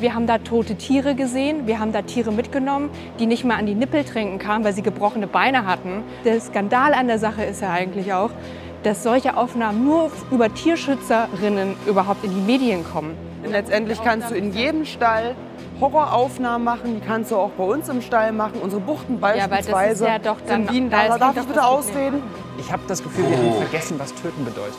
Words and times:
Wir 0.00 0.14
haben 0.14 0.26
da 0.26 0.38
tote 0.38 0.76
Tiere 0.76 1.14
gesehen, 1.14 1.66
wir 1.66 1.78
haben 1.78 1.92
da 1.92 2.00
Tiere 2.00 2.32
mitgenommen, 2.32 2.88
die 3.18 3.26
nicht 3.26 3.44
mehr 3.44 3.58
an 3.58 3.66
die 3.66 3.74
Nippel 3.74 4.02
trinken 4.02 4.38
kamen, 4.38 4.64
weil 4.64 4.72
sie 4.72 4.80
gebrochene 4.82 5.26
Beine 5.26 5.66
hatten. 5.66 6.02
Der 6.24 6.40
Skandal 6.40 6.94
an 6.94 7.06
der 7.06 7.18
Sache 7.18 7.44
ist 7.44 7.60
ja 7.60 7.70
eigentlich 7.70 8.12
auch, 8.14 8.30
dass 8.82 9.02
solche 9.02 9.36
Aufnahmen 9.36 9.84
nur 9.84 10.10
über 10.30 10.52
Tierschützerinnen 10.54 11.76
überhaupt 11.86 12.24
in 12.24 12.30
die 12.34 12.40
Medien 12.40 12.82
kommen. 12.82 13.14
Letztendlich 13.44 14.02
kannst 14.02 14.30
du 14.30 14.34
in 14.34 14.54
jedem 14.54 14.86
Stall 14.86 15.34
Horroraufnahmen 15.80 16.64
machen, 16.64 16.94
die 17.00 17.06
kannst 17.06 17.30
du 17.30 17.36
auch 17.36 17.50
bei 17.50 17.64
uns 17.64 17.88
im 17.90 18.00
Stall 18.00 18.32
machen. 18.32 18.60
Unsere 18.62 18.80
Buchten 18.80 19.18
beispielsweise 19.20 19.70
Ja, 19.70 19.74
weil 19.76 19.88
das 19.88 20.00
ist 20.00 20.06
ja 20.06 20.32
doch 20.32 20.40
dann- 20.46 20.62
sind 20.64 20.70
Bienen. 20.72 20.90
da 20.90 21.18
Darf 21.18 21.30
ich 21.30 21.36
das 21.36 21.46
bitte 21.46 21.64
ausreden? 21.66 22.22
Ich 22.58 22.70
habe 22.72 22.82
das 22.86 23.02
Gefühl, 23.02 23.24
wir 23.30 23.36
haben 23.36 23.52
vergessen, 23.62 23.98
was 23.98 24.14
töten 24.14 24.44
bedeutet. 24.44 24.76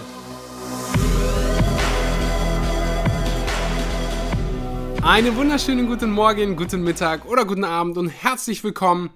Einen 5.04 5.36
wunderschönen 5.36 5.88
guten 5.88 6.12
Morgen, 6.12 6.56
guten 6.56 6.84
Mittag 6.84 7.26
oder 7.26 7.44
guten 7.44 7.64
Abend 7.64 7.98
und 7.98 8.08
herzlich 8.08 8.64
willkommen 8.64 9.10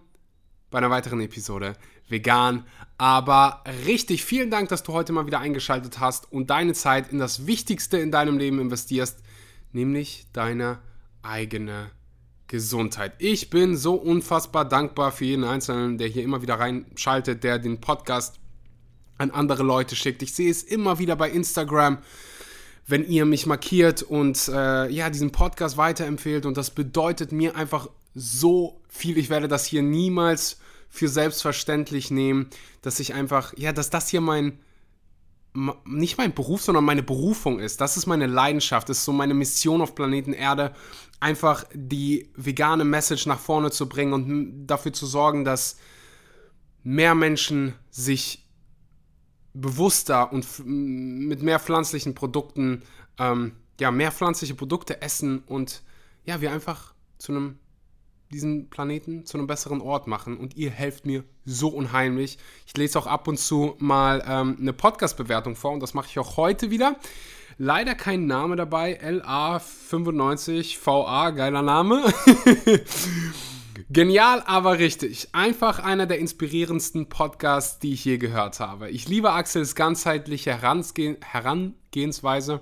bei 0.72 0.80
einer 0.80 0.90
weiteren 0.90 1.22
Episode 1.22 1.76
Vegan. 2.10 2.66
Aber 2.98 3.64
richtig, 3.86 4.26
vielen 4.26 4.50
Dank, 4.50 4.70
dass 4.70 4.82
du 4.82 4.94
heute 4.94 5.14
mal 5.14 5.28
wieder 5.28 5.40
eingeschaltet 5.40 6.00
hast 6.00 6.32
und 6.32 6.50
deine 6.50 6.74
Zeit 6.74 7.12
in 7.12 7.20
das 7.20 7.46
Wichtigste 7.46 8.00
in 8.00 8.12
deinem 8.12 8.40
Leben 8.40 8.60
investierst, 8.60 9.20
nämlich 9.74 10.26
deine 10.34 10.80
eigene 11.22 11.92
Gesundheit. 12.48 13.14
Ich 13.20 13.52
bin 13.52 13.78
so 13.78 13.94
unfassbar 13.94 14.66
dankbar 14.66 15.12
für 15.12 15.26
jeden 15.26 15.44
Einzelnen, 15.44 16.00
der 16.00 16.08
hier 16.08 16.24
immer 16.24 16.42
wieder 16.42 16.60
reinschaltet, 16.60 17.44
der 17.44 17.60
den 17.60 17.80
Podcast 17.80 18.40
an 19.20 19.30
andere 19.30 19.62
Leute 19.62 19.96
schickt. 19.96 20.24
Ich 20.24 20.34
sehe 20.34 20.50
es 20.50 20.64
immer 20.64 20.98
wieder 20.98 21.16
bei 21.16 21.30
Instagram 21.30 22.00
wenn 22.88 23.06
ihr 23.06 23.26
mich 23.26 23.46
markiert 23.46 24.04
und 24.04 24.48
äh, 24.48 24.90
ja, 24.90 25.10
diesen 25.10 25.32
Podcast 25.32 25.78
weiterempfehlt. 25.78 26.46
Und 26.46 26.58
das 26.58 26.72
bedeutet 26.72 27.32
mir 27.32 27.56
einfach 27.56 27.90
so 28.14 28.82
viel. 28.88 29.18
Ich 29.18 29.30
werde 29.30 29.48
das 29.48 29.66
hier 29.66 29.82
niemals 29.82 30.60
für 30.90 31.08
selbstverständlich 31.08 32.12
nehmen, 32.12 32.50
dass 32.82 33.00
ich 33.00 33.14
einfach, 33.14 33.54
ja, 33.58 33.74
dass 33.74 33.90
das 33.90 34.10
hier 34.10 34.22
mein, 34.22 34.60
nicht 35.86 36.18
mein 36.18 36.34
Beruf, 36.34 36.62
sondern 36.62 36.86
meine 36.86 37.04
Berufung 37.04 37.60
ist. 37.60 37.82
Das 37.82 37.98
ist 37.98 38.06
meine 38.06 38.28
Leidenschaft, 38.28 38.88
das 38.90 39.00
ist 39.00 39.06
so 39.06 39.14
meine 39.14 39.34
Mission 39.34 39.82
auf 39.82 39.96
Planeten 39.96 40.34
Erde, 40.34 40.74
einfach 41.20 41.66
die 41.74 42.30
vegane 42.36 42.86
Message 42.86 43.26
nach 43.26 43.40
vorne 43.40 43.72
zu 43.72 43.90
bringen 43.90 44.14
und 44.14 44.68
dafür 44.68 44.94
zu 44.94 45.06
sorgen, 45.06 45.44
dass 45.44 45.78
mehr 46.84 47.16
Menschen 47.16 47.74
sich 47.90 48.45
bewusster 49.56 50.32
und 50.32 50.46
mit 50.66 51.42
mehr 51.42 51.60
pflanzlichen 51.60 52.14
Produkten, 52.14 52.84
ähm, 53.18 53.54
ja, 53.80 53.90
mehr 53.92 54.12
pflanzliche 54.12 54.56
Produkte 54.56 55.02
essen 55.02 55.40
und 55.40 55.82
ja, 56.26 56.42
wir 56.42 56.52
einfach 56.52 56.94
zu 57.18 57.32
einem, 57.32 57.58
diesen 58.32 58.70
Planeten 58.70 59.26
zu 59.26 59.38
einem 59.38 59.48
besseren 59.48 59.80
Ort 59.82 60.08
machen 60.08 60.38
und 60.38 60.56
ihr 60.56 60.72
helft 60.72 61.06
mir 61.06 61.24
so 61.46 61.70
unheimlich. 61.70 62.38
Ich 62.66 62.76
lese 62.76 63.00
auch 63.00 63.08
ab 63.08 63.28
und 63.28 63.40
zu 63.40 63.76
mal 63.80 64.24
ähm, 64.28 64.58
eine 64.60 64.74
Podcast-Bewertung 64.74 65.56
vor 65.56 65.72
und 65.72 65.80
das 65.80 65.94
mache 65.94 66.08
ich 66.10 66.20
auch 66.20 66.36
heute 66.38 66.70
wieder. 66.70 66.98
Leider 67.58 67.96
kein 67.96 68.26
Name 68.26 68.58
dabei, 68.58 69.00
LA95VA, 69.02 71.32
geiler 71.32 71.62
Name. 71.62 72.04
Genial, 73.90 74.42
aber 74.48 74.80
richtig. 74.80 75.30
Einfach 75.34 75.78
einer 75.78 76.08
der 76.08 76.18
inspirierendsten 76.18 77.08
Podcasts, 77.08 77.78
die 77.78 77.94
ich 77.94 78.04
je 78.04 78.18
gehört 78.18 78.60
habe. 78.60 78.90
Ich 78.90 79.08
liebe 79.08 79.32
Axels 79.32 79.76
ganzheitliche 79.76 80.54
Herangehen, 80.54 81.18
Herangehensweise 81.22 82.62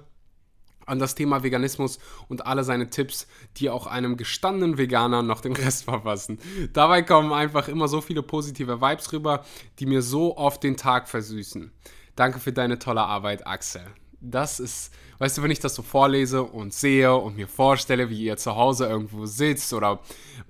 an 0.86 1.00
das 1.00 1.16
Thema 1.16 1.42
Veganismus 1.42 2.00
und 2.28 2.46
alle 2.46 2.66
seine 2.66 2.90
Tipps, 2.90 3.28
die 3.56 3.70
auch 3.70 3.88
einem 3.88 4.18
gestandenen 4.18 4.78
Veganer 4.78 5.24
noch 5.24 5.40
den 5.40 5.54
Rest 5.54 5.84
verpassen. 5.86 6.40
Dabei 6.74 7.04
kommen 7.04 7.32
einfach 7.32 7.70
immer 7.70 7.88
so 7.88 8.02
viele 8.02 8.22
positive 8.22 8.82
Vibes 8.82 9.14
rüber, 9.14 9.46
die 9.80 9.86
mir 9.86 10.02
so 10.02 10.36
oft 10.36 10.62
den 10.62 10.76
Tag 10.76 11.08
versüßen. 11.08 11.72
Danke 12.18 12.40
für 12.40 12.52
deine 12.52 12.80
tolle 12.80 13.02
Arbeit, 13.02 13.48
Axel. 13.48 13.86
Das 14.26 14.62
ist, 14.62 14.94
weißt 15.18 15.38
du, 15.38 15.44
wenn 15.44 15.52
ich 15.52 15.60
das 15.60 15.76
so 15.76 15.82
vorlese 15.82 16.44
und 16.44 16.74
sehe 16.74 17.14
und 17.14 17.36
mir 17.36 17.48
vorstelle, 17.50 18.10
wie 18.10 18.24
ihr 18.24 18.38
zu 18.38 18.56
Hause 18.56 18.88
irgendwo 18.88 19.26
sitzt 19.26 19.74
oder 19.74 20.00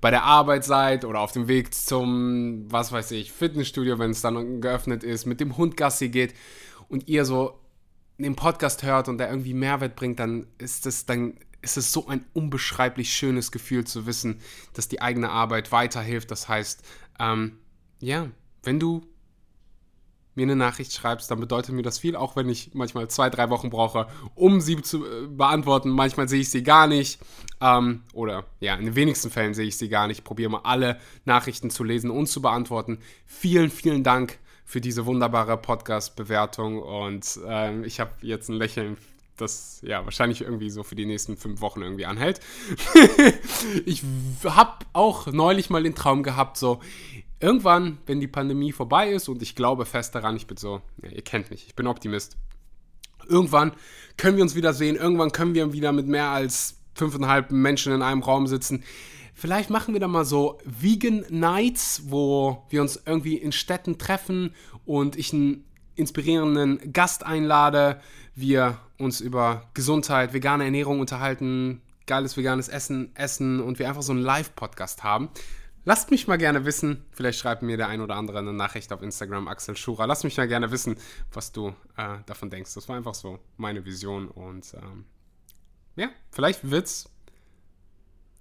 bei 0.00 0.10
der 0.10 0.22
Arbeit 0.22 0.64
seid 0.64 1.04
oder 1.04 1.18
auf 1.20 1.32
dem 1.32 1.48
Weg 1.48 1.74
zum, 1.74 2.70
was 2.70 2.92
weiß 2.92 3.10
ich, 3.10 3.32
Fitnessstudio, 3.32 3.98
wenn 3.98 4.12
es 4.12 4.20
dann 4.20 4.60
geöffnet 4.60 5.02
ist, 5.02 5.26
mit 5.26 5.40
dem 5.40 5.56
Hund 5.56 5.76
Gassi 5.76 6.08
geht 6.08 6.34
und 6.88 7.08
ihr 7.08 7.24
so 7.24 7.58
den 8.16 8.36
Podcast 8.36 8.84
hört 8.84 9.08
und 9.08 9.18
der 9.18 9.28
irgendwie 9.28 9.54
Mehrwert 9.54 9.96
bringt, 9.96 10.20
dann 10.20 10.46
ist 10.58 10.86
es 10.86 11.04
dann 11.04 11.34
ist 11.60 11.76
es 11.76 11.90
so 11.92 12.06
ein 12.06 12.24
unbeschreiblich 12.34 13.12
schönes 13.12 13.50
Gefühl 13.50 13.84
zu 13.84 14.06
wissen, 14.06 14.40
dass 14.74 14.86
die 14.86 15.00
eigene 15.00 15.30
Arbeit 15.30 15.72
weiterhilft. 15.72 16.30
Das 16.30 16.46
heißt, 16.46 16.84
ähm, 17.18 17.58
ja, 18.00 18.28
wenn 18.62 18.78
du 18.78 19.02
mir 20.34 20.42
eine 20.42 20.56
Nachricht 20.56 20.92
schreibst, 20.92 21.30
dann 21.30 21.40
bedeutet 21.40 21.74
mir 21.74 21.82
das 21.82 21.98
viel, 21.98 22.16
auch 22.16 22.36
wenn 22.36 22.48
ich 22.48 22.70
manchmal 22.74 23.08
zwei, 23.08 23.30
drei 23.30 23.50
Wochen 23.50 23.70
brauche, 23.70 24.06
um 24.34 24.60
sie 24.60 24.80
zu 24.82 25.04
äh, 25.04 25.26
beantworten. 25.26 25.90
Manchmal 25.90 26.28
sehe 26.28 26.40
ich 26.40 26.50
sie 26.50 26.62
gar 26.62 26.86
nicht. 26.86 27.20
Ähm, 27.60 28.02
oder 28.12 28.44
ja, 28.60 28.74
in 28.74 28.84
den 28.84 28.96
wenigsten 28.96 29.30
Fällen 29.30 29.54
sehe 29.54 29.66
ich 29.66 29.76
sie 29.76 29.88
gar 29.88 30.06
nicht. 30.06 30.18
Ich 30.18 30.24
probiere 30.24 30.50
mal 30.50 30.60
alle 30.64 30.98
Nachrichten 31.24 31.70
zu 31.70 31.84
lesen 31.84 32.10
und 32.10 32.26
zu 32.26 32.42
beantworten. 32.42 32.98
Vielen, 33.26 33.70
vielen 33.70 34.02
Dank 34.02 34.38
für 34.64 34.80
diese 34.80 35.06
wunderbare 35.06 35.56
Podcast-Bewertung 35.56 36.80
und 36.80 37.38
ähm, 37.46 37.84
ich 37.84 38.00
habe 38.00 38.12
jetzt 38.22 38.48
ein 38.48 38.54
Lächeln, 38.54 38.96
das 39.36 39.80
ja 39.82 40.04
wahrscheinlich 40.04 40.42
irgendwie 40.42 40.70
so 40.70 40.82
für 40.82 40.94
die 40.94 41.06
nächsten 41.06 41.36
fünf 41.36 41.60
Wochen 41.60 41.82
irgendwie 41.82 42.06
anhält. 42.06 42.40
ich 43.84 44.02
habe 44.44 44.86
auch 44.92 45.26
neulich 45.26 45.70
mal 45.70 45.82
den 45.82 45.94
Traum 45.94 46.22
gehabt, 46.22 46.56
so 46.56 46.80
irgendwann, 47.44 47.98
wenn 48.06 48.20
die 48.20 48.26
Pandemie 48.26 48.72
vorbei 48.72 49.10
ist 49.10 49.28
und 49.28 49.42
ich 49.42 49.54
glaube 49.54 49.84
fest 49.84 50.14
daran, 50.14 50.34
ich 50.34 50.46
bin 50.46 50.56
so, 50.56 50.80
ja, 51.02 51.10
ihr 51.10 51.22
kennt 51.22 51.50
mich, 51.50 51.66
ich 51.66 51.74
bin 51.74 51.86
Optimist. 51.86 52.36
Irgendwann 53.28 53.72
können 54.16 54.36
wir 54.36 54.42
uns 54.42 54.54
wieder 54.54 54.72
sehen, 54.72 54.96
irgendwann 54.96 55.30
können 55.30 55.54
wir 55.54 55.72
wieder 55.72 55.92
mit 55.92 56.06
mehr 56.06 56.28
als 56.28 56.78
fünfeinhalb 56.94 57.50
Menschen 57.50 57.92
in 57.92 58.02
einem 58.02 58.22
Raum 58.22 58.46
sitzen. 58.46 58.82
Vielleicht 59.34 59.68
machen 59.68 59.94
wir 59.94 60.00
da 60.00 60.08
mal 60.08 60.24
so 60.24 60.58
Vegan 60.64 61.24
Nights, 61.28 62.04
wo 62.06 62.64
wir 62.70 62.80
uns 62.80 63.02
irgendwie 63.04 63.36
in 63.36 63.52
Städten 63.52 63.98
treffen 63.98 64.54
und 64.86 65.16
ich 65.16 65.32
einen 65.32 65.64
inspirierenden 65.96 66.92
Gast 66.92 67.26
einlade, 67.26 68.00
wir 68.34 68.78
uns 68.98 69.20
über 69.20 69.68
Gesundheit, 69.74 70.32
vegane 70.32 70.64
Ernährung 70.64 71.00
unterhalten, 71.00 71.82
geiles 72.06 72.36
veganes 72.36 72.68
Essen 72.68 73.10
essen 73.14 73.60
und 73.60 73.78
wir 73.78 73.88
einfach 73.88 74.02
so 74.02 74.12
einen 74.12 74.22
Live-Podcast 74.22 75.02
haben. 75.02 75.28
Lasst 75.86 76.10
mich 76.10 76.26
mal 76.26 76.38
gerne 76.38 76.64
wissen, 76.64 77.04
vielleicht 77.10 77.38
schreibt 77.38 77.62
mir 77.62 77.76
der 77.76 77.88
ein 77.88 78.00
oder 78.00 78.16
andere 78.16 78.38
eine 78.38 78.54
Nachricht 78.54 78.90
auf 78.92 79.02
Instagram, 79.02 79.48
Axel 79.48 79.76
Schura. 79.76 80.06
Lasst 80.06 80.24
mich 80.24 80.36
mal 80.38 80.48
gerne 80.48 80.70
wissen, 80.70 80.96
was 81.30 81.52
du 81.52 81.74
äh, 81.98 82.18
davon 82.24 82.48
denkst. 82.48 82.72
Das 82.74 82.88
war 82.88 82.96
einfach 82.96 83.14
so 83.14 83.38
meine 83.58 83.84
Vision 83.84 84.28
und 84.28 84.72
ähm, 84.74 85.04
ja, 85.96 86.08
vielleicht 86.30 86.70
wird's 86.70 87.10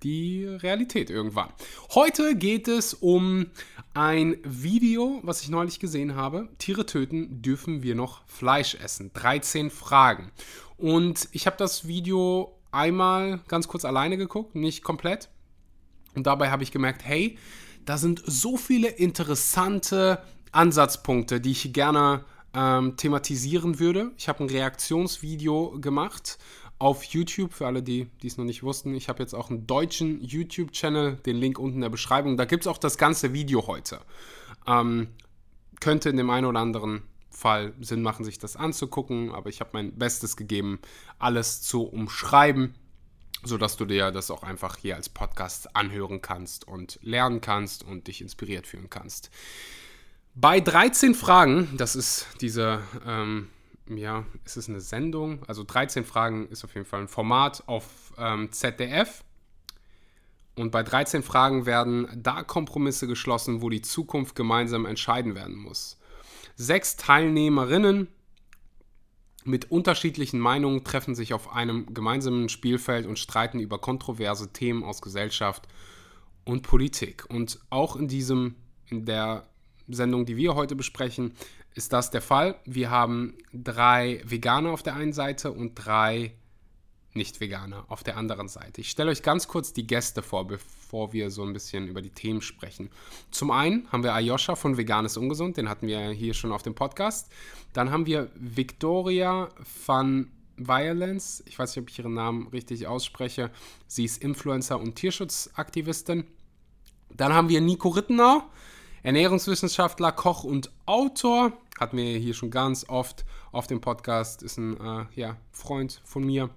die 0.03 0.45
Realität 0.45 1.09
irgendwann. 1.09 1.49
Heute 1.93 2.35
geht 2.35 2.69
es 2.69 2.93
um 2.93 3.47
ein 3.93 4.37
Video, 4.43 5.19
was 5.23 5.41
ich 5.41 5.49
neulich 5.49 5.79
gesehen 5.79 6.15
habe. 6.15 6.49
Tiere 6.59 6.85
töten, 6.85 7.41
dürfen 7.41 7.83
wir 7.83 7.95
noch 7.95 8.25
Fleisch 8.25 8.75
essen? 8.75 9.11
13 9.13 9.69
Fragen. 9.69 10.31
Und 10.77 11.27
ich 11.31 11.45
habe 11.45 11.57
das 11.57 11.87
Video 11.87 12.57
einmal 12.71 13.39
ganz 13.47 13.67
kurz 13.67 13.85
alleine 13.85 14.17
geguckt, 14.17 14.55
nicht 14.55 14.83
komplett. 14.83 15.29
Und 16.15 16.27
dabei 16.27 16.51
habe 16.51 16.63
ich 16.63 16.71
gemerkt, 16.71 17.03
hey, 17.05 17.37
da 17.85 17.97
sind 17.97 18.21
so 18.25 18.57
viele 18.57 18.87
interessante 18.87 20.21
Ansatzpunkte, 20.51 21.41
die 21.41 21.51
ich 21.51 21.73
gerne 21.73 22.23
ähm, 22.53 22.95
thematisieren 22.97 23.79
würde. 23.79 24.11
Ich 24.17 24.29
habe 24.29 24.43
ein 24.43 24.49
Reaktionsvideo 24.49 25.79
gemacht 25.81 26.37
auf 26.79 27.03
YouTube, 27.03 27.53
für 27.53 27.67
alle, 27.67 27.81
die 27.81 28.09
es 28.23 28.37
noch 28.37 28.45
nicht 28.45 28.63
wussten. 28.63 28.93
Ich 28.93 29.09
habe 29.09 29.23
jetzt 29.23 29.33
auch 29.33 29.49
einen 29.49 29.65
deutschen 29.67 30.21
YouTube-Channel, 30.21 31.17
den 31.25 31.37
Link 31.37 31.57
unten 31.57 31.75
in 31.75 31.81
der 31.81 31.89
Beschreibung. 31.89 32.37
Da 32.37 32.45
gibt 32.45 32.63
es 32.63 32.67
auch 32.67 32.77
das 32.77 32.97
ganze 32.97 33.33
Video 33.33 33.67
heute. 33.67 33.99
Ähm, 34.67 35.07
könnte 35.79 36.09
in 36.09 36.17
dem 36.17 36.29
einen 36.29 36.45
oder 36.45 36.59
anderen 36.59 37.03
Fall 37.29 37.73
Sinn 37.79 38.01
machen, 38.01 38.25
sich 38.25 38.37
das 38.37 38.55
anzugucken, 38.55 39.31
aber 39.31 39.49
ich 39.49 39.59
habe 39.59 39.71
mein 39.73 39.97
Bestes 39.97 40.37
gegeben, 40.37 40.79
alles 41.19 41.61
zu 41.61 41.83
umschreiben 41.83 42.75
sodass 43.43 43.77
du 43.77 43.85
dir 43.85 44.11
das 44.11 44.31
auch 44.31 44.43
einfach 44.43 44.77
hier 44.77 44.95
als 44.95 45.09
Podcast 45.09 45.75
anhören 45.75 46.21
kannst 46.21 46.67
und 46.67 46.99
lernen 47.01 47.41
kannst 47.41 47.83
und 47.83 48.07
dich 48.07 48.21
inspiriert 48.21 48.67
fühlen 48.67 48.89
kannst. 48.89 49.29
Bei 50.35 50.59
13 50.59 51.13
Fragen, 51.13 51.69
das 51.77 51.95
ist 51.95 52.27
diese, 52.41 52.81
ähm, 53.05 53.49
ja, 53.87 54.25
ist 54.45 54.57
es 54.57 54.67
eine 54.67 54.81
Sendung? 54.81 55.43
Also 55.47 55.63
13 55.63 56.05
Fragen 56.05 56.47
ist 56.47 56.63
auf 56.63 56.73
jeden 56.73 56.87
Fall 56.87 57.01
ein 57.01 57.07
Format 57.07 57.63
auf 57.67 58.13
ähm, 58.17 58.51
ZDF. 58.51 59.23
Und 60.55 60.71
bei 60.71 60.83
13 60.83 61.23
Fragen 61.23 61.65
werden 61.65 62.07
da 62.15 62.43
Kompromisse 62.43 63.07
geschlossen, 63.07 63.61
wo 63.61 63.69
die 63.69 63.81
Zukunft 63.81 64.35
gemeinsam 64.35 64.85
entscheiden 64.85 65.35
werden 65.35 65.55
muss. 65.55 65.97
Sechs 66.55 66.95
Teilnehmerinnen 66.95 68.07
mit 69.45 69.71
unterschiedlichen 69.71 70.39
Meinungen 70.39 70.83
treffen 70.83 71.15
sich 71.15 71.33
auf 71.33 71.53
einem 71.53 71.93
gemeinsamen 71.93 72.49
Spielfeld 72.49 73.05
und 73.05 73.19
streiten 73.19 73.59
über 73.59 73.79
kontroverse 73.79 74.51
Themen 74.53 74.83
aus 74.83 75.01
Gesellschaft 75.01 75.67
und 76.45 76.63
Politik. 76.63 77.25
Und 77.29 77.59
auch 77.69 77.95
in 77.95 78.07
diesem, 78.07 78.55
in 78.89 79.05
der 79.05 79.47
Sendung, 79.87 80.25
die 80.25 80.37
wir 80.37 80.55
heute 80.55 80.75
besprechen, 80.75 81.33
ist 81.75 81.93
das 81.93 82.11
der 82.11 82.21
Fall. 82.21 82.55
Wir 82.65 82.89
haben 82.89 83.33
drei 83.51 84.21
Veganer 84.25 84.71
auf 84.71 84.83
der 84.83 84.95
einen 84.95 85.13
Seite 85.13 85.51
und 85.51 85.75
drei 85.75 86.33
Nicht-Veganer 87.13 87.85
auf 87.89 88.03
der 88.03 88.17
anderen 88.17 88.47
Seite. 88.47 88.81
Ich 88.81 88.89
stelle 88.89 89.11
euch 89.11 89.21
ganz 89.21 89.47
kurz 89.47 89.73
die 89.73 89.85
Gäste 89.85 90.21
vor, 90.21 90.47
bevor 90.47 91.13
wir 91.13 91.29
so 91.29 91.43
ein 91.43 91.53
bisschen 91.53 91.87
über 91.87 92.01
die 92.01 92.09
Themen 92.09 92.41
sprechen. 92.41 92.89
Zum 93.31 93.51
einen 93.51 93.91
haben 93.91 94.03
wir 94.03 94.13
Ayosha 94.13 94.55
von 94.55 94.77
Veganes 94.77 95.17
Ungesund, 95.17 95.57
den 95.57 95.69
hatten 95.69 95.87
wir 95.87 96.09
hier 96.09 96.33
schon 96.33 96.51
auf 96.51 96.63
dem 96.63 96.75
Podcast. 96.75 97.31
Dann 97.73 97.91
haben 97.91 98.05
wir 98.05 98.29
Victoria 98.35 99.49
van 99.85 100.31
Violence. 100.57 101.43
Ich 101.47 101.57
weiß 101.57 101.75
nicht, 101.75 101.83
ob 101.83 101.89
ich 101.89 101.99
ihren 101.99 102.13
Namen 102.13 102.47
richtig 102.47 102.87
ausspreche. 102.87 103.51
Sie 103.87 104.05
ist 104.05 104.21
Influencer 104.21 104.79
und 104.79 104.95
Tierschutzaktivistin. 104.95 106.25
Dann 107.15 107.33
haben 107.33 107.49
wir 107.49 107.61
Nico 107.61 107.89
Rittenau, 107.89 108.43
Ernährungswissenschaftler, 109.03 110.11
Koch 110.11 110.43
und 110.43 110.71
Autor. 110.85 111.53
Hatten 111.79 111.97
wir 111.97 112.17
hier 112.17 112.33
schon 112.33 112.51
ganz 112.51 112.87
oft 112.87 113.25
auf 113.51 113.67
dem 113.67 113.81
Podcast. 113.81 114.43
Ist 114.43 114.57
ein 114.57 114.79
äh, 114.79 115.05
ja, 115.15 115.37
Freund 115.51 116.01
von 116.05 116.23
mir. 116.23 116.49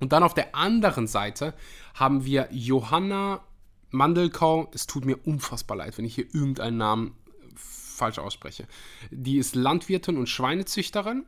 Und 0.00 0.12
dann 0.12 0.22
auf 0.22 0.34
der 0.34 0.54
anderen 0.54 1.06
Seite 1.06 1.54
haben 1.94 2.24
wir 2.24 2.48
Johanna 2.50 3.40
Mandelkau. 3.90 4.70
Es 4.72 4.86
tut 4.86 5.04
mir 5.04 5.16
unfassbar 5.26 5.76
leid, 5.76 5.98
wenn 5.98 6.04
ich 6.04 6.14
hier 6.14 6.26
irgendeinen 6.32 6.76
Namen 6.76 7.14
falsch 7.56 8.18
ausspreche. 8.18 8.66
Die 9.10 9.38
ist 9.38 9.54
Landwirtin 9.54 10.16
und 10.16 10.28
Schweinezüchterin. 10.28 11.26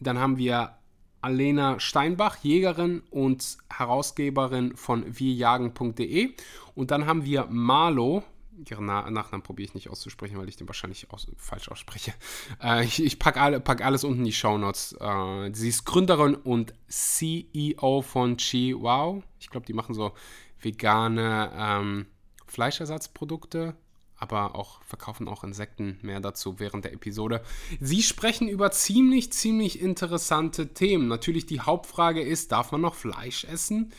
Dann 0.00 0.18
haben 0.18 0.36
wir 0.36 0.76
Alena 1.20 1.80
Steinbach, 1.80 2.36
Jägerin 2.42 3.02
und 3.10 3.58
Herausgeberin 3.68 4.76
von 4.76 5.18
wirjagen.de. 5.18 6.34
Und 6.74 6.90
dann 6.90 7.06
haben 7.06 7.24
wir 7.24 7.46
Marlo, 7.50 8.22
ihren 8.68 8.86
Nachnamen 8.86 9.42
probiere 9.42 9.68
ich 9.68 9.74
nicht 9.74 9.90
auszusprechen, 9.90 10.38
weil 10.38 10.48
ich 10.48 10.56
den 10.56 10.68
wahrscheinlich 10.68 11.10
aus 11.10 11.26
falsch 11.36 11.68
ausspreche. 11.68 12.14
Äh, 12.62 12.84
ich 12.84 13.02
ich 13.02 13.18
packe 13.18 13.40
alle, 13.40 13.60
pack 13.60 13.84
alles 13.84 14.04
unten 14.04 14.20
in 14.20 14.24
die 14.24 14.32
Shownotes. 14.32 14.96
Äh, 14.98 15.50
sie 15.52 15.68
ist 15.68 15.84
Gründerin 15.84 16.34
und 16.34 16.74
CEO 16.88 18.02
von 18.02 18.36
Chi 18.38 18.74
Wow. 18.74 19.22
Ich 19.38 19.50
glaube, 19.50 19.66
die 19.66 19.72
machen 19.72 19.94
so 19.94 20.12
vegane 20.60 21.52
ähm, 21.54 22.06
Fleischersatzprodukte 22.46 23.76
aber 24.18 24.54
auch 24.54 24.82
verkaufen 24.82 25.28
auch 25.28 25.44
Insekten. 25.44 25.98
Mehr 26.02 26.20
dazu 26.20 26.58
während 26.58 26.84
der 26.84 26.92
Episode. 26.92 27.42
Sie 27.80 28.02
sprechen 28.02 28.48
über 28.48 28.70
ziemlich, 28.70 29.32
ziemlich 29.32 29.80
interessante 29.80 30.72
Themen. 30.72 31.08
Natürlich 31.08 31.46
die 31.46 31.60
Hauptfrage 31.60 32.22
ist, 32.22 32.52
darf 32.52 32.72
man 32.72 32.80
noch 32.80 32.94
Fleisch 32.94 33.44
essen? 33.44 33.92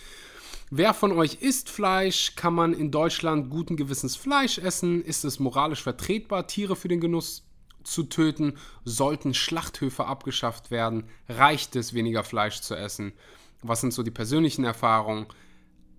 Wer 0.69 0.93
von 0.93 1.13
euch 1.13 1.35
isst 1.41 1.69
Fleisch? 1.69 2.35
Kann 2.35 2.53
man 2.53 2.73
in 2.73 2.91
Deutschland 2.91 3.49
guten 3.49 3.77
Gewissens 3.77 4.17
Fleisch 4.17 4.57
essen? 4.57 5.01
Ist 5.01 5.23
es 5.23 5.39
moralisch 5.39 5.81
vertretbar, 5.81 6.47
Tiere 6.47 6.75
für 6.75 6.89
den 6.89 6.99
Genuss 6.99 7.47
zu 7.83 8.03
töten? 8.03 8.57
Sollten 8.83 9.33
Schlachthöfe 9.33 10.05
abgeschafft 10.05 10.69
werden? 10.69 11.05
Reicht 11.29 11.77
es, 11.77 11.93
weniger 11.93 12.25
Fleisch 12.25 12.59
zu 12.59 12.75
essen? 12.75 13.13
Was 13.61 13.79
sind 13.79 13.93
so 13.93 14.03
die 14.03 14.11
persönlichen 14.11 14.65
Erfahrungen? 14.65 15.27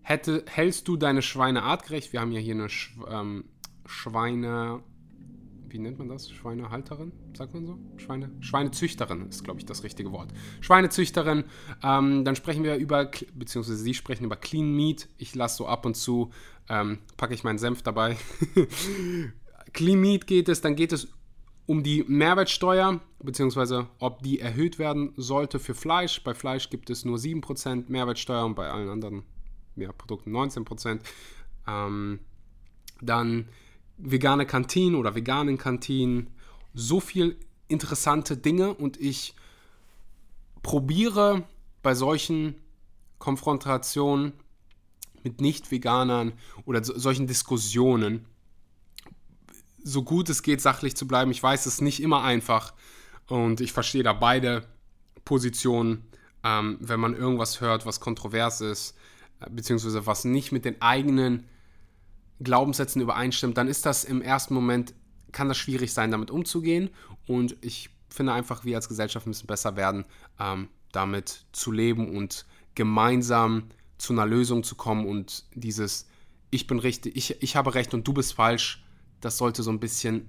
Hätte, 0.02 0.44
hältst 0.46 0.86
du 0.86 0.98
deine 0.98 1.22
Schweine 1.22 1.62
artgerecht? 1.62 2.12
Wir 2.12 2.20
haben 2.20 2.32
ja 2.32 2.40
hier 2.40 2.54
eine 2.54 2.68
ähm, 3.08 3.44
Schweine. 3.86 4.82
Wie 5.70 5.78
nennt 5.78 5.98
man 5.98 6.08
das? 6.08 6.30
Schweinehalterin, 6.30 7.12
sagt 7.36 7.52
man 7.54 7.66
so? 7.66 7.78
Schweine, 7.96 8.30
Schweinezüchterin 8.40 9.28
ist, 9.28 9.44
glaube 9.44 9.60
ich, 9.60 9.66
das 9.66 9.82
richtige 9.84 10.12
Wort. 10.12 10.32
Schweinezüchterin. 10.60 11.44
Ähm, 11.82 12.24
dann 12.24 12.36
sprechen 12.36 12.64
wir 12.64 12.76
über, 12.76 13.10
beziehungsweise 13.34 13.76
Sie 13.76 13.94
sprechen 13.94 14.24
über 14.24 14.36
Clean 14.36 14.70
Meat. 14.74 15.08
Ich 15.18 15.34
lasse 15.34 15.56
so 15.58 15.66
ab 15.66 15.84
und 15.84 15.94
zu, 15.94 16.30
ähm, 16.68 16.98
packe 17.16 17.34
ich 17.34 17.44
meinen 17.44 17.58
Senf 17.58 17.82
dabei. 17.82 18.16
Clean 19.72 20.00
Meat 20.00 20.26
geht 20.26 20.48
es, 20.48 20.60
dann 20.60 20.74
geht 20.74 20.92
es 20.92 21.08
um 21.66 21.82
die 21.82 22.02
Mehrwertsteuer, 22.08 23.00
beziehungsweise 23.22 23.88
ob 23.98 24.22
die 24.22 24.40
erhöht 24.40 24.78
werden 24.78 25.12
sollte 25.16 25.58
für 25.58 25.74
Fleisch. 25.74 26.24
Bei 26.24 26.32
Fleisch 26.32 26.70
gibt 26.70 26.88
es 26.88 27.04
nur 27.04 27.18
7% 27.18 27.84
Mehrwertsteuer 27.88 28.46
und 28.46 28.54
bei 28.54 28.70
allen 28.70 28.88
anderen 28.88 29.24
ja, 29.76 29.92
Produkten 29.92 30.34
19%. 30.34 31.00
Ähm, 31.66 32.20
dann 33.02 33.48
vegane 33.98 34.46
Kantinen 34.46 34.94
oder 34.94 35.14
veganen 35.14 35.58
Kantinen, 35.58 36.30
so 36.74 37.00
viel 37.00 37.36
interessante 37.68 38.36
Dinge 38.36 38.72
und 38.74 38.98
ich 39.00 39.34
probiere 40.62 41.44
bei 41.82 41.94
solchen 41.94 42.54
Konfrontationen 43.18 44.32
mit 45.22 45.40
Nicht-Veganern 45.40 46.32
oder 46.64 46.82
so, 46.84 46.96
solchen 46.98 47.26
Diskussionen 47.26 48.26
so 49.88 50.02
gut 50.02 50.28
es 50.28 50.42
geht 50.42 50.60
sachlich 50.60 50.96
zu 50.96 51.06
bleiben. 51.06 51.30
Ich 51.30 51.42
weiß, 51.42 51.66
es 51.66 51.74
ist 51.74 51.80
nicht 51.80 52.02
immer 52.02 52.22
einfach 52.22 52.74
und 53.26 53.60
ich 53.60 53.72
verstehe 53.72 54.02
da 54.02 54.12
beide 54.12 54.64
Positionen. 55.24 56.04
Ähm, 56.44 56.76
wenn 56.80 57.00
man 57.00 57.16
irgendwas 57.16 57.60
hört, 57.60 57.84
was 57.84 57.98
kontrovers 57.98 58.60
ist, 58.60 58.96
äh, 59.40 59.50
beziehungsweise 59.50 60.06
was 60.06 60.24
nicht 60.24 60.52
mit 60.52 60.64
den 60.64 60.80
eigenen 60.80 61.48
Glaubenssätzen 62.40 63.02
übereinstimmt, 63.02 63.56
dann 63.56 63.68
ist 63.68 63.86
das 63.86 64.04
im 64.04 64.22
ersten 64.22 64.54
Moment, 64.54 64.94
kann 65.32 65.48
das 65.48 65.58
schwierig 65.58 65.92
sein, 65.92 66.10
damit 66.10 66.30
umzugehen. 66.30 66.90
Und 67.26 67.56
ich 67.60 67.90
finde 68.08 68.32
einfach, 68.32 68.64
wir 68.64 68.76
als 68.76 68.88
Gesellschaft 68.88 69.26
müssen 69.26 69.46
besser 69.46 69.76
werden, 69.76 70.04
ähm, 70.40 70.68
damit 70.92 71.44
zu 71.52 71.70
leben 71.72 72.16
und 72.16 72.46
gemeinsam 72.74 73.64
zu 73.98 74.12
einer 74.12 74.26
Lösung 74.26 74.62
zu 74.62 74.76
kommen 74.76 75.06
und 75.06 75.44
dieses 75.54 76.06
ich 76.50 76.66
bin 76.66 76.78
richtig, 76.78 77.16
ich, 77.16 77.42
ich 77.42 77.56
habe 77.56 77.74
recht 77.74 77.94
und 77.94 78.06
du 78.06 78.12
bist 78.12 78.34
falsch, 78.34 78.84
das 79.20 79.36
sollte 79.36 79.62
so 79.62 79.70
ein 79.70 79.80
bisschen 79.80 80.28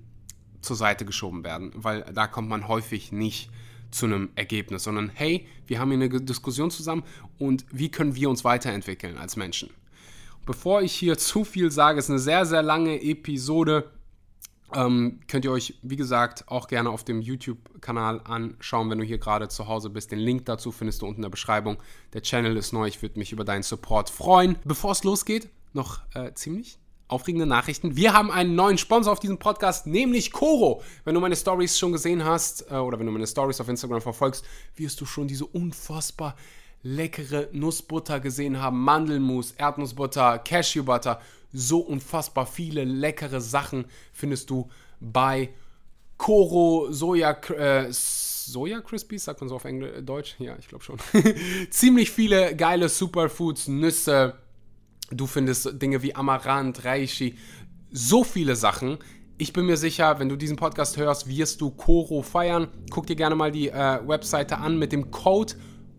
zur 0.61 0.75
Seite 0.75 1.05
geschoben 1.05 1.43
werden, 1.43 1.71
weil 1.75 2.01
da 2.13 2.27
kommt 2.27 2.49
man 2.49 2.67
häufig 2.67 3.11
nicht 3.11 3.49
zu 3.91 4.05
einem 4.05 4.29
Ergebnis, 4.35 4.83
sondern 4.83 5.09
hey, 5.09 5.47
wir 5.67 5.79
haben 5.79 5.89
hier 5.91 6.01
eine 6.01 6.21
Diskussion 6.21 6.69
zusammen 6.69 7.03
und 7.37 7.65
wie 7.71 7.89
können 7.89 8.15
wir 8.15 8.29
uns 8.29 8.43
weiterentwickeln 8.43 9.17
als 9.17 9.35
Menschen? 9.35 9.69
Bevor 10.49 10.81
ich 10.81 10.93
hier 10.95 11.15
zu 11.15 11.43
viel 11.43 11.69
sage, 11.69 11.99
ist 11.99 12.09
eine 12.09 12.17
sehr, 12.17 12.43
sehr 12.43 12.63
lange 12.63 12.99
Episode. 13.03 13.91
Ähm, 14.73 15.19
könnt 15.27 15.45
ihr 15.45 15.51
euch, 15.51 15.75
wie 15.83 15.95
gesagt, 15.95 16.45
auch 16.47 16.67
gerne 16.67 16.89
auf 16.89 17.03
dem 17.03 17.21
YouTube-Kanal 17.21 18.21
anschauen, 18.23 18.89
wenn 18.89 18.97
du 18.97 19.03
hier 19.03 19.19
gerade 19.19 19.47
zu 19.47 19.67
Hause 19.67 19.91
bist. 19.91 20.11
Den 20.11 20.17
Link 20.17 20.45
dazu 20.45 20.71
findest 20.71 21.03
du 21.03 21.05
unten 21.05 21.19
in 21.19 21.21
der 21.21 21.29
Beschreibung. 21.29 21.77
Der 22.13 22.23
Channel 22.23 22.57
ist 22.57 22.73
neu, 22.73 22.87
ich 22.87 22.99
würde 23.03 23.19
mich 23.19 23.31
über 23.31 23.43
deinen 23.43 23.61
Support 23.61 24.09
freuen. 24.09 24.57
Bevor 24.65 24.93
es 24.93 25.03
losgeht, 25.03 25.49
noch 25.73 25.99
äh, 26.15 26.33
ziemlich 26.33 26.79
aufregende 27.09 27.45
Nachrichten. 27.45 27.95
Wir 27.95 28.13
haben 28.13 28.31
einen 28.31 28.55
neuen 28.55 28.79
Sponsor 28.79 29.13
auf 29.13 29.19
diesem 29.19 29.37
Podcast, 29.37 29.85
nämlich 29.85 30.31
Koro. 30.31 30.81
Wenn 31.03 31.13
du 31.13 31.21
meine 31.21 31.35
Stories 31.35 31.77
schon 31.77 31.91
gesehen 31.91 32.25
hast 32.25 32.71
äh, 32.71 32.73
oder 32.73 32.97
wenn 32.97 33.05
du 33.05 33.11
meine 33.11 33.27
Stories 33.27 33.61
auf 33.61 33.69
Instagram 33.69 34.01
verfolgst, 34.01 34.43
wirst 34.75 34.99
du 34.99 35.05
schon 35.05 35.27
diese 35.27 35.45
unfassbar 35.45 36.35
leckere 36.81 37.49
Nussbutter 37.51 38.19
gesehen 38.19 38.61
haben, 38.61 38.81
Mandelmus, 38.81 39.51
Erdnussbutter, 39.51 40.39
Cashewbutter. 40.39 41.21
So 41.51 41.79
unfassbar 41.79 42.45
viele 42.45 42.83
leckere 42.83 43.41
Sachen 43.41 43.85
findest 44.13 44.49
du 44.49 44.69
bei 44.99 45.49
Koro 46.17 46.91
Soja 46.91 47.31
äh, 47.31 47.87
Soja 47.89 48.81
Crispies, 48.81 49.25
sagt 49.25 49.41
man 49.41 49.49
so 49.49 49.55
auf 49.55 49.65
Englisch, 49.65 49.95
äh, 49.95 50.03
Deutsch? 50.03 50.35
Ja, 50.39 50.55
ich 50.59 50.67
glaube 50.67 50.83
schon. 50.83 50.97
Ziemlich 51.69 52.11
viele 52.11 52.55
geile 52.55 52.89
Superfoods, 52.89 53.67
Nüsse. 53.67 54.35
Du 55.11 55.25
findest 55.25 55.81
Dinge 55.81 56.03
wie 56.03 56.13
Amaranth, 56.13 56.85
Reishi, 56.85 57.35
so 57.91 58.23
viele 58.23 58.55
Sachen. 58.55 58.99
Ich 59.39 59.53
bin 59.53 59.65
mir 59.65 59.77
sicher, 59.77 60.19
wenn 60.19 60.29
du 60.29 60.35
diesen 60.35 60.57
Podcast 60.57 60.97
hörst, 60.97 61.27
wirst 61.27 61.61
du 61.61 61.71
Koro 61.71 62.21
feiern. 62.21 62.67
Guck 62.91 63.07
dir 63.07 63.15
gerne 63.15 63.35
mal 63.35 63.51
die 63.51 63.69
äh, 63.69 64.07
Webseite 64.07 64.57
an 64.57 64.77
mit 64.77 64.91
dem 64.91 65.09
Code 65.09 65.53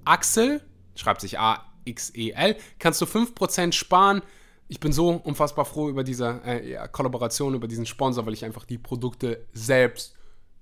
Axel 0.04 0.60
schreibt 1.00 1.20
sich 1.20 1.38
A-X-E-L, 1.38 2.56
kannst 2.78 3.00
du 3.00 3.06
5% 3.06 3.72
sparen. 3.72 4.22
Ich 4.68 4.78
bin 4.78 4.92
so 4.92 5.08
unfassbar 5.08 5.64
froh 5.64 5.88
über 5.88 6.04
diese 6.04 6.40
äh, 6.44 6.70
ja, 6.72 6.86
Kollaboration, 6.86 7.54
über 7.54 7.66
diesen 7.66 7.86
Sponsor, 7.86 8.26
weil 8.26 8.34
ich 8.34 8.44
einfach 8.44 8.64
die 8.64 8.78
Produkte 8.78 9.44
selbst 9.52 10.14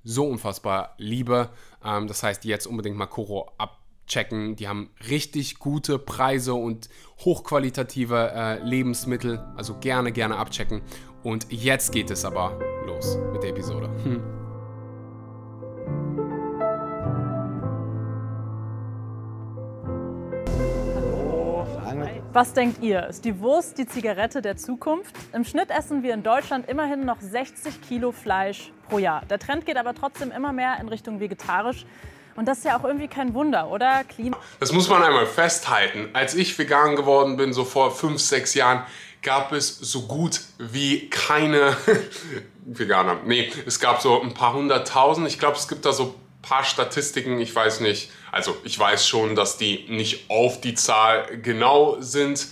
so 0.02 0.26
unfassbar 0.26 0.94
liebe. 0.96 1.50
Ähm, 1.84 2.06
das 2.06 2.22
heißt, 2.22 2.44
jetzt 2.44 2.66
unbedingt 2.66 2.96
mal 2.96 3.06
Koro 3.06 3.52
abchecken. 3.58 4.56
Die 4.56 4.68
haben 4.68 4.90
richtig 5.10 5.58
gute 5.58 5.98
Preise 5.98 6.54
und 6.54 6.88
hochqualitative 7.18 8.32
äh, 8.34 8.62
Lebensmittel. 8.64 9.40
Also 9.56 9.76
gerne, 9.78 10.12
gerne 10.12 10.36
abchecken. 10.38 10.80
Und 11.22 11.46
jetzt 11.50 11.92
geht 11.92 12.10
es 12.10 12.24
aber 12.24 12.58
los 12.86 13.18
mit 13.32 13.42
der 13.42 13.50
Episode. 13.50 13.90
Hm. 14.04 14.38
Was 22.32 22.52
denkt 22.52 22.82
ihr? 22.82 23.06
Ist 23.06 23.24
die 23.24 23.40
Wurst 23.40 23.78
die 23.78 23.86
Zigarette 23.86 24.42
der 24.42 24.58
Zukunft? 24.58 25.16
Im 25.32 25.44
Schnitt 25.44 25.70
essen 25.70 26.02
wir 26.02 26.12
in 26.12 26.22
Deutschland 26.22 26.68
immerhin 26.68 27.06
noch 27.06 27.20
60 27.20 27.80
Kilo 27.80 28.12
Fleisch 28.12 28.70
pro 28.88 28.98
Jahr. 28.98 29.22
Der 29.30 29.38
Trend 29.38 29.64
geht 29.64 29.78
aber 29.78 29.94
trotzdem 29.94 30.30
immer 30.30 30.52
mehr 30.52 30.78
in 30.78 30.88
Richtung 30.88 31.20
vegetarisch. 31.20 31.86
Und 32.36 32.46
das 32.46 32.58
ist 32.58 32.64
ja 32.64 32.78
auch 32.78 32.84
irgendwie 32.84 33.08
kein 33.08 33.32
Wunder, 33.32 33.70
oder? 33.70 34.04
Klima. 34.04 34.36
Das 34.60 34.72
muss 34.72 34.90
man 34.90 35.02
einmal 35.02 35.26
festhalten. 35.26 36.10
Als 36.12 36.34
ich 36.34 36.56
vegan 36.58 36.96
geworden 36.96 37.38
bin, 37.38 37.54
so 37.54 37.64
vor 37.64 37.90
fünf, 37.90 38.20
sechs 38.20 38.54
Jahren, 38.54 38.84
gab 39.22 39.52
es 39.52 39.78
so 39.78 40.02
gut 40.02 40.42
wie 40.58 41.08
keine 41.08 41.76
Veganer. 42.66 43.16
Nee, 43.24 43.50
es 43.66 43.80
gab 43.80 44.02
so 44.02 44.20
ein 44.20 44.34
paar 44.34 44.52
hunderttausend. 44.52 45.26
Ich 45.26 45.38
glaube, 45.38 45.56
es 45.56 45.66
gibt 45.66 45.86
da 45.86 45.92
so 45.92 46.14
paar 46.42 46.64
Statistiken, 46.64 47.40
ich 47.40 47.54
weiß 47.54 47.80
nicht. 47.80 48.10
Also 48.32 48.56
ich 48.64 48.78
weiß 48.78 49.06
schon, 49.06 49.34
dass 49.34 49.56
die 49.56 49.86
nicht 49.88 50.30
auf 50.30 50.60
die 50.60 50.74
Zahl 50.74 51.38
genau 51.42 52.00
sind. 52.00 52.46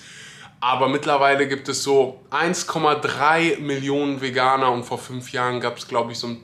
Aber 0.61 0.89
mittlerweile 0.89 1.47
gibt 1.47 1.69
es 1.69 1.83
so 1.83 2.25
1,3 2.31 3.59
Millionen 3.61 4.21
Veganer 4.21 4.73
und 4.73 4.85
vor 4.85 4.99
fünf 4.99 5.33
Jahren 5.33 5.61
gab 5.61 5.77
es, 5.77 5.87
glaube 5.87 6.13
ich, 6.13 6.19
so 6.19 6.29
ein 6.29 6.43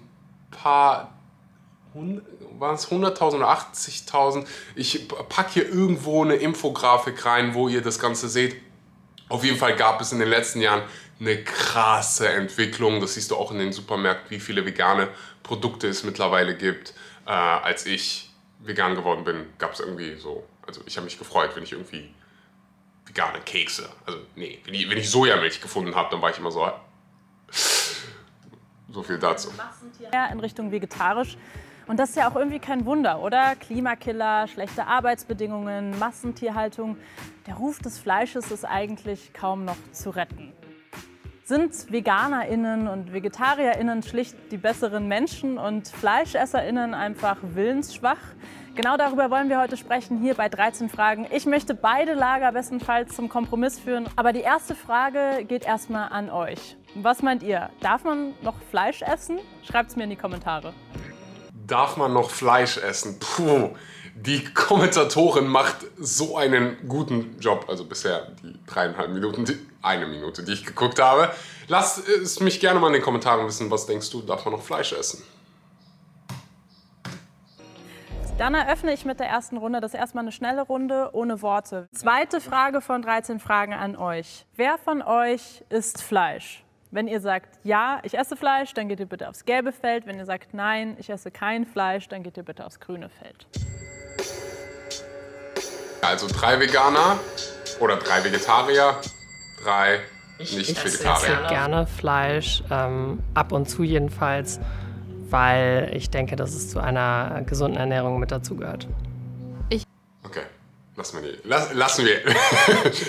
paar, 0.50 1.14
waren 1.94 2.74
es 2.74 2.88
100.000 2.88 3.36
oder 3.36 3.48
80.000? 3.50 4.46
Ich 4.76 5.08
packe 5.08 5.54
hier 5.54 5.68
irgendwo 5.68 6.22
eine 6.22 6.34
Infografik 6.34 7.24
rein, 7.24 7.54
wo 7.54 7.68
ihr 7.68 7.80
das 7.80 7.98
Ganze 7.98 8.28
seht. 8.28 8.56
Auf 9.28 9.44
jeden 9.44 9.56
Fall 9.56 9.76
gab 9.76 10.00
es 10.00 10.12
in 10.12 10.18
den 10.18 10.28
letzten 10.28 10.60
Jahren 10.60 10.82
eine 11.18 11.42
krasse 11.42 12.28
Entwicklung. 12.28 13.00
Das 13.00 13.14
siehst 13.14 13.30
du 13.30 13.36
auch 13.36 13.50
in 13.50 13.58
den 13.58 13.72
Supermärkten, 13.72 14.30
wie 14.30 14.40
viele 14.40 14.66
vegane 14.66 15.08
Produkte 15.42 15.88
es 15.88 16.04
mittlerweile 16.04 16.56
gibt. 16.56 16.92
Äh, 17.26 17.30
als 17.30 17.86
ich 17.86 18.30
vegan 18.60 18.94
geworden 18.94 19.24
bin, 19.24 19.46
gab 19.58 19.72
es 19.72 19.80
irgendwie 19.80 20.16
so, 20.16 20.46
also 20.66 20.82
ich 20.86 20.96
habe 20.96 21.04
mich 21.04 21.18
gefreut, 21.18 21.50
wenn 21.54 21.62
ich 21.62 21.72
irgendwie 21.72 22.14
vegane 23.06 23.40
Kekse, 23.40 23.88
also 24.06 24.20
nee, 24.36 24.60
wenn 24.64 24.74
ich, 24.74 24.88
wenn 24.88 24.98
ich 24.98 25.10
Sojamilch 25.10 25.60
gefunden 25.60 25.94
habe, 25.94 26.08
dann 26.10 26.22
war 26.22 26.30
ich 26.30 26.38
immer 26.38 26.50
so, 26.50 26.70
so 28.88 29.02
viel 29.02 29.18
dazu. 29.18 29.50
In 30.32 30.40
Richtung 30.40 30.70
vegetarisch. 30.70 31.36
Und 31.86 31.98
das 31.98 32.10
ist 32.10 32.16
ja 32.16 32.30
auch 32.30 32.36
irgendwie 32.36 32.60
kein 32.60 32.86
Wunder, 32.86 33.20
oder? 33.20 33.56
Klimakiller, 33.56 34.46
schlechte 34.46 34.86
Arbeitsbedingungen, 34.86 35.98
Massentierhaltung. 35.98 36.96
Der 37.46 37.54
Ruf 37.54 37.80
des 37.80 37.98
Fleisches 37.98 38.50
ist 38.50 38.64
eigentlich 38.64 39.32
kaum 39.32 39.64
noch 39.64 39.76
zu 39.90 40.10
retten. 40.10 40.52
Sind 41.52 41.74
VeganerInnen 41.90 42.88
und 42.88 43.12
VegetarierInnen 43.12 44.02
schlicht 44.02 44.34
die 44.50 44.56
besseren 44.56 45.06
Menschen 45.06 45.58
und 45.58 45.86
FleischesserInnen 45.86 46.94
einfach 46.94 47.36
willensschwach? 47.42 48.16
Genau 48.74 48.96
darüber 48.96 49.30
wollen 49.30 49.50
wir 49.50 49.60
heute 49.60 49.76
sprechen, 49.76 50.18
hier 50.18 50.32
bei 50.32 50.48
13 50.48 50.88
Fragen. 50.88 51.26
Ich 51.30 51.44
möchte 51.44 51.74
beide 51.74 52.14
Lager 52.14 52.52
bestenfalls 52.52 53.14
zum 53.14 53.28
Kompromiss 53.28 53.78
führen. 53.78 54.08
Aber 54.16 54.32
die 54.32 54.40
erste 54.40 54.74
Frage 54.74 55.44
geht 55.44 55.66
erstmal 55.66 56.08
an 56.08 56.30
euch. 56.30 56.78
Was 56.94 57.20
meint 57.20 57.42
ihr? 57.42 57.68
Darf 57.82 58.04
man 58.04 58.32
noch 58.40 58.56
Fleisch 58.70 59.02
essen? 59.02 59.38
Schreibt 59.62 59.90
es 59.90 59.96
mir 59.96 60.04
in 60.04 60.10
die 60.10 60.16
Kommentare. 60.16 60.72
Darf 61.66 61.98
man 61.98 62.14
noch 62.14 62.30
Fleisch 62.30 62.78
essen? 62.78 63.18
Puh, 63.20 63.74
die 64.14 64.44
Kommentatorin 64.44 65.46
macht 65.46 65.76
so 65.98 66.36
einen 66.36 66.76
guten 66.88 67.38
Job. 67.40 67.66
Also 67.68 67.84
bisher 67.84 68.32
die 68.42 68.54
dreieinhalb 68.66 69.10
Minuten, 69.10 69.44
die, 69.44 69.58
eine 69.80 70.06
Minute, 70.06 70.44
die 70.44 70.52
ich 70.52 70.64
geguckt 70.64 71.00
habe. 71.00 71.30
Lasst 71.68 72.06
es 72.08 72.40
mich 72.40 72.60
gerne 72.60 72.78
mal 72.78 72.88
in 72.88 72.94
den 72.94 73.02
Kommentaren 73.02 73.46
wissen, 73.46 73.70
was 73.70 73.86
denkst 73.86 74.10
du, 74.10 74.22
darf 74.22 74.44
man 74.44 74.54
noch 74.54 74.62
Fleisch 74.62 74.92
essen? 74.92 75.22
Dann 78.38 78.54
eröffne 78.54 78.92
ich 78.92 79.04
mit 79.04 79.20
der 79.20 79.28
ersten 79.28 79.56
Runde. 79.56 79.80
Das 79.80 79.92
ist 79.92 80.00
erstmal 80.00 80.24
eine 80.24 80.32
schnelle 80.32 80.62
Runde 80.62 81.10
ohne 81.12 81.42
Worte. 81.42 81.88
Zweite 81.92 82.40
Frage 82.40 82.80
von 82.80 83.02
13 83.02 83.38
Fragen 83.38 83.74
an 83.74 83.94
euch. 83.94 84.46
Wer 84.56 84.78
von 84.78 85.02
euch 85.02 85.62
isst 85.68 86.02
Fleisch? 86.02 86.64
Wenn 86.90 87.08
ihr 87.08 87.20
sagt, 87.20 87.58
ja, 87.62 88.00
ich 88.02 88.18
esse 88.18 88.36
Fleisch, 88.36 88.74
dann 88.74 88.88
geht 88.88 89.00
ihr 89.00 89.06
bitte 89.06 89.28
aufs 89.28 89.44
gelbe 89.44 89.72
Feld. 89.72 90.06
Wenn 90.06 90.18
ihr 90.18 90.26
sagt, 90.26 90.54
nein, 90.54 90.96
ich 90.98 91.08
esse 91.08 91.30
kein 91.30 91.64
Fleisch, 91.64 92.08
dann 92.08 92.22
geht 92.22 92.36
ihr 92.36 92.42
bitte 92.42 92.66
aufs 92.66 92.80
grüne 92.80 93.08
Feld. 93.08 93.46
Also 96.02 96.26
drei 96.28 96.60
Veganer 96.60 97.18
oder 97.80 97.96
drei 97.96 98.22
Vegetarier, 98.22 99.00
drei 99.62 100.00
Nicht-Vegetarier. 100.38 100.84
Ich 100.84 101.04
esse 101.04 101.46
gerne 101.48 101.86
Fleisch, 101.86 102.62
ähm, 102.70 103.20
ab 103.34 103.52
und 103.52 103.70
zu 103.70 103.82
jedenfalls 103.82 104.60
weil 105.32 105.90
ich 105.94 106.10
denke, 106.10 106.36
dass 106.36 106.54
es 106.54 106.68
zu 106.68 106.78
einer 106.78 107.42
gesunden 107.46 107.80
Ernährung 107.80 108.20
mit 108.20 108.30
dazugehört. 108.30 108.86
Okay, 110.24 110.42
lassen 110.94 111.22
wir 111.22 111.32
die, 111.32 111.38
lass, 111.44 111.72
lassen 111.74 112.04
wir, 112.04 112.20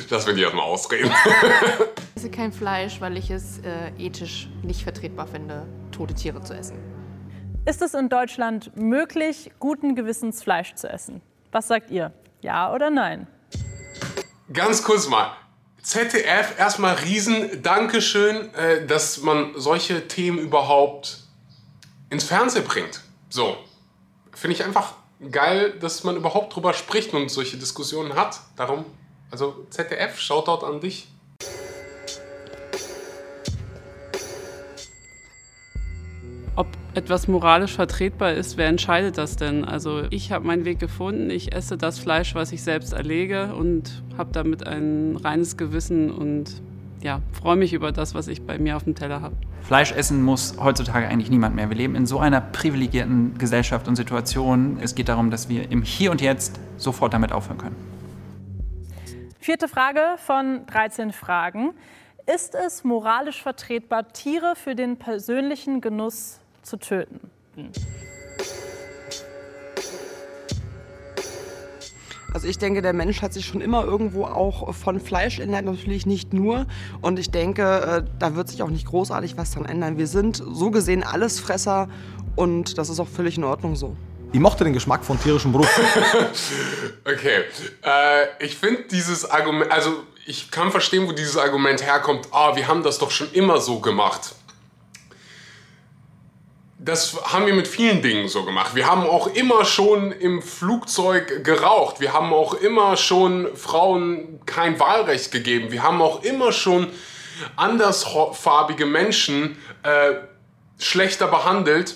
lassen 0.09 0.27
wir 0.27 0.33
die 0.33 0.41
erstmal 0.41 0.65
ausreden. 0.65 1.11
Ich 2.15 2.15
esse 2.23 2.31
kein 2.31 2.51
Fleisch, 2.51 2.99
weil 3.01 3.17
ich 3.17 3.29
es 3.29 3.59
äh, 3.59 3.91
ethisch 3.99 4.49
nicht 4.63 4.83
vertretbar 4.83 5.27
finde, 5.27 5.67
tote 5.91 6.15
Tiere 6.15 6.41
zu 6.41 6.55
essen. 6.55 6.77
Ist 7.65 7.81
es 7.81 7.93
in 7.93 8.09
Deutschland 8.09 8.75
möglich, 8.75 9.51
guten 9.59 9.95
Gewissens 9.95 10.41
Fleisch 10.41 10.73
zu 10.73 10.89
essen? 10.89 11.21
Was 11.51 11.67
sagt 11.67 11.91
ihr? 11.91 12.11
Ja 12.43 12.73
oder 12.73 12.89
nein? 12.89 13.27
Ganz 14.51 14.83
kurz 14.83 15.07
mal. 15.07 15.31
ZDF, 15.81 16.59
erstmal 16.59 16.95
riesen 16.95 17.63
Dankeschön, 17.63 18.53
äh, 18.53 18.85
dass 18.85 19.21
man 19.21 19.53
solche 19.55 20.07
Themen 20.09 20.39
überhaupt 20.39 21.19
ins 22.09 22.25
Fernsehen 22.25 22.65
bringt. 22.65 23.01
So. 23.29 23.57
Finde 24.33 24.55
ich 24.55 24.63
einfach 24.63 24.93
geil, 25.31 25.71
dass 25.79 26.03
man 26.03 26.17
überhaupt 26.17 26.53
drüber 26.53 26.73
spricht 26.73 27.13
und 27.13 27.29
solche 27.29 27.57
Diskussionen 27.57 28.15
hat. 28.15 28.39
Darum, 28.57 28.85
also 29.31 29.65
ZDF, 29.69 30.19
Shoutout 30.19 30.65
an 30.65 30.81
dich. 30.81 31.07
Etwas 36.95 37.27
moralisch 37.27 37.73
vertretbar 37.73 38.33
ist, 38.33 38.57
wer 38.57 38.67
entscheidet 38.67 39.17
das 39.17 39.35
denn? 39.35 39.65
Also 39.65 40.03
ich 40.09 40.31
habe 40.31 40.45
meinen 40.45 40.65
Weg 40.65 40.79
gefunden, 40.79 41.29
ich 41.29 41.53
esse 41.53 41.77
das 41.77 41.99
Fleisch, 41.99 42.35
was 42.35 42.51
ich 42.51 42.61
selbst 42.61 42.93
erlege 42.93 43.55
und 43.55 44.03
habe 44.17 44.31
damit 44.31 44.67
ein 44.67 45.17
reines 45.17 45.57
Gewissen 45.57 46.11
und 46.11 46.61
ja, 47.01 47.21
freue 47.33 47.55
mich 47.57 47.73
über 47.73 47.91
das, 47.91 48.15
was 48.15 48.27
ich 48.27 48.43
bei 48.43 48.57
mir 48.57 48.77
auf 48.77 48.83
dem 48.83 48.95
Teller 48.95 49.21
habe. 49.21 49.35
Fleisch 49.61 49.91
essen 49.91 50.21
muss 50.23 50.55
heutzutage 50.59 51.07
eigentlich 51.07 51.29
niemand 51.29 51.55
mehr. 51.55 51.69
Wir 51.69 51.75
leben 51.75 51.95
in 51.95 52.05
so 52.05 52.19
einer 52.19 52.39
privilegierten 52.39 53.37
Gesellschaft 53.37 53.87
und 53.87 53.95
Situation. 53.95 54.77
Es 54.81 54.95
geht 54.95 55.09
darum, 55.09 55.29
dass 55.31 55.49
wir 55.49 55.69
im 55.71 55.81
Hier 55.81 56.11
und 56.11 56.21
Jetzt 56.21 56.59
sofort 56.77 57.13
damit 57.13 57.31
aufhören 57.31 57.57
können. 57.57 57.75
Vierte 59.39 59.67
Frage 59.67 59.99
von 60.17 60.65
13 60.67 61.11
Fragen. 61.11 61.73
Ist 62.33 62.55
es 62.55 62.85
moralisch 62.85 63.41
vertretbar, 63.41 64.13
Tiere 64.13 64.53
für 64.55 64.75
den 64.75 64.95
persönlichen 64.95 65.81
Genuss 65.81 66.39
zu 66.63 66.77
töten? 66.77 67.19
Also 72.33 72.47
ich 72.47 72.57
denke, 72.57 72.81
der 72.81 72.93
Mensch 72.93 73.21
hat 73.21 73.31
sich 73.31 73.45
schon 73.45 73.61
immer 73.61 73.83
irgendwo 73.83 74.25
auch 74.25 74.73
von 74.73 74.99
Fleisch 74.99 75.39
ernährt, 75.39 75.65
natürlich 75.65 76.07
nicht 76.07 76.33
nur. 76.33 76.65
Und 77.01 77.19
ich 77.19 77.29
denke, 77.29 77.63
äh, 77.63 78.03
da 78.17 78.35
wird 78.35 78.49
sich 78.49 78.63
auch 78.63 78.69
nicht 78.69 78.87
großartig 78.87 79.37
was 79.37 79.51
dran 79.51 79.65
ändern. 79.65 79.97
Wir 79.97 80.07
sind 80.07 80.37
so 80.37 80.71
gesehen 80.71 81.03
Allesfresser 81.03 81.89
und 82.35 82.79
das 82.79 82.89
ist 82.89 82.99
auch 82.99 83.07
völlig 83.07 83.37
in 83.37 83.43
Ordnung 83.43 83.75
so. 83.75 83.95
Ich 84.31 84.39
mochte 84.39 84.63
den 84.63 84.73
Geschmack 84.73 85.05
von 85.05 85.19
tierischem 85.19 85.51
Bruch. 85.51 85.67
okay, 87.05 87.43
äh, 87.83 88.43
ich 88.43 88.55
finde 88.57 88.81
dieses 88.89 89.29
Argument, 89.29 89.71
also 89.71 89.91
ich 90.25 90.49
kann 90.49 90.71
verstehen, 90.71 91.07
wo 91.07 91.11
dieses 91.11 91.37
Argument 91.37 91.85
herkommt. 91.85 92.29
Ah, 92.31 92.55
wir 92.55 92.67
haben 92.67 92.81
das 92.81 92.97
doch 92.97 93.11
schon 93.11 93.31
immer 93.33 93.61
so 93.61 93.79
gemacht 93.79 94.33
das 96.83 97.15
haben 97.31 97.45
wir 97.45 97.53
mit 97.53 97.67
vielen 97.67 98.01
Dingen 98.01 98.27
so 98.27 98.43
gemacht. 98.43 98.75
Wir 98.75 98.87
haben 98.87 99.03
auch 99.03 99.27
immer 99.27 99.63
schon 99.63 100.11
im 100.11 100.41
Flugzeug 100.41 101.45
geraucht. 101.45 102.01
Wir 102.01 102.11
haben 102.11 102.33
auch 102.33 102.55
immer 102.55 102.97
schon 102.97 103.55
Frauen 103.55 104.41
kein 104.45 104.77
Wahlrecht 104.79 105.31
gegeben. 105.31 105.71
Wir 105.71 105.81
haben 105.81 106.01
auch 106.01 106.23
immer 106.23 106.51
schon 106.51 106.87
andersfarbige 107.55 108.85
Menschen 108.85 109.57
äh, 109.83 110.15
schlechter 110.77 111.27
behandelt. 111.27 111.95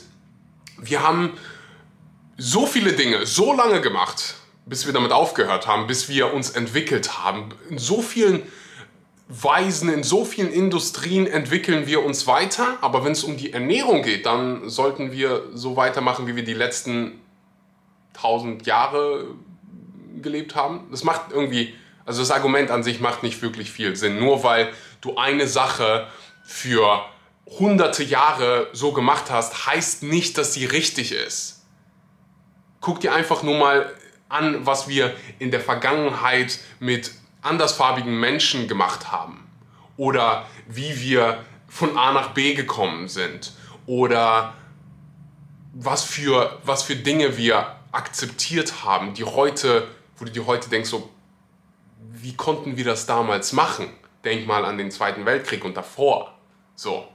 Wir 0.77 1.03
haben 1.03 1.38
so 2.38 2.65
viele 2.65 2.94
Dinge 2.94 3.25
so 3.25 3.53
lange 3.53 3.82
gemacht, 3.82 4.36
bis 4.65 4.86
wir 4.86 4.94
damit 4.94 5.12
aufgehört 5.12 5.67
haben, 5.67 5.88
bis 5.88 6.08
wir 6.08 6.34
uns 6.34 6.51
entwickelt 6.51 7.22
haben. 7.22 7.50
In 7.70 7.77
so 7.77 8.01
vielen 8.01 8.44
Weisen, 9.30 9.90
in 9.90 10.04
so 10.04 10.24
vielen 10.24 10.52
Industrien 10.52 11.28
entwickeln 11.28 11.86
wir 11.86 12.04
uns 12.04 12.28
weiter, 12.28 12.78
aber 12.80 13.04
wenn 13.04 13.12
es 13.12 13.26
um 13.26 13.36
die 13.36 13.52
Ernährung 13.52 14.02
geht, 14.02 14.26
dann 14.26 14.70
sollten 14.70 15.12
wir 15.12 15.44
so 15.54 15.76
weitermachen, 15.76 16.28
wie 16.28 16.36
wir 16.38 16.46
die 16.46 16.54
letzten 16.54 17.20
tausend 18.14 18.66
Jahre 18.66 19.28
gelebt 20.22 20.56
haben. 20.56 20.88
Das 20.92 21.04
macht 21.04 21.32
irgendwie, 21.32 21.74
also 22.06 22.22
das 22.22 22.32
Argument 22.32 22.72
an 22.72 22.84
sich 22.84 23.02
macht 23.02 23.22
nicht 23.22 23.42
wirklich 23.42 23.70
viel 23.70 23.98
Sinn. 23.98 24.18
Nur 24.18 24.44
weil 24.44 24.72
du 25.02 25.18
eine 25.18 25.48
Sache 25.48 26.08
für 26.44 27.06
hunderte 27.46 28.04
Jahre 28.04 28.70
so 28.72 28.94
gemacht 28.94 29.30
hast, 29.30 29.68
heißt 29.68 30.04
nicht, 30.04 30.38
dass 30.38 30.54
sie 30.54 30.66
richtig 30.66 31.12
ist. 31.12 31.66
Guck 32.80 33.02
dir 33.02 33.14
einfach 33.14 33.44
nur 33.44 33.58
mal 33.58 33.94
an, 34.30 34.66
was 34.66 34.88
wir 34.88 35.14
in 35.40 35.52
der 35.52 35.62
Vergangenheit 35.62 36.60
mit 36.80 37.12
andersfarbigen 37.41 38.20
Menschen 38.20 38.67
gemacht 38.67 39.12
haben 39.12 39.48
oder 39.96 40.46
wie 40.67 41.00
wir 41.00 41.44
von 41.67 41.98
A 41.98 42.12
nach 42.12 42.34
B 42.34 42.53
gekommen 42.53 43.08
sind 43.08 43.53
oder 43.86 44.53
was 45.74 46.03
für, 46.03 46.60
was 46.63 46.84
für 46.84 46.96
Dinge 46.96 47.38
wir 47.38 47.75
akzeptiert 47.91 48.84
haben, 48.84 49.13
die 49.13 49.24
heute, 49.24 49.88
wo 50.17 50.25
du 50.25 50.32
dir 50.32 50.46
heute 50.46 50.70
denkst, 50.70 50.89
so, 50.89 51.10
wie 52.00 52.36
konnten 52.36 52.77
wir 52.77 52.86
das 52.86 53.06
damals 53.06 53.53
machen? 53.53 53.89
Denk 54.24 54.48
mal 54.48 54.65
an 54.65 54.77
den 54.77 54.91
Zweiten 54.91 55.25
Weltkrieg 55.25 55.63
und 55.63 55.77
davor. 55.77 56.38
So. 56.75 57.08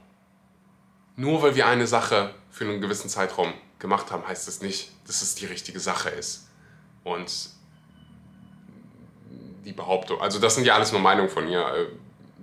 Nur 1.16 1.42
weil 1.42 1.54
wir 1.56 1.66
eine 1.66 1.86
Sache 1.86 2.34
für 2.50 2.64
einen 2.64 2.80
gewissen 2.80 3.08
Zeitraum 3.08 3.52
gemacht 3.78 4.10
haben, 4.10 4.26
heißt 4.26 4.46
das 4.46 4.60
nicht, 4.60 4.92
dass 5.06 5.22
es 5.22 5.34
die 5.34 5.46
richtige 5.46 5.80
Sache 5.80 6.10
ist. 6.10 6.48
Und 7.04 7.50
die 9.64 9.72
Behauptung, 9.72 10.20
also 10.20 10.38
das 10.38 10.54
sind 10.54 10.64
ja 10.64 10.74
alles 10.74 10.92
nur 10.92 11.00
Meinungen 11.00 11.30
von 11.30 11.44
mir. 11.44 11.60
Äh, 11.60 11.86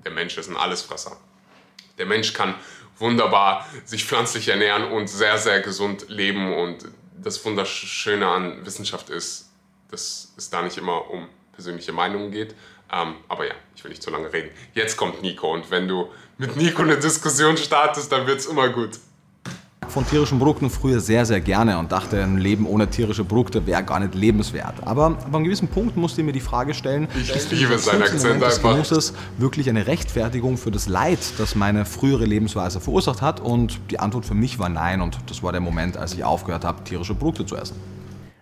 der 0.03 0.11
Mensch 0.11 0.37
ist 0.37 0.49
ein 0.49 0.57
Allesfresser. 0.57 1.17
Der 1.97 2.05
Mensch 2.05 2.33
kann 2.33 2.55
wunderbar 2.97 3.65
sich 3.85 4.05
pflanzlich 4.05 4.47
ernähren 4.47 4.91
und 4.91 5.07
sehr, 5.07 5.37
sehr 5.37 5.61
gesund 5.61 6.05
leben. 6.07 6.53
Und 6.53 6.85
das 7.17 7.43
Wunderschöne 7.43 8.27
an 8.27 8.65
Wissenschaft 8.65 9.09
ist, 9.09 9.49
dass 9.91 10.33
es 10.37 10.49
da 10.49 10.61
nicht 10.61 10.77
immer 10.77 11.09
um 11.09 11.27
persönliche 11.53 11.91
Meinungen 11.91 12.31
geht. 12.31 12.55
Ähm, 12.91 13.15
aber 13.27 13.47
ja, 13.47 13.53
ich 13.75 13.83
will 13.83 13.89
nicht 13.89 14.01
zu 14.01 14.09
lange 14.09 14.31
reden. 14.31 14.49
Jetzt 14.73 14.97
kommt 14.97 15.21
Nico 15.21 15.53
und 15.53 15.69
wenn 15.69 15.87
du 15.87 16.09
mit 16.37 16.55
Nico 16.55 16.81
eine 16.81 16.97
Diskussion 16.97 17.57
startest, 17.57 18.11
dann 18.11 18.25
wird 18.25 18.39
es 18.39 18.45
immer 18.45 18.69
gut 18.69 18.91
von 19.91 20.05
tierischen 20.05 20.39
Produkten 20.39 20.69
früher 20.69 20.99
sehr, 20.99 21.25
sehr 21.25 21.41
gerne 21.41 21.77
und 21.77 21.91
dachte, 21.91 22.21
ein 22.21 22.37
Leben 22.37 22.65
ohne 22.65 22.87
tierische 22.87 23.23
Produkte 23.23 23.65
wäre 23.65 23.83
gar 23.83 23.99
nicht 23.99 24.15
lebenswert. 24.15 24.75
Aber 24.85 25.07
ab 25.07 25.33
einem 25.33 25.43
gewissen 25.43 25.67
Punkt 25.67 25.97
musste 25.97 26.21
ich 26.21 26.25
mir 26.25 26.33
die 26.33 26.39
Frage 26.39 26.73
stellen, 26.73 27.07
ich 27.19 27.51
liebe 27.51 27.77
seinen 27.77 28.03
Akzent 28.03 28.43
einfach. 28.43 28.77
Muss 28.77 28.91
es 28.91 29.13
wirklich 29.37 29.69
eine 29.69 29.87
Rechtfertigung 29.87 30.57
für 30.57 30.71
das 30.71 30.87
Leid, 30.87 31.19
das 31.37 31.55
meine 31.55 31.85
frühere 31.85 32.25
Lebensweise 32.25 32.79
verursacht 32.79 33.21
hat? 33.21 33.39
Und 33.39 33.79
die 33.91 33.99
Antwort 33.99 34.25
für 34.25 34.35
mich 34.35 34.59
war 34.59 34.69
nein 34.69 35.01
und 35.01 35.17
das 35.27 35.43
war 35.43 35.51
der 35.51 35.61
Moment, 35.61 35.97
als 35.97 36.13
ich 36.13 36.23
aufgehört 36.23 36.65
habe, 36.65 36.83
tierische 36.83 37.15
Produkte 37.15 37.45
zu 37.45 37.55
essen. 37.55 37.75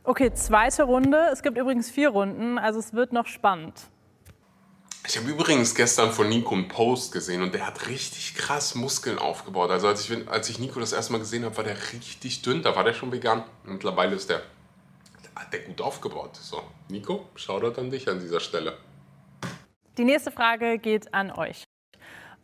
Okay, 0.03 0.31
zweite 0.33 0.83
Runde. 0.83 1.17
Es 1.33 1.43
gibt 1.43 1.57
übrigens 1.57 1.89
vier 1.89 2.09
Runden, 2.09 2.57
also 2.57 2.79
es 2.79 2.93
wird 2.93 3.11
noch 3.11 3.27
spannend. 3.27 3.73
Ich 5.09 5.15
habe 5.15 5.29
übrigens 5.29 5.73
gestern 5.73 6.11
von 6.11 6.27
Nico 6.27 6.53
einen 6.53 6.67
Post 6.67 7.13
gesehen 7.13 7.41
und 7.41 7.53
der 7.53 7.65
hat 7.65 7.87
richtig 7.87 8.35
krass 8.35 8.75
Muskeln 8.75 9.17
aufgebaut. 9.17 9.71
Also 9.71 9.87
als 9.87 10.09
ich, 10.09 10.27
als 10.27 10.49
ich 10.49 10.59
Nico 10.59 10.81
das 10.81 10.91
erste 10.91 11.13
Mal 11.13 11.19
gesehen 11.19 11.45
habe, 11.45 11.55
war 11.55 11.63
der 11.63 11.77
richtig 11.93 12.41
dünn. 12.41 12.61
Da 12.61 12.75
war 12.75 12.83
der 12.83 12.91
schon 12.91 13.09
vegan. 13.13 13.45
Mittlerweile 13.63 14.15
ist 14.15 14.29
der, 14.29 14.41
hat 15.33 15.53
der 15.53 15.61
gut 15.61 15.79
aufgebaut. 15.79 16.35
So, 16.35 16.61
Nico, 16.89 17.25
Shoutout 17.35 17.79
an 17.79 17.89
dich 17.89 18.09
an 18.09 18.19
dieser 18.19 18.41
Stelle. 18.41 18.77
Die 19.97 20.03
nächste 20.03 20.29
Frage 20.29 20.77
geht 20.77 21.13
an 21.13 21.31
euch. 21.31 21.63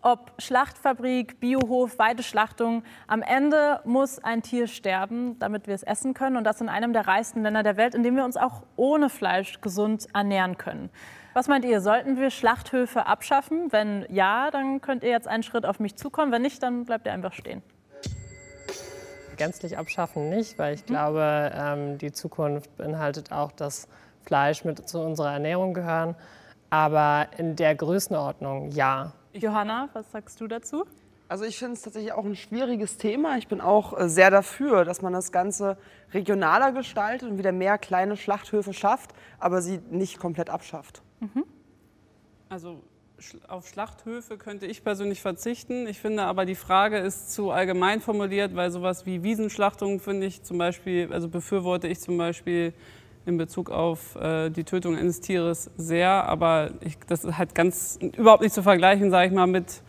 Ob 0.01 0.31
Schlachtfabrik, 0.37 1.41
Biohof, 1.41 1.99
Weideschlachtung, 1.99 2.83
am 3.07 3.21
Ende 3.21 3.81
muss 3.83 4.19
ein 4.19 4.41
Tier 4.41 4.67
sterben, 4.67 5.37
damit 5.39 5.67
wir 5.67 5.75
es 5.75 5.83
essen 5.83 6.13
können. 6.13 6.37
Und 6.37 6.45
das 6.45 6.61
in 6.61 6.69
einem 6.69 6.93
der 6.93 7.07
reichsten 7.07 7.43
Länder 7.43 7.63
der 7.63 7.75
Welt, 7.75 7.93
in 7.93 8.03
dem 8.03 8.15
wir 8.15 8.23
uns 8.23 8.37
auch 8.37 8.63
ohne 8.77 9.09
Fleisch 9.09 9.59
gesund 9.59 10.07
ernähren 10.13 10.57
können. 10.57 10.89
Was 11.35 11.47
meint 11.47 11.65
ihr, 11.65 11.81
sollten 11.81 12.17
wir 12.17 12.29
Schlachthöfe 12.29 13.07
abschaffen? 13.07 13.71
Wenn 13.71 14.05
ja, 14.09 14.51
dann 14.51 14.81
könnt 14.81 15.03
ihr 15.03 15.09
jetzt 15.09 15.27
einen 15.27 15.41
Schritt 15.41 15.65
auf 15.65 15.79
mich 15.79 15.95
zukommen. 15.95 16.31
Wenn 16.31 16.43
nicht, 16.43 16.61
dann 16.61 16.85
bleibt 16.85 17.07
ihr 17.07 17.13
einfach 17.13 17.33
stehen. 17.33 17.63
Gänzlich 19.35 19.79
abschaffen 19.79 20.29
nicht, 20.29 20.59
weil 20.59 20.75
ich 20.75 20.83
mhm. 20.83 20.87
glaube, 20.87 21.51
ähm, 21.55 21.97
die 21.97 22.11
Zukunft 22.11 22.77
beinhaltet 22.77 23.31
auch, 23.31 23.51
dass 23.51 23.87
Fleisch 24.23 24.63
mit 24.63 24.87
zu 24.87 24.99
unserer 24.99 25.33
Ernährung 25.33 25.73
gehören. 25.73 26.15
Aber 26.69 27.27
in 27.37 27.55
der 27.55 27.73
Größenordnung 27.73 28.69
ja. 28.69 29.13
Johanna, 29.33 29.89
was 29.93 30.11
sagst 30.11 30.39
du 30.39 30.47
dazu? 30.47 30.85
Also 31.29 31.45
ich 31.45 31.57
finde 31.57 31.73
es 31.73 31.81
tatsächlich 31.81 32.13
auch 32.13 32.25
ein 32.25 32.35
schwieriges 32.35 32.97
Thema. 32.97 33.37
Ich 33.37 33.47
bin 33.47 33.59
auch 33.59 33.97
äh, 33.97 34.07
sehr 34.07 34.29
dafür, 34.29 34.85
dass 34.85 35.01
man 35.01 35.13
das 35.13 35.31
Ganze 35.31 35.77
regionaler 36.13 36.73
gestaltet 36.73 37.27
und 37.27 37.39
wieder 37.39 37.51
mehr 37.51 37.79
kleine 37.79 38.17
Schlachthöfe 38.17 38.71
schafft, 38.71 39.15
aber 39.39 39.63
sie 39.63 39.79
nicht 39.89 40.19
komplett 40.19 40.51
abschafft. 40.51 41.01
Mhm. 41.19 41.43
Also 42.49 42.81
auf 43.47 43.67
Schlachthöfe 43.67 44.37
könnte 44.37 44.65
ich 44.65 44.83
persönlich 44.83 45.21
verzichten. 45.21 45.87
Ich 45.87 45.99
finde 45.99 46.23
aber, 46.23 46.45
die 46.45 46.55
Frage 46.55 46.97
ist 46.97 47.31
zu 47.31 47.51
allgemein 47.51 48.01
formuliert, 48.01 48.55
weil 48.55 48.69
sowas 48.71 49.05
wie 49.05 49.23
Wiesenschlachtung 49.23 49.99
finde 49.99 50.27
ich 50.27 50.43
zum 50.43 50.57
Beispiel, 50.57 51.11
also 51.11 51.29
befürworte 51.29 51.87
ich 51.87 51.99
zum 51.99 52.17
Beispiel 52.17 52.73
in 53.25 53.37
Bezug 53.37 53.69
auf 53.69 54.15
äh, 54.15 54.49
die 54.49 54.63
Tötung 54.63 54.97
eines 54.97 55.21
Tieres 55.21 55.71
sehr. 55.77 56.09
Aber 56.09 56.71
ich, 56.81 56.97
das 57.07 57.23
ist 57.23 57.37
halt 57.37 57.55
ganz 57.55 57.97
überhaupt 58.17 58.41
nicht 58.41 58.53
zu 58.53 58.63
vergleichen, 58.63 59.09
sage 59.11 59.27
ich 59.27 59.33
mal, 59.33 59.47
mit 59.47 59.81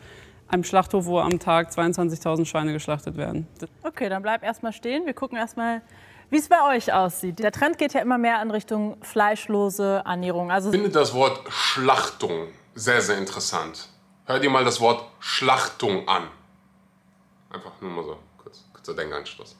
einem 0.46 0.64
Schlachthof, 0.64 1.06
wo 1.06 1.18
am 1.18 1.38
Tag 1.38 1.70
22.000 1.70 2.46
Schweine 2.46 2.72
geschlachtet 2.72 3.16
werden. 3.16 3.46
Okay, 3.82 4.08
dann 4.08 4.22
bleib 4.22 4.44
erstmal 4.44 4.72
stehen. 4.72 5.06
Wir 5.06 5.14
gucken 5.14 5.36
erstmal, 5.36 5.82
wie 6.30 6.38
es 6.38 6.48
bei 6.48 6.62
euch 6.74 6.92
aussieht. 6.92 7.38
Der 7.38 7.52
Trend 7.52 7.78
geht 7.78 7.92
ja 7.94 8.00
immer 8.00 8.18
mehr 8.18 8.40
in 8.42 8.50
Richtung 8.50 8.96
fleischlose 9.02 10.02
Ernährung. 10.04 10.50
Also 10.50 10.70
ich 10.70 10.76
finde 10.76 10.90
das 10.90 11.14
Wort 11.14 11.40
Schlachtung 11.50 12.48
sehr, 12.74 13.00
sehr 13.00 13.18
interessant. 13.18 13.88
Hör 14.26 14.38
dir 14.38 14.50
mal 14.50 14.64
das 14.64 14.80
Wort 14.80 15.04
Schlachtung 15.20 16.08
an. 16.08 16.28
Einfach 17.50 17.72
nur 17.80 17.90
mal 17.90 18.04
so 18.04 18.18
kurz, 18.42 18.64
kurzer 18.72 18.94
Denkanstoß. 18.94 19.56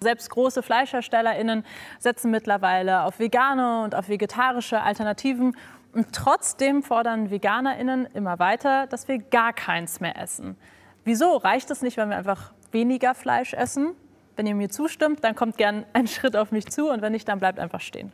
Selbst 0.00 0.30
große 0.30 0.62
FleischherstellerInnen 0.62 1.64
setzen 1.98 2.30
mittlerweile 2.30 3.02
auf 3.02 3.18
vegane 3.18 3.82
und 3.82 3.94
auf 3.94 4.08
vegetarische 4.08 4.80
Alternativen. 4.80 5.56
Und 5.92 6.12
trotzdem 6.12 6.82
fordern 6.82 7.30
VeganerInnen 7.30 8.06
immer 8.14 8.38
weiter, 8.38 8.86
dass 8.86 9.08
wir 9.08 9.18
gar 9.18 9.52
keins 9.52 10.00
mehr 10.00 10.20
essen. 10.20 10.56
Wieso? 11.04 11.36
Reicht 11.36 11.70
es 11.70 11.82
nicht, 11.82 11.96
wenn 11.96 12.10
wir 12.10 12.16
einfach 12.16 12.52
weniger 12.70 13.14
Fleisch 13.14 13.54
essen? 13.54 13.94
Wenn 14.36 14.46
ihr 14.46 14.54
mir 14.54 14.68
zustimmt, 14.68 15.24
dann 15.24 15.34
kommt 15.34 15.56
gern 15.56 15.84
ein 15.92 16.06
Schritt 16.06 16.36
auf 16.36 16.52
mich 16.52 16.66
zu 16.66 16.90
und 16.90 17.02
wenn 17.02 17.12
nicht, 17.12 17.26
dann 17.28 17.38
bleibt 17.38 17.58
einfach 17.58 17.80
stehen. 17.80 18.12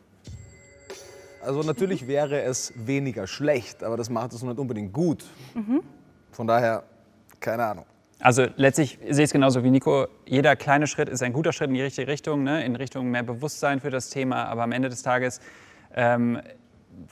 Also 1.41 1.61
natürlich 1.61 2.07
wäre 2.07 2.41
es 2.41 2.73
weniger 2.75 3.27
schlecht, 3.27 3.83
aber 3.83 3.97
das 3.97 4.09
macht 4.09 4.31
es 4.31 4.41
nicht 4.41 4.57
unbedingt 4.57 4.93
gut. 4.93 5.25
Mhm. 5.53 5.83
Von 6.31 6.47
daher, 6.47 6.83
keine 7.41 7.65
Ahnung. 7.65 7.85
Also 8.19 8.45
letztlich 8.55 8.97
sehe 9.01 9.25
ich 9.25 9.29
es 9.29 9.33
genauso 9.33 9.61
wie 9.65 9.69
Nico. 9.69 10.07
Jeder 10.25 10.55
kleine 10.55 10.87
Schritt 10.87 11.09
ist 11.09 11.21
ein 11.21 11.33
guter 11.33 11.51
Schritt 11.51 11.67
in 11.67 11.73
die 11.73 11.81
richtige 11.81 12.07
Richtung, 12.07 12.43
ne? 12.43 12.63
in 12.63 12.77
Richtung 12.77 13.11
mehr 13.11 13.23
Bewusstsein 13.23 13.81
für 13.81 13.89
das 13.89 14.09
Thema. 14.09 14.45
Aber 14.45 14.63
am 14.63 14.71
Ende 14.71 14.87
des 14.87 15.03
Tages 15.03 15.41
ähm, 15.93 16.39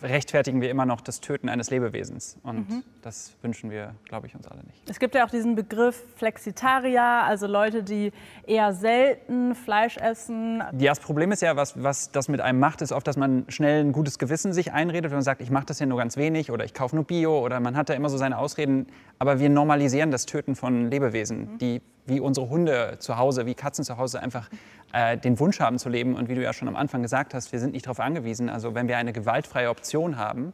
rechtfertigen 0.01 0.61
wir 0.61 0.69
immer 0.69 0.85
noch 0.85 1.01
das 1.01 1.21
Töten 1.21 1.49
eines 1.49 1.69
Lebewesens. 1.69 2.37
Und 2.43 2.69
mhm. 2.69 2.83
das 3.01 3.35
wünschen 3.41 3.69
wir, 3.69 3.95
glaube 4.05 4.27
ich, 4.27 4.35
uns 4.35 4.47
alle 4.47 4.63
nicht. 4.63 4.89
Es 4.89 4.99
gibt 4.99 5.15
ja 5.15 5.25
auch 5.25 5.29
diesen 5.29 5.55
Begriff 5.55 6.03
Flexitarier, 6.15 7.03
also 7.03 7.47
Leute, 7.47 7.83
die 7.83 8.11
eher 8.45 8.73
selten 8.73 9.55
Fleisch 9.55 9.97
essen. 9.97 10.63
Ja, 10.77 10.91
das 10.91 10.99
Problem 10.99 11.31
ist 11.31 11.41
ja, 11.41 11.55
was, 11.55 11.81
was 11.81 12.11
das 12.11 12.27
mit 12.27 12.41
einem 12.41 12.59
macht, 12.59 12.81
ist 12.81 12.91
oft, 12.91 13.07
dass 13.07 13.17
man 13.17 13.45
schnell 13.49 13.83
ein 13.83 13.91
gutes 13.91 14.19
Gewissen 14.19 14.53
sich 14.53 14.73
einredet 14.73 15.13
und 15.13 15.21
sagt, 15.21 15.41
ich 15.41 15.51
mache 15.51 15.65
das 15.65 15.79
ja 15.79 15.85
nur 15.85 15.97
ganz 15.97 16.17
wenig 16.17 16.51
oder 16.51 16.65
ich 16.65 16.73
kaufe 16.73 16.95
nur 16.95 17.05
Bio 17.05 17.39
oder 17.39 17.59
man 17.59 17.75
hat 17.75 17.89
da 17.89 17.93
immer 17.93 18.09
so 18.09 18.17
seine 18.17 18.37
Ausreden. 18.37 18.87
Aber 19.19 19.39
wir 19.39 19.49
normalisieren 19.49 20.11
das 20.11 20.25
Töten 20.25 20.55
von 20.55 20.89
Lebewesen, 20.89 21.53
mhm. 21.53 21.57
die 21.59 21.81
wie 22.05 22.19
unsere 22.19 22.49
Hunde 22.49 22.97
zu 22.99 23.17
Hause, 23.17 23.45
wie 23.45 23.53
Katzen 23.53 23.83
zu 23.83 23.97
Hause 23.97 24.21
einfach 24.21 24.49
äh, 24.93 25.17
den 25.17 25.39
Wunsch 25.39 25.59
haben 25.59 25.79
zu 25.79 25.89
leben. 25.89 26.15
Und 26.15 26.29
wie 26.29 26.35
du 26.35 26.41
ja 26.41 26.53
schon 26.53 26.67
am 26.67 26.75
Anfang 26.75 27.01
gesagt 27.01 27.33
hast, 27.33 27.51
wir 27.51 27.59
sind 27.59 27.73
nicht 27.73 27.85
darauf 27.85 27.99
angewiesen. 27.99 28.49
Also 28.49 28.75
wenn 28.75 28.87
wir 28.87 28.97
eine 28.97 29.13
gewaltfreie 29.13 29.69
Option 29.69 30.17
haben, 30.17 30.53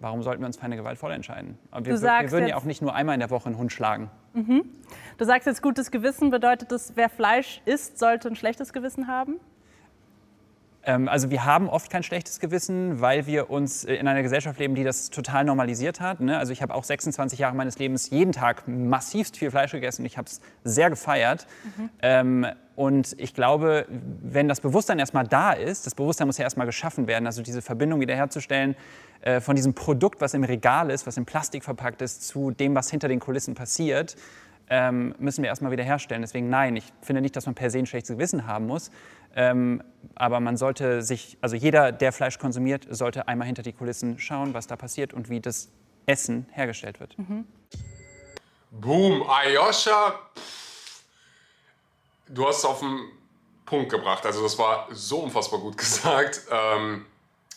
warum 0.00 0.22
sollten 0.22 0.42
wir 0.42 0.46
uns 0.46 0.56
für 0.56 0.64
eine 0.64 0.76
gewaltvolle 0.76 1.14
entscheiden? 1.14 1.58
Aber 1.70 1.86
wir, 1.86 2.00
wir 2.00 2.30
würden 2.30 2.48
ja 2.48 2.56
auch 2.56 2.64
nicht 2.64 2.82
nur 2.82 2.94
einmal 2.94 3.14
in 3.14 3.20
der 3.20 3.30
Woche 3.30 3.46
einen 3.46 3.58
Hund 3.58 3.72
schlagen. 3.72 4.10
Mhm. 4.34 4.64
Du 5.18 5.24
sagst 5.24 5.46
jetzt 5.46 5.62
gutes 5.62 5.90
Gewissen, 5.90 6.30
bedeutet 6.30 6.72
das, 6.72 6.92
wer 6.96 7.08
Fleisch 7.08 7.62
isst, 7.64 7.98
sollte 7.98 8.28
ein 8.28 8.36
schlechtes 8.36 8.72
Gewissen 8.72 9.06
haben? 9.06 9.36
Ähm, 10.84 11.08
also 11.08 11.30
wir 11.30 11.44
haben 11.44 11.68
oft 11.68 11.90
kein 11.90 12.02
schlechtes 12.02 12.40
Gewissen, 12.40 13.00
weil 13.00 13.26
wir 13.26 13.50
uns 13.50 13.84
äh, 13.84 13.94
in 13.94 14.08
einer 14.08 14.22
Gesellschaft 14.22 14.58
leben, 14.58 14.74
die 14.74 14.84
das 14.84 15.10
total 15.10 15.44
normalisiert 15.44 16.00
hat. 16.00 16.20
Ne? 16.20 16.38
Also 16.38 16.52
ich 16.52 16.62
habe 16.62 16.74
auch 16.74 16.84
26 16.84 17.38
Jahre 17.38 17.54
meines 17.54 17.78
Lebens 17.78 18.10
jeden 18.10 18.32
Tag 18.32 18.66
massivst 18.66 19.36
viel 19.36 19.50
Fleisch 19.50 19.72
gegessen. 19.72 20.04
Ich 20.04 20.18
habe 20.18 20.26
es 20.26 20.40
sehr 20.64 20.90
gefeiert. 20.90 21.46
Mhm. 21.76 21.90
Ähm, 22.02 22.46
und 22.74 23.14
ich 23.18 23.34
glaube, 23.34 23.86
wenn 23.88 24.48
das 24.48 24.60
Bewusstsein 24.60 24.98
erstmal 24.98 25.26
da 25.26 25.52
ist, 25.52 25.86
das 25.86 25.94
Bewusstsein 25.94 26.26
muss 26.26 26.38
ja 26.38 26.44
erstmal 26.44 26.66
geschaffen 26.66 27.06
werden, 27.06 27.26
also 27.26 27.42
diese 27.42 27.60
Verbindung 27.60 28.00
wiederherzustellen 28.00 28.76
äh, 29.20 29.40
von 29.40 29.56
diesem 29.56 29.74
Produkt, 29.74 30.20
was 30.20 30.34
im 30.34 30.42
Regal 30.42 30.90
ist, 30.90 31.06
was 31.06 31.16
in 31.16 31.26
Plastik 31.26 31.64
verpackt 31.64 32.02
ist, 32.02 32.26
zu 32.26 32.50
dem, 32.50 32.74
was 32.74 32.90
hinter 32.90 33.08
den 33.08 33.20
Kulissen 33.20 33.54
passiert, 33.54 34.16
ähm, 34.70 35.14
müssen 35.18 35.42
wir 35.42 35.48
erstmal 35.48 35.70
wieder 35.70 35.84
herstellen. 35.84 36.22
Deswegen 36.22 36.48
nein, 36.48 36.76
ich 36.76 36.84
finde 37.02 37.20
nicht, 37.20 37.36
dass 37.36 37.44
man 37.44 37.54
per 37.54 37.70
se 37.70 37.78
ein 37.78 37.86
schlechtes 37.86 38.16
Gewissen 38.16 38.46
haben 38.46 38.66
muss. 38.66 38.90
Ähm, 39.34 39.82
aber 40.14 40.40
man 40.40 40.56
sollte 40.56 41.02
sich, 41.02 41.38
also 41.40 41.56
jeder, 41.56 41.92
der 41.92 42.12
Fleisch 42.12 42.38
konsumiert, 42.38 42.86
sollte 42.90 43.28
einmal 43.28 43.46
hinter 43.46 43.62
die 43.62 43.72
Kulissen 43.72 44.18
schauen, 44.18 44.54
was 44.54 44.66
da 44.66 44.76
passiert 44.76 45.14
und 45.14 45.28
wie 45.28 45.40
das 45.40 45.70
Essen 46.06 46.46
hergestellt 46.52 47.00
wird. 47.00 47.18
Mhm. 47.18 47.46
Boom, 48.70 49.28
Ayosha, 49.28 50.18
du 52.28 52.46
hast 52.46 52.58
es 52.58 52.64
auf 52.64 52.80
den 52.80 53.00
Punkt 53.66 53.90
gebracht. 53.90 54.24
Also 54.26 54.42
das 54.42 54.58
war 54.58 54.88
so 54.90 55.18
unfassbar 55.18 55.60
gut 55.60 55.76
gesagt. 55.78 56.42
Ähm, 56.50 57.06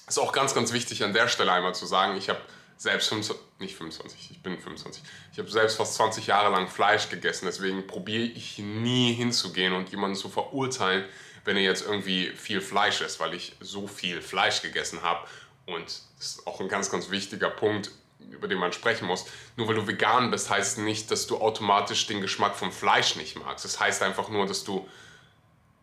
ist 0.07 0.19
auch 0.19 0.31
ganz, 0.31 0.53
ganz 0.53 0.71
wichtig 0.71 1.03
an 1.03 1.13
der 1.13 1.27
Stelle 1.27 1.51
einmal 1.51 1.73
zu 1.73 1.85
sagen, 1.85 2.15
ich 2.17 2.29
habe 2.29 2.39
selbst 2.77 3.09
25, 3.09 3.45
nicht 3.59 3.75
25, 3.75 4.31
ich 4.31 4.43
bin 4.43 4.59
25. 4.59 5.01
Ich 5.31 5.39
habe 5.39 5.49
selbst 5.49 5.77
fast 5.77 5.95
20 5.95 6.27
Jahre 6.27 6.51
lang 6.51 6.67
Fleisch 6.67 7.09
gegessen, 7.09 7.45
deswegen 7.45 7.87
probiere 7.87 8.23
ich 8.23 8.59
nie 8.59 9.13
hinzugehen 9.13 9.73
und 9.73 9.89
jemanden 9.89 10.17
zu 10.17 10.29
verurteilen, 10.29 11.05
wenn 11.45 11.55
er 11.55 11.63
jetzt 11.63 11.85
irgendwie 11.85 12.29
viel 12.31 12.59
Fleisch 12.59 13.01
isst, 13.01 13.19
weil 13.19 13.33
ich 13.33 13.55
so 13.61 13.87
viel 13.87 14.21
Fleisch 14.21 14.61
gegessen 14.61 15.01
habe. 15.03 15.25
Und 15.65 15.85
das 16.17 16.27
ist 16.27 16.47
auch 16.47 16.59
ein 16.59 16.67
ganz, 16.67 16.89
ganz 16.89 17.09
wichtiger 17.11 17.49
Punkt, 17.49 17.91
über 18.31 18.47
den 18.47 18.57
man 18.57 18.73
sprechen 18.73 19.07
muss. 19.07 19.25
Nur 19.55 19.67
weil 19.67 19.75
du 19.75 19.87
vegan 19.87 20.31
bist, 20.31 20.49
heißt 20.49 20.79
nicht, 20.79 21.11
dass 21.11 21.27
du 21.27 21.37
automatisch 21.37 22.07
den 22.07 22.21
Geschmack 22.21 22.55
vom 22.55 22.71
Fleisch 22.71 23.15
nicht 23.15 23.37
magst. 23.37 23.63
Das 23.63 23.79
heißt 23.79 24.01
einfach 24.01 24.29
nur, 24.29 24.47
dass 24.47 24.63
du 24.63 24.89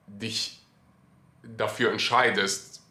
dich 0.07 0.61
dafür 1.43 1.93
entscheidest, 1.93 2.83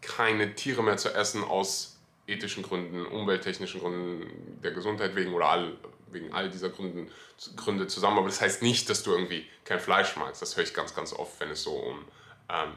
keine 0.00 0.54
Tiere 0.54 0.82
mehr 0.82 0.96
zu 0.96 1.12
essen 1.12 1.42
aus 1.42 1.97
ethischen 2.28 2.62
Gründen, 2.62 3.06
umwelttechnischen 3.06 3.80
Gründen, 3.80 4.60
der 4.62 4.72
Gesundheit 4.72 5.16
wegen 5.16 5.32
oder 5.32 5.48
all, 5.48 5.76
wegen 6.08 6.32
all 6.32 6.50
dieser 6.50 6.68
Gründen, 6.68 7.10
Gründe 7.56 7.86
zusammen. 7.86 8.18
Aber 8.18 8.28
das 8.28 8.40
heißt 8.40 8.62
nicht, 8.62 8.88
dass 8.90 9.02
du 9.02 9.12
irgendwie 9.12 9.46
kein 9.64 9.80
Fleisch 9.80 10.16
magst. 10.16 10.42
Das 10.42 10.56
höre 10.56 10.64
ich 10.64 10.74
ganz, 10.74 10.94
ganz 10.94 11.12
oft, 11.12 11.40
wenn 11.40 11.50
es 11.50 11.62
so 11.62 11.72
um 11.72 12.04
ähm, 12.50 12.72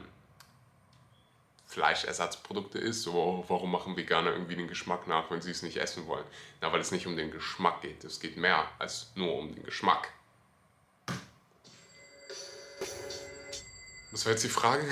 Fleischersatzprodukte 1.66 2.78
ist. 2.78 3.02
So, 3.02 3.12
oh, 3.12 3.44
warum 3.48 3.70
machen 3.70 3.96
Veganer 3.96 4.32
irgendwie 4.32 4.56
den 4.56 4.68
Geschmack 4.68 5.06
nach, 5.06 5.30
wenn 5.30 5.42
sie 5.42 5.50
es 5.50 5.62
nicht 5.62 5.76
essen 5.76 6.06
wollen? 6.06 6.24
Na, 6.60 6.72
weil 6.72 6.80
es 6.80 6.90
nicht 6.90 7.06
um 7.06 7.16
den 7.16 7.30
Geschmack 7.30 7.82
geht. 7.82 8.04
Es 8.04 8.20
geht 8.20 8.36
mehr 8.36 8.68
als 8.78 9.12
nur 9.14 9.34
um 9.34 9.54
den 9.54 9.64
Geschmack. 9.64 10.12
Was 14.12 14.26
war 14.26 14.32
jetzt 14.32 14.44
die 14.44 14.48
Frage? 14.48 14.82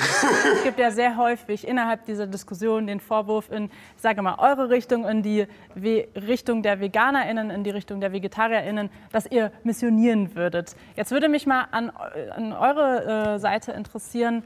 Es 0.56 0.62
gibt 0.64 0.78
ja 0.78 0.90
sehr 0.90 1.18
häufig 1.18 1.68
innerhalb 1.68 2.06
dieser 2.06 2.26
Diskussion 2.26 2.86
den 2.86 3.00
Vorwurf 3.00 3.50
in, 3.50 3.66
ich 3.66 4.00
sage 4.00 4.22
mal, 4.22 4.36
eure 4.38 4.70
Richtung, 4.70 5.06
in 5.06 5.22
die 5.22 5.46
We 5.74 6.08
Richtung 6.16 6.62
der 6.62 6.80
VeganerInnen, 6.80 7.50
in 7.50 7.62
die 7.62 7.70
Richtung 7.70 8.00
der 8.00 8.12
VegetarierInnen, 8.12 8.88
dass 9.12 9.26
ihr 9.26 9.52
missionieren 9.62 10.34
würdet. 10.34 10.74
Jetzt 10.96 11.10
würde 11.10 11.28
mich 11.28 11.46
mal 11.46 11.66
an, 11.70 11.90
an 11.90 12.54
eure 12.54 13.34
äh, 13.34 13.38
Seite 13.38 13.72
interessieren, 13.72 14.42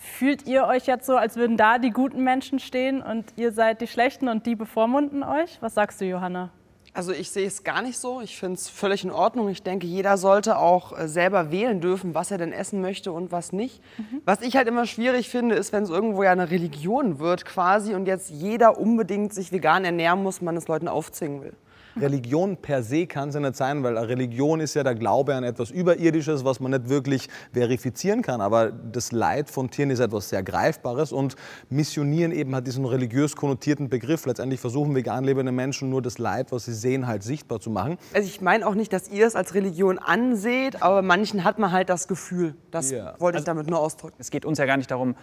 Fühlt 0.00 0.46
ihr 0.46 0.64
euch 0.64 0.86
jetzt 0.86 1.06
so, 1.06 1.16
als 1.16 1.34
würden 1.36 1.56
da 1.56 1.78
die 1.78 1.90
guten 1.90 2.22
Menschen 2.22 2.60
stehen 2.60 3.02
und 3.02 3.26
ihr 3.34 3.50
seid 3.50 3.80
die 3.80 3.88
schlechten 3.88 4.28
und 4.28 4.46
die 4.46 4.54
bevormunden 4.54 5.24
euch? 5.24 5.60
Was 5.60 5.74
sagst 5.74 6.00
du, 6.00 6.04
Johanna? 6.04 6.50
Also 6.98 7.12
ich 7.12 7.30
sehe 7.30 7.46
es 7.46 7.62
gar 7.62 7.80
nicht 7.80 7.96
so. 7.96 8.20
Ich 8.20 8.36
finde 8.36 8.56
es 8.56 8.68
völlig 8.68 9.04
in 9.04 9.12
Ordnung. 9.12 9.48
Ich 9.50 9.62
denke, 9.62 9.86
jeder 9.86 10.18
sollte 10.18 10.58
auch 10.58 10.98
äh, 10.98 11.06
selber 11.06 11.52
wählen 11.52 11.80
dürfen, 11.80 12.12
was 12.12 12.32
er 12.32 12.38
denn 12.38 12.52
essen 12.52 12.80
möchte 12.80 13.12
und 13.12 13.30
was 13.30 13.52
nicht. 13.52 13.80
Mhm. 13.98 14.20
Was 14.24 14.40
ich 14.40 14.56
halt 14.56 14.66
immer 14.66 14.84
schwierig 14.84 15.28
finde, 15.28 15.54
ist, 15.54 15.72
wenn 15.72 15.84
es 15.84 15.90
irgendwo 15.90 16.24
ja 16.24 16.32
eine 16.32 16.50
Religion 16.50 17.20
wird 17.20 17.44
quasi 17.44 17.94
und 17.94 18.06
jetzt 18.06 18.30
jeder 18.30 18.78
unbedingt 18.78 19.32
sich 19.32 19.52
vegan 19.52 19.84
ernähren 19.84 20.24
muss, 20.24 20.40
man 20.40 20.56
es 20.56 20.66
Leuten 20.66 20.88
aufzwingen 20.88 21.40
will. 21.40 21.52
Religion 22.00 22.56
per 22.56 22.82
se 22.82 23.06
kann 23.06 23.32
sie 23.32 23.40
nicht 23.40 23.56
sein, 23.56 23.82
weil 23.82 23.96
eine 23.96 24.08
Religion 24.08 24.60
ist 24.60 24.74
ja 24.74 24.82
der 24.82 24.94
Glaube 24.94 25.34
an 25.34 25.44
etwas 25.44 25.70
Überirdisches, 25.70 26.44
was 26.44 26.60
man 26.60 26.72
nicht 26.72 26.88
wirklich 26.88 27.28
verifizieren 27.52 28.22
kann. 28.22 28.40
Aber 28.40 28.70
das 28.70 29.12
Leid 29.12 29.50
von 29.50 29.70
Tieren 29.70 29.90
ist 29.90 30.00
etwas 30.00 30.28
sehr 30.28 30.42
Greifbares 30.42 31.12
und 31.12 31.36
Missionieren 31.70 32.32
eben 32.32 32.54
hat 32.54 32.66
diesen 32.66 32.84
religiös 32.84 33.36
konnotierten 33.36 33.88
Begriff. 33.88 34.26
Letztendlich 34.26 34.60
versuchen 34.60 34.94
vegan 34.94 35.24
lebende 35.24 35.52
Menschen 35.52 35.90
nur 35.90 36.02
das 36.02 36.18
Leid, 36.18 36.52
was 36.52 36.64
sie 36.64 36.74
sehen, 36.74 37.06
halt 37.06 37.22
sichtbar 37.22 37.60
zu 37.60 37.70
machen. 37.70 37.98
Also 38.14 38.28
ich 38.28 38.40
meine 38.40 38.66
auch 38.66 38.74
nicht, 38.74 38.92
dass 38.92 39.08
ihr 39.08 39.26
es 39.26 39.36
als 39.36 39.54
Religion 39.54 39.98
anseht, 39.98 40.82
aber 40.82 41.02
manchen 41.02 41.44
hat 41.44 41.58
man 41.58 41.72
halt 41.72 41.88
das 41.88 42.08
Gefühl. 42.08 42.54
Das 42.70 42.90
ja. 42.90 43.14
wollte 43.18 43.38
ich 43.38 43.42
also, 43.42 43.46
damit 43.46 43.68
nur 43.68 43.80
ausdrücken. 43.80 44.16
Es 44.18 44.30
geht 44.30 44.44
uns 44.44 44.58
ja 44.58 44.66
gar 44.66 44.76
nicht 44.76 44.90
darum, 44.90 45.14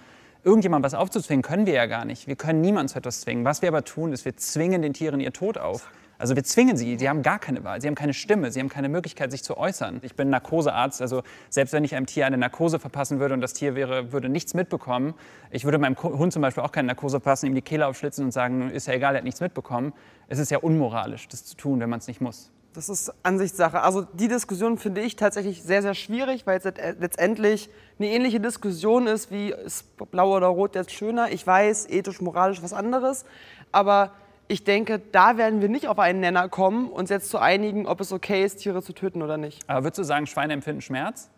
irgendjemand 0.43 0.85
was 0.85 0.93
aufzuzwingen, 0.93 1.41
können 1.41 1.65
wir 1.65 1.73
ja 1.73 1.87
gar 1.87 2.05
nicht. 2.05 2.27
Wir 2.27 2.35
können 2.35 2.61
niemanden 2.61 2.89
zu 2.89 2.99
etwas 2.99 3.21
zwingen. 3.21 3.43
Was 3.43 3.61
wir 3.61 3.69
aber 3.69 3.83
tun, 3.83 4.13
ist, 4.13 4.25
wir 4.25 4.37
zwingen 4.37 4.81
den 4.81 4.93
Tieren 4.93 5.19
ihr 5.19 5.33
Tod 5.33 5.57
auf. 5.57 5.89
Also 6.17 6.35
wir 6.35 6.43
zwingen 6.43 6.77
sie, 6.77 6.97
sie 6.97 7.09
haben 7.09 7.21
gar 7.21 7.39
keine 7.39 7.63
Wahl, 7.63 7.81
sie 7.81 7.87
haben 7.87 7.95
keine 7.95 8.13
Stimme, 8.13 8.51
sie 8.51 8.59
haben 8.59 8.69
keine 8.69 8.89
Möglichkeit, 8.89 9.31
sich 9.31 9.43
zu 9.43 9.57
äußern. 9.57 9.99
Ich 10.01 10.15
bin 10.15 10.29
Narkosearzt, 10.29 11.01
also 11.01 11.23
selbst 11.49 11.73
wenn 11.73 11.83
ich 11.83 11.95
einem 11.95 12.05
Tier 12.05 12.25
eine 12.25 12.37
Narkose 12.37 12.79
verpassen 12.79 13.19
würde 13.19 13.33
und 13.33 13.41
das 13.41 13.53
Tier 13.53 13.75
wäre, 13.75 14.11
würde 14.13 14.29
nichts 14.29 14.53
mitbekommen, 14.53 15.13
ich 15.51 15.65
würde 15.65 15.77
meinem 15.77 15.97
Hund 16.01 16.31
zum 16.33 16.41
Beispiel 16.41 16.63
auch 16.63 16.71
keine 16.71 16.87
Narkose 16.87 17.19
verpassen, 17.19 17.47
ihm 17.47 17.55
die 17.55 17.61
Kehle 17.61 17.87
aufschlitzen 17.87 18.25
und 18.25 18.31
sagen, 18.31 18.69
ist 18.69 18.87
ja 18.87 18.93
egal, 18.93 19.15
er 19.15 19.17
hat 19.17 19.23
nichts 19.23 19.41
mitbekommen. 19.41 19.93
Es 20.27 20.39
ist 20.39 20.51
ja 20.51 20.57
unmoralisch, 20.59 21.27
das 21.27 21.45
zu 21.45 21.55
tun, 21.55 21.79
wenn 21.79 21.89
man 21.89 21.99
es 21.99 22.07
nicht 22.07 22.21
muss. 22.21 22.51
Das 22.75 22.89
ist 22.89 23.13
Ansichtssache. 23.23 23.81
Also 23.81 24.01
die 24.01 24.27
Diskussion 24.27 24.77
finde 24.77 24.99
ich 24.99 25.15
tatsächlich 25.15 25.63
sehr, 25.63 25.81
sehr 25.81 25.93
schwierig, 25.93 26.45
weil 26.45 26.57
es 26.57 26.65
letztendlich 26.99 27.69
eine 27.97 28.09
ähnliche 28.09 28.41
Diskussion 28.41 29.07
ist, 29.07 29.31
wie 29.31 29.51
ist 29.51 29.95
blau 30.11 30.35
oder 30.35 30.47
rot 30.47 30.75
jetzt 30.75 30.91
schöner. 30.91 31.31
Ich 31.31 31.47
weiß, 31.47 31.87
ethisch, 31.89 32.19
moralisch 32.19 32.61
was 32.61 32.73
anderes, 32.73 33.23
aber 33.71 34.11
ich 34.47 34.63
denke, 34.63 34.99
da 35.11 35.37
werden 35.37 35.61
wir 35.61 35.69
nicht 35.69 35.87
auf 35.87 35.99
einen 35.99 36.19
Nenner 36.19 36.49
kommen, 36.49 36.89
uns 36.89 37.09
jetzt 37.09 37.29
zu 37.29 37.39
einigen, 37.39 37.87
ob 37.87 37.99
es 37.99 38.11
okay 38.11 38.43
ist, 38.43 38.57
Tiere 38.57 38.81
zu 38.81 38.93
töten 38.93 39.21
oder 39.21 39.37
nicht. 39.37 39.67
Aber 39.67 39.83
würdest 39.83 39.99
du 39.99 40.03
sagen, 40.03 40.27
Schweine 40.27 40.53
empfinden 40.53 40.81
Schmerz? 40.81 41.29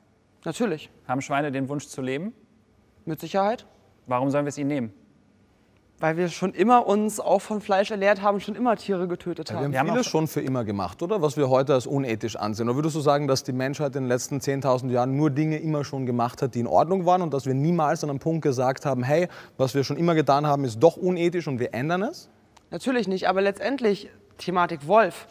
Natürlich. 0.44 0.90
Haben 1.08 1.22
Schweine 1.22 1.52
den 1.52 1.70
Wunsch 1.70 1.88
zu 1.88 2.02
leben? 2.02 2.34
Mit 3.06 3.20
Sicherheit. 3.20 3.66
Warum 4.06 4.30
sollen 4.30 4.46
wir 4.46 4.50
es 4.50 4.58
ihnen 4.58 4.68
nehmen? 4.68 4.94
Weil 6.00 6.16
wir 6.16 6.28
schon 6.28 6.54
immer 6.54 6.86
uns 6.86 7.20
auch 7.20 7.42
von 7.42 7.60
Fleisch 7.60 7.90
ernährt 7.90 8.22
haben, 8.22 8.40
schon 8.40 8.54
immer 8.54 8.76
Tiere 8.76 9.08
getötet 9.08 9.52
haben. 9.52 9.72
Wir 9.72 9.80
haben 9.80 9.90
vieles 9.90 10.06
schon 10.06 10.28
für 10.28 10.42
immer 10.42 10.64
gemacht, 10.64 11.02
oder? 11.02 11.24
Was 11.24 11.38
wir 11.38 11.50
heute 11.50 11.74
als 11.74 11.88
unethisch 11.88 12.36
ansehen. 12.36 12.70
Oder 12.70 12.76
würdest 12.76 12.96
du 12.96 13.00
sagen, 13.00 13.28
dass 13.28 13.44
die 13.44 13.52
Menschheit 13.52 13.96
in 13.96 14.04
den 14.04 14.08
letzten 14.08 14.38
10.000 14.38 14.92
Jahren 14.92 15.18
nur 15.18 15.32
Dinge 15.32 15.58
immer 15.58 15.84
schon 15.84 16.06
gemacht 16.06 16.42
hat, 16.44 16.54
die 16.54 16.60
in 16.60 16.68
Ordnung 16.68 17.06
waren 17.08 17.24
und 17.24 17.34
dass 17.34 17.48
wir 17.48 17.56
niemals 17.56 18.04
an 18.04 18.12
einem 18.12 18.20
Punkt 18.20 18.44
gesagt 18.44 18.86
haben, 18.86 19.02
hey, 19.02 19.28
was 19.58 19.74
wir 19.74 19.84
schon 19.84 19.98
immer 19.98 20.14
getan 20.14 20.46
haben, 20.46 20.66
ist 20.66 20.80
doch 20.80 20.98
unethisch 20.98 21.48
und 21.48 21.60
wir 21.60 21.74
ändern 21.74 22.04
es? 22.04 22.30
Natürlich 22.70 23.08
nicht, 23.08 23.28
aber 23.28 23.42
letztendlich 23.42 24.10
Thematik 24.38 24.88
Wolf. 24.88 25.28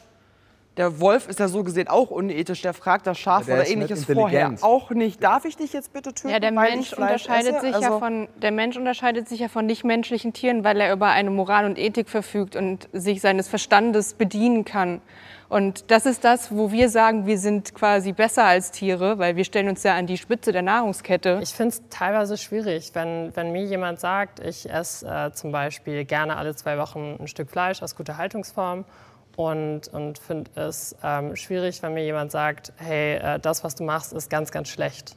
Der 0.77 1.01
Wolf 1.01 1.27
ist 1.27 1.40
ja 1.40 1.49
so 1.49 1.64
gesehen 1.64 1.88
auch 1.88 2.11
unethisch. 2.11 2.61
Der 2.61 2.75
fragt 2.75 3.07
das 3.07 3.18
Schaf 3.18 3.44
oder 3.46 3.66
ähnliches 3.66 4.05
vorher 4.05 4.55
auch 4.61 4.90
nicht. 4.90 5.22
Darf 5.22 5.46
ich 5.46 5.57
dich 5.57 5.72
jetzt 5.72 5.94
bitte 5.94 6.12
töten? 6.12 6.29
Ja, 6.29 6.38
der 6.38 6.53
Mensch 6.53 6.92
unterscheidet 6.92 7.62
sich 7.62 7.75
also 7.75 7.88
ja 7.88 7.99
von 7.99 8.29
der 8.42 8.53
Mensch 8.53 8.77
unterscheidet 8.77 9.27
sich 9.27 9.40
ja 9.40 9.49
von 9.49 9.64
nichtmenschlichen 9.64 10.35
Tieren, 10.35 10.64
weil 10.64 10.79
er 10.79 10.92
über 10.92 11.09
eine 11.09 11.31
Moral 11.31 11.64
und 11.64 11.79
Ethik 11.79 12.11
verfügt 12.11 12.57
und 12.57 12.90
sich 12.92 13.22
seines 13.22 13.49
Verstandes 13.49 14.12
bedienen 14.12 14.66
kann. 14.66 15.01
Und 15.48 15.90
das 15.90 16.06
ist 16.06 16.24
das, 16.24 16.50
wo 16.50 16.72
wir 16.72 16.88
sagen, 16.88 17.26
wir 17.26 17.38
sind 17.38 17.74
quasi 17.74 18.12
besser 18.12 18.44
als 18.44 18.72
Tiere, 18.72 19.18
weil 19.18 19.37
wir 19.37 19.44
stellen 19.44 19.68
uns 19.68 19.82
ja 19.85 19.94
an 19.94 20.06
die 20.06 20.18
Spitze 20.18 20.50
der 20.50 20.62
Nahrungskette. 20.62 21.38
Ich 21.42 21.50
finde 21.50 21.74
es 21.74 21.82
teilweise 21.88 22.37
schwierig, 22.37 22.90
wenn, 22.94 23.35
wenn 23.37 23.52
mir 23.52 23.62
jemand 23.62 24.00
sagt, 24.00 24.40
ich 24.40 24.68
esse 24.68 25.06
äh, 25.06 25.32
zum 25.32 25.52
Beispiel 25.52 26.04
gerne 26.04 26.37
alle 26.37 26.56
zwei 26.56 26.78
Wochen 26.78 27.16
ein 27.20 27.28
Stück 27.28 27.50
Fleisch 27.50 27.80
aus 27.80 27.94
guter 27.94 28.16
Haltungsform 28.16 28.85
und, 29.37 29.88
und 29.88 30.18
finde 30.18 30.50
es 30.56 30.96
ähm, 31.04 31.37
schwierig, 31.37 31.80
wenn 31.82 31.94
mir 31.94 32.04
jemand 32.04 32.32
sagt, 32.32 32.72
hey, 32.78 33.16
äh, 33.16 33.38
das, 33.38 33.62
was 33.62 33.76
du 33.76 33.85
machst, 33.85 34.12
ist 34.12 34.28
ganz, 34.28 34.50
ganz 34.50 34.68
schlecht. 34.68 35.14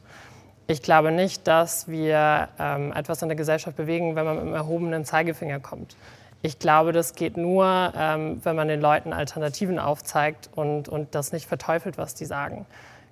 Ich 0.68 0.82
glaube 0.82 1.10
nicht, 1.10 1.48
dass 1.48 1.88
wir 1.88 2.48
ähm, 2.60 2.92
etwas 2.92 3.22
in 3.22 3.28
der 3.28 3.36
Gesellschaft 3.36 3.76
bewegen, 3.76 4.14
wenn 4.14 4.24
man 4.24 4.36
mit 4.36 4.44
einem 4.44 4.54
erhobenen 4.54 5.04
Zeigefinger 5.04 5.58
kommt. 5.58 5.96
Ich 6.42 6.58
glaube, 6.58 6.92
das 6.92 7.14
geht 7.14 7.36
nur, 7.36 7.92
ähm, 7.94 8.40
wenn 8.44 8.56
man 8.56 8.68
den 8.68 8.80
Leuten 8.80 9.12
Alternativen 9.12 9.78
aufzeigt 9.78 10.48
und, 10.54 10.88
und 10.88 11.14
das 11.14 11.32
nicht 11.32 11.46
verteufelt, 11.46 11.98
was 11.98 12.14
die 12.14 12.24
sagen. 12.24 12.66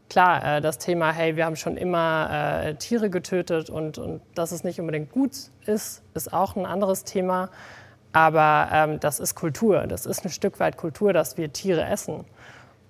Klar, 0.08 0.56
äh, 0.56 0.60
das 0.62 0.78
Thema, 0.78 1.12
hey, 1.12 1.36
wir 1.36 1.44
haben 1.44 1.56
schon 1.56 1.76
immer 1.76 2.30
äh, 2.30 2.74
Tiere 2.76 3.10
getötet 3.10 3.68
und, 3.68 3.98
und 3.98 4.22
dass 4.34 4.52
es 4.52 4.64
nicht 4.64 4.80
unbedingt 4.80 5.12
gut 5.12 5.32
ist, 5.66 6.02
ist 6.14 6.32
auch 6.32 6.56
ein 6.56 6.64
anderes 6.64 7.04
Thema. 7.04 7.50
Aber 8.12 8.68
ähm, 8.72 9.00
das 9.00 9.20
ist 9.20 9.34
Kultur. 9.34 9.86
Das 9.86 10.06
ist 10.06 10.24
ein 10.24 10.30
Stück 10.30 10.58
weit 10.60 10.78
Kultur, 10.78 11.12
dass 11.12 11.36
wir 11.36 11.52
Tiere 11.52 11.84
essen. 11.84 12.24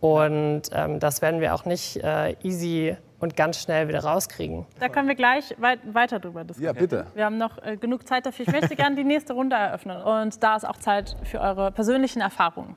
Und 0.00 0.62
ähm, 0.72 1.00
das 1.00 1.22
werden 1.22 1.40
wir 1.40 1.54
auch 1.54 1.64
nicht 1.64 1.96
äh, 1.96 2.36
easy 2.42 2.96
und 3.18 3.36
ganz 3.36 3.60
schnell 3.60 3.88
wieder 3.88 4.04
rauskriegen. 4.04 4.64
Da 4.78 4.88
können 4.88 5.08
wir 5.08 5.16
gleich 5.16 5.54
weit 5.58 5.80
weiter 5.92 6.20
drüber 6.20 6.44
diskutieren. 6.44 6.74
Ja, 6.74 6.80
bitte. 6.80 7.06
Wir 7.14 7.24
haben 7.24 7.36
noch 7.36 7.60
äh, 7.62 7.76
genug 7.76 8.06
Zeit 8.06 8.26
dafür. 8.26 8.46
Ich 8.46 8.52
möchte 8.52 8.76
gerne 8.76 8.94
die 8.94 9.04
nächste 9.04 9.32
Runde 9.32 9.56
eröffnen. 9.56 10.00
Und 10.00 10.42
da 10.42 10.56
ist 10.56 10.64
auch 10.64 10.76
Zeit 10.76 11.16
für 11.24 11.40
eure 11.40 11.72
persönlichen 11.72 12.20
Erfahrungen. 12.20 12.76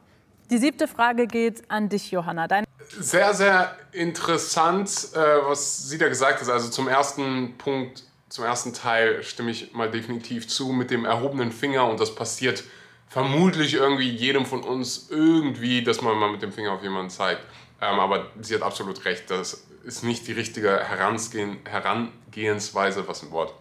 Die 0.49 0.57
siebte 0.57 0.87
Frage 0.87 1.27
geht 1.27 1.69
an 1.69 1.89
dich, 1.89 2.11
Johanna. 2.11 2.47
Dein 2.47 2.65
sehr, 2.99 3.33
sehr 3.33 3.75
interessant, 3.91 5.09
äh, 5.13 5.17
was 5.17 5.87
sie 5.87 5.97
da 5.97 6.09
gesagt 6.09 6.41
hat. 6.41 6.49
Also 6.49 6.69
zum 6.69 6.87
ersten 6.87 7.57
Punkt, 7.57 8.03
zum 8.27 8.43
ersten 8.43 8.73
Teil 8.73 9.23
stimme 9.23 9.51
ich 9.51 9.73
mal 9.73 9.89
definitiv 9.89 10.47
zu 10.47 10.69
mit 10.69 10.91
dem 10.91 11.05
erhobenen 11.05 11.51
Finger 11.51 11.87
und 11.87 11.99
das 11.99 12.15
passiert 12.15 12.63
vermutlich 13.11 13.73
irgendwie 13.73 14.09
jedem 14.09 14.45
von 14.45 14.63
uns 14.63 15.09
irgendwie, 15.09 15.83
dass 15.83 16.01
man 16.01 16.17
mal 16.17 16.31
mit 16.31 16.41
dem 16.41 16.53
Finger 16.53 16.71
auf 16.71 16.81
jemanden 16.81 17.09
zeigt. 17.09 17.41
Ähm, 17.81 17.99
aber 17.99 18.27
sie 18.39 18.55
hat 18.55 18.61
absolut 18.61 19.03
recht, 19.03 19.29
das 19.29 19.67
ist 19.83 20.03
nicht 20.03 20.27
die 20.27 20.31
richtige 20.31 20.79
Herangehen, 20.79 21.59
Herangehensweise, 21.65 23.05
was 23.09 23.23
ein 23.23 23.31
Wort. 23.31 23.53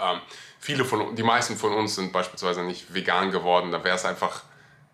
Ähm, 0.00 0.18
viele 0.60 0.86
von, 0.86 1.14
die 1.14 1.22
meisten 1.22 1.56
von 1.56 1.74
uns 1.74 1.96
sind 1.96 2.10
beispielsweise 2.10 2.62
nicht 2.62 2.94
vegan 2.94 3.30
geworden. 3.30 3.70
Da 3.70 3.84
wäre 3.84 3.96
es 3.96 4.06
einfach 4.06 4.42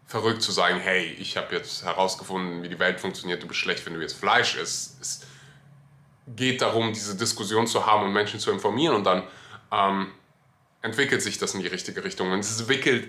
verrückt 0.05 0.43
zu 0.43 0.51
sagen, 0.51 0.81
hey, 0.81 1.05
ich 1.21 1.37
habe 1.37 1.55
jetzt 1.55 1.85
herausgefunden, 1.85 2.65
wie 2.65 2.69
die 2.69 2.81
Welt 2.81 2.99
funktioniert, 2.99 3.41
du 3.41 3.47
bist 3.47 3.61
schlecht, 3.61 3.87
wenn 3.87 3.95
du 3.95 4.01
jetzt 4.01 4.19
Fleisch 4.19 4.57
isst. 4.57 5.01
Es 5.01 5.21
geht 6.27 6.61
darum, 6.61 6.93
diese 6.93 7.17
Diskussion 7.17 7.69
zu 7.69 7.87
haben 7.87 8.07
und 8.07 8.13
Menschen 8.13 8.41
zu 8.41 8.51
informieren 8.51 8.97
und 8.97 9.05
dann 9.05 9.23
ähm, 9.71 10.09
entwickelt 10.83 11.21
sich 11.21 11.39
das 11.39 11.55
in 11.55 11.61
die 11.61 11.67
richtige 11.67 12.05
Richtung. 12.05 12.33
Und 12.33 12.41
es 12.41 12.59
entwickelt, 12.59 13.09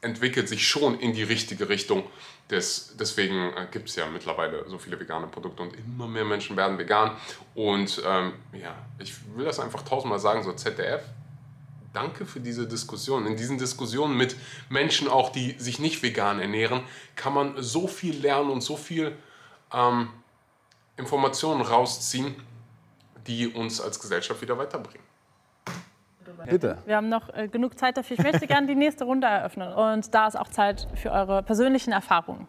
entwickelt 0.00 0.48
sich 0.48 0.66
schon 0.66 0.98
in 0.98 1.12
die 1.12 1.22
richtige 1.22 1.68
Richtung. 1.68 2.04
Des, 2.50 2.96
deswegen 2.98 3.52
äh, 3.52 3.66
gibt 3.70 3.88
es 3.88 3.96
ja 3.96 4.06
mittlerweile 4.06 4.68
so 4.68 4.78
viele 4.78 4.98
vegane 4.98 5.28
Produkte 5.28 5.62
und 5.62 5.76
immer 5.76 6.08
mehr 6.08 6.24
Menschen 6.24 6.56
werden 6.56 6.78
vegan. 6.78 7.12
Und 7.54 8.02
ähm, 8.04 8.32
ja, 8.52 8.74
ich 8.98 9.14
will 9.36 9.44
das 9.44 9.60
einfach 9.60 9.82
tausendmal 9.82 10.18
sagen, 10.18 10.42
so 10.42 10.52
ZDF, 10.52 11.02
danke 11.92 12.26
für 12.26 12.40
diese 12.40 12.66
Diskussion. 12.66 13.26
In 13.26 13.36
diesen 13.36 13.58
Diskussionen 13.58 14.16
mit 14.16 14.34
Menschen 14.68 15.08
auch, 15.08 15.30
die 15.30 15.52
sich 15.58 15.78
nicht 15.78 16.02
vegan 16.02 16.40
ernähren, 16.40 16.82
kann 17.16 17.34
man 17.34 17.54
so 17.62 17.86
viel 17.86 18.16
lernen 18.16 18.50
und 18.50 18.62
so 18.62 18.76
viel 18.76 19.16
ähm, 19.72 20.08
Informationen 20.96 21.60
rausziehen, 21.60 22.34
die 23.26 23.46
uns 23.48 23.80
als 23.80 24.00
Gesellschaft 24.00 24.40
wieder 24.42 24.58
weiterbringen. 24.58 25.09
Bitte. 26.48 26.78
Wir 26.86 26.96
haben 26.96 27.08
noch 27.08 27.32
äh, 27.34 27.48
genug 27.48 27.78
Zeit 27.78 27.96
dafür. 27.96 28.18
Ich 28.18 28.24
möchte 28.24 28.46
gerne 28.46 28.66
die 28.66 28.74
nächste 28.74 29.04
Runde 29.04 29.26
eröffnen. 29.26 29.72
Und 29.72 30.14
da 30.14 30.26
ist 30.26 30.38
auch 30.38 30.48
Zeit 30.48 30.88
für 30.94 31.10
eure 31.10 31.42
persönlichen 31.42 31.92
Erfahrungen. 31.92 32.46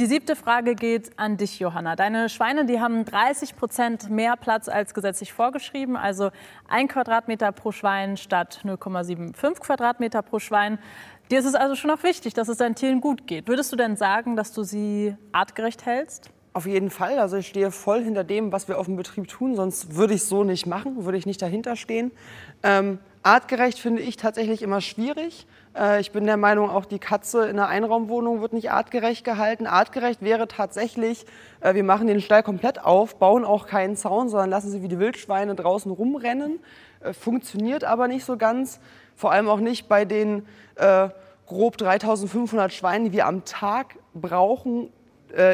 Die 0.00 0.06
siebte 0.06 0.34
Frage 0.34 0.76
geht 0.76 1.18
an 1.18 1.36
dich, 1.36 1.58
Johanna. 1.58 1.94
Deine 1.94 2.30
Schweine, 2.30 2.64
die 2.64 2.80
haben 2.80 3.04
30 3.04 3.54
Prozent 3.54 4.08
mehr 4.08 4.34
Platz 4.36 4.66
als 4.68 4.94
gesetzlich 4.94 5.32
vorgeschrieben, 5.34 5.94
also 5.94 6.30
ein 6.68 6.88
Quadratmeter 6.88 7.52
pro 7.52 7.70
Schwein 7.70 8.16
statt 8.16 8.62
0,75 8.64 9.60
Quadratmeter 9.60 10.22
pro 10.22 10.38
Schwein. 10.38 10.78
Dir 11.30 11.40
ist 11.40 11.44
es 11.44 11.54
also 11.54 11.74
schon 11.74 11.90
auch 11.90 12.02
wichtig, 12.02 12.32
dass 12.32 12.48
es 12.48 12.56
deinen 12.56 12.76
Tieren 12.76 13.02
gut 13.02 13.26
geht. 13.26 13.46
Würdest 13.46 13.72
du 13.72 13.76
denn 13.76 13.96
sagen, 13.96 14.36
dass 14.36 14.54
du 14.54 14.62
sie 14.62 15.16
artgerecht 15.32 15.84
hältst? 15.84 16.30
Auf 16.52 16.66
jeden 16.66 16.88
Fall. 16.88 17.18
Also 17.18 17.36
ich 17.36 17.48
stehe 17.48 17.70
voll 17.70 18.02
hinter 18.02 18.24
dem, 18.24 18.52
was 18.52 18.68
wir 18.68 18.78
auf 18.78 18.86
dem 18.86 18.96
Betrieb 18.96 19.28
tun. 19.28 19.54
Sonst 19.54 19.94
würde 19.96 20.14
ich 20.14 20.22
es 20.22 20.28
so 20.28 20.44
nicht 20.44 20.66
machen, 20.66 21.04
würde 21.04 21.18
ich 21.18 21.26
nicht 21.26 21.42
dahinter 21.42 21.76
stehen. 21.76 22.10
Ähm, 22.62 22.98
artgerecht 23.22 23.78
finde 23.78 24.02
ich 24.02 24.16
tatsächlich 24.16 24.62
immer 24.62 24.80
schwierig. 24.80 25.46
Äh, 25.76 26.00
ich 26.00 26.12
bin 26.12 26.24
der 26.24 26.36
Meinung, 26.36 26.70
auch 26.70 26.84
die 26.84 26.98
Katze 26.98 27.44
in 27.44 27.58
einer 27.58 27.68
Einraumwohnung 27.68 28.40
wird 28.40 28.52
nicht 28.52 28.70
artgerecht 28.70 29.24
gehalten. 29.24 29.66
Artgerecht 29.66 30.22
wäre 30.22 30.48
tatsächlich, 30.48 31.26
äh, 31.60 31.74
wir 31.74 31.84
machen 31.84 32.06
den 32.06 32.20
Stall 32.20 32.42
komplett 32.42 32.82
auf, 32.84 33.16
bauen 33.16 33.44
auch 33.44 33.66
keinen 33.66 33.96
Zaun, 33.96 34.28
sondern 34.28 34.50
lassen 34.50 34.70
sie 34.70 34.82
wie 34.82 34.88
die 34.88 34.98
Wildschweine 34.98 35.54
draußen 35.54 35.90
rumrennen. 35.90 36.60
Äh, 37.00 37.12
funktioniert 37.12 37.84
aber 37.84 38.08
nicht 38.08 38.24
so 38.24 38.36
ganz. 38.36 38.80
Vor 39.16 39.32
allem 39.32 39.48
auch 39.48 39.60
nicht 39.60 39.88
bei 39.88 40.04
den 40.04 40.46
äh, 40.76 41.08
grob 41.46 41.76
3500 41.76 42.72
Schweinen, 42.72 43.06
die 43.06 43.12
wir 43.12 43.26
am 43.26 43.44
Tag 43.44 43.96
brauchen, 44.14 44.92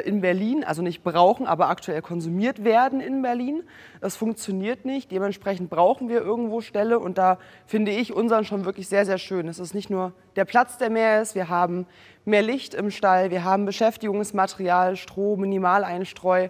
in 0.04 0.20
Berlin, 0.20 0.64
also 0.64 0.82
nicht 0.82 1.02
brauchen, 1.02 1.46
aber 1.46 1.68
aktuell 1.68 2.02
konsumiert 2.02 2.64
werden 2.64 3.00
in 3.00 3.22
Berlin. 3.22 3.62
Das 4.00 4.16
funktioniert 4.16 4.84
nicht. 4.84 5.10
Dementsprechend 5.10 5.70
brauchen 5.70 6.08
wir 6.08 6.20
irgendwo 6.20 6.60
Ställe 6.60 6.98
und 6.98 7.18
da 7.18 7.38
finde 7.66 7.92
ich 7.92 8.12
unseren 8.12 8.44
schon 8.44 8.64
wirklich 8.64 8.88
sehr, 8.88 9.04
sehr 9.04 9.18
schön. 9.18 9.48
Es 9.48 9.58
ist 9.58 9.74
nicht 9.74 9.90
nur 9.90 10.12
der 10.36 10.44
Platz, 10.44 10.78
der 10.78 10.90
mehr 10.90 11.20
ist, 11.20 11.34
wir 11.34 11.48
haben 11.48 11.86
mehr 12.24 12.42
Licht 12.42 12.74
im 12.74 12.90
Stall, 12.90 13.30
wir 13.30 13.44
haben 13.44 13.66
Beschäftigungsmaterial, 13.66 14.96
Stroh, 14.96 15.36
Minimaleinstreu 15.36 16.48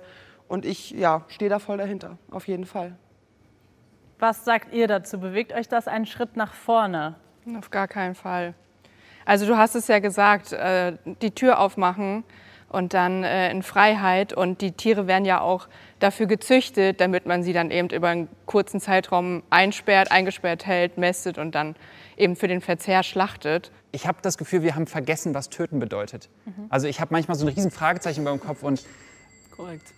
und 0.48 0.64
ich 0.64 0.90
ja, 0.90 1.24
stehe 1.28 1.50
da 1.50 1.58
voll 1.58 1.78
dahinter, 1.78 2.18
auf 2.30 2.48
jeden 2.48 2.66
Fall. 2.66 2.96
Was 4.18 4.44
sagt 4.44 4.72
ihr 4.72 4.88
dazu? 4.88 5.20
Bewegt 5.20 5.52
euch 5.52 5.68
das 5.68 5.88
einen 5.88 6.06
Schritt 6.06 6.36
nach 6.36 6.54
vorne? 6.54 7.16
Auf 7.58 7.70
gar 7.70 7.86
keinen 7.86 8.14
Fall. 8.14 8.54
Also 9.26 9.46
du 9.46 9.56
hast 9.56 9.74
es 9.74 9.88
ja 9.88 9.98
gesagt, 9.98 10.52
äh, 10.52 10.96
die 11.20 11.32
Tür 11.32 11.58
aufmachen 11.58 12.24
und 12.68 12.94
dann 12.94 13.24
äh, 13.24 13.50
in 13.50 13.62
Freiheit. 13.62 14.32
Und 14.32 14.60
die 14.60 14.72
Tiere 14.72 15.06
werden 15.06 15.24
ja 15.24 15.40
auch 15.40 15.68
dafür 15.98 16.26
gezüchtet, 16.26 17.00
damit 17.00 17.26
man 17.26 17.42
sie 17.42 17.52
dann 17.52 17.70
eben 17.70 17.88
über 17.90 18.08
einen 18.08 18.28
kurzen 18.44 18.80
Zeitraum 18.80 19.42
einsperrt, 19.50 20.10
eingesperrt 20.10 20.66
hält, 20.66 20.98
mästet 20.98 21.38
und 21.38 21.54
dann 21.54 21.76
eben 22.16 22.36
für 22.36 22.48
den 22.48 22.60
Verzehr 22.60 23.02
schlachtet. 23.02 23.70
Ich 23.92 24.06
habe 24.06 24.18
das 24.22 24.36
Gefühl, 24.36 24.62
wir 24.62 24.74
haben 24.74 24.86
vergessen, 24.86 25.34
was 25.34 25.48
töten 25.48 25.78
bedeutet. 25.78 26.28
Also 26.68 26.86
ich 26.86 27.00
habe 27.00 27.14
manchmal 27.14 27.36
so 27.36 27.46
ein 27.46 27.52
riesen 27.52 27.70
Fragezeichen 27.70 28.24
beim 28.24 28.40
Kopf 28.40 28.62
und 28.62 28.84
Korrekt. 29.56 29.92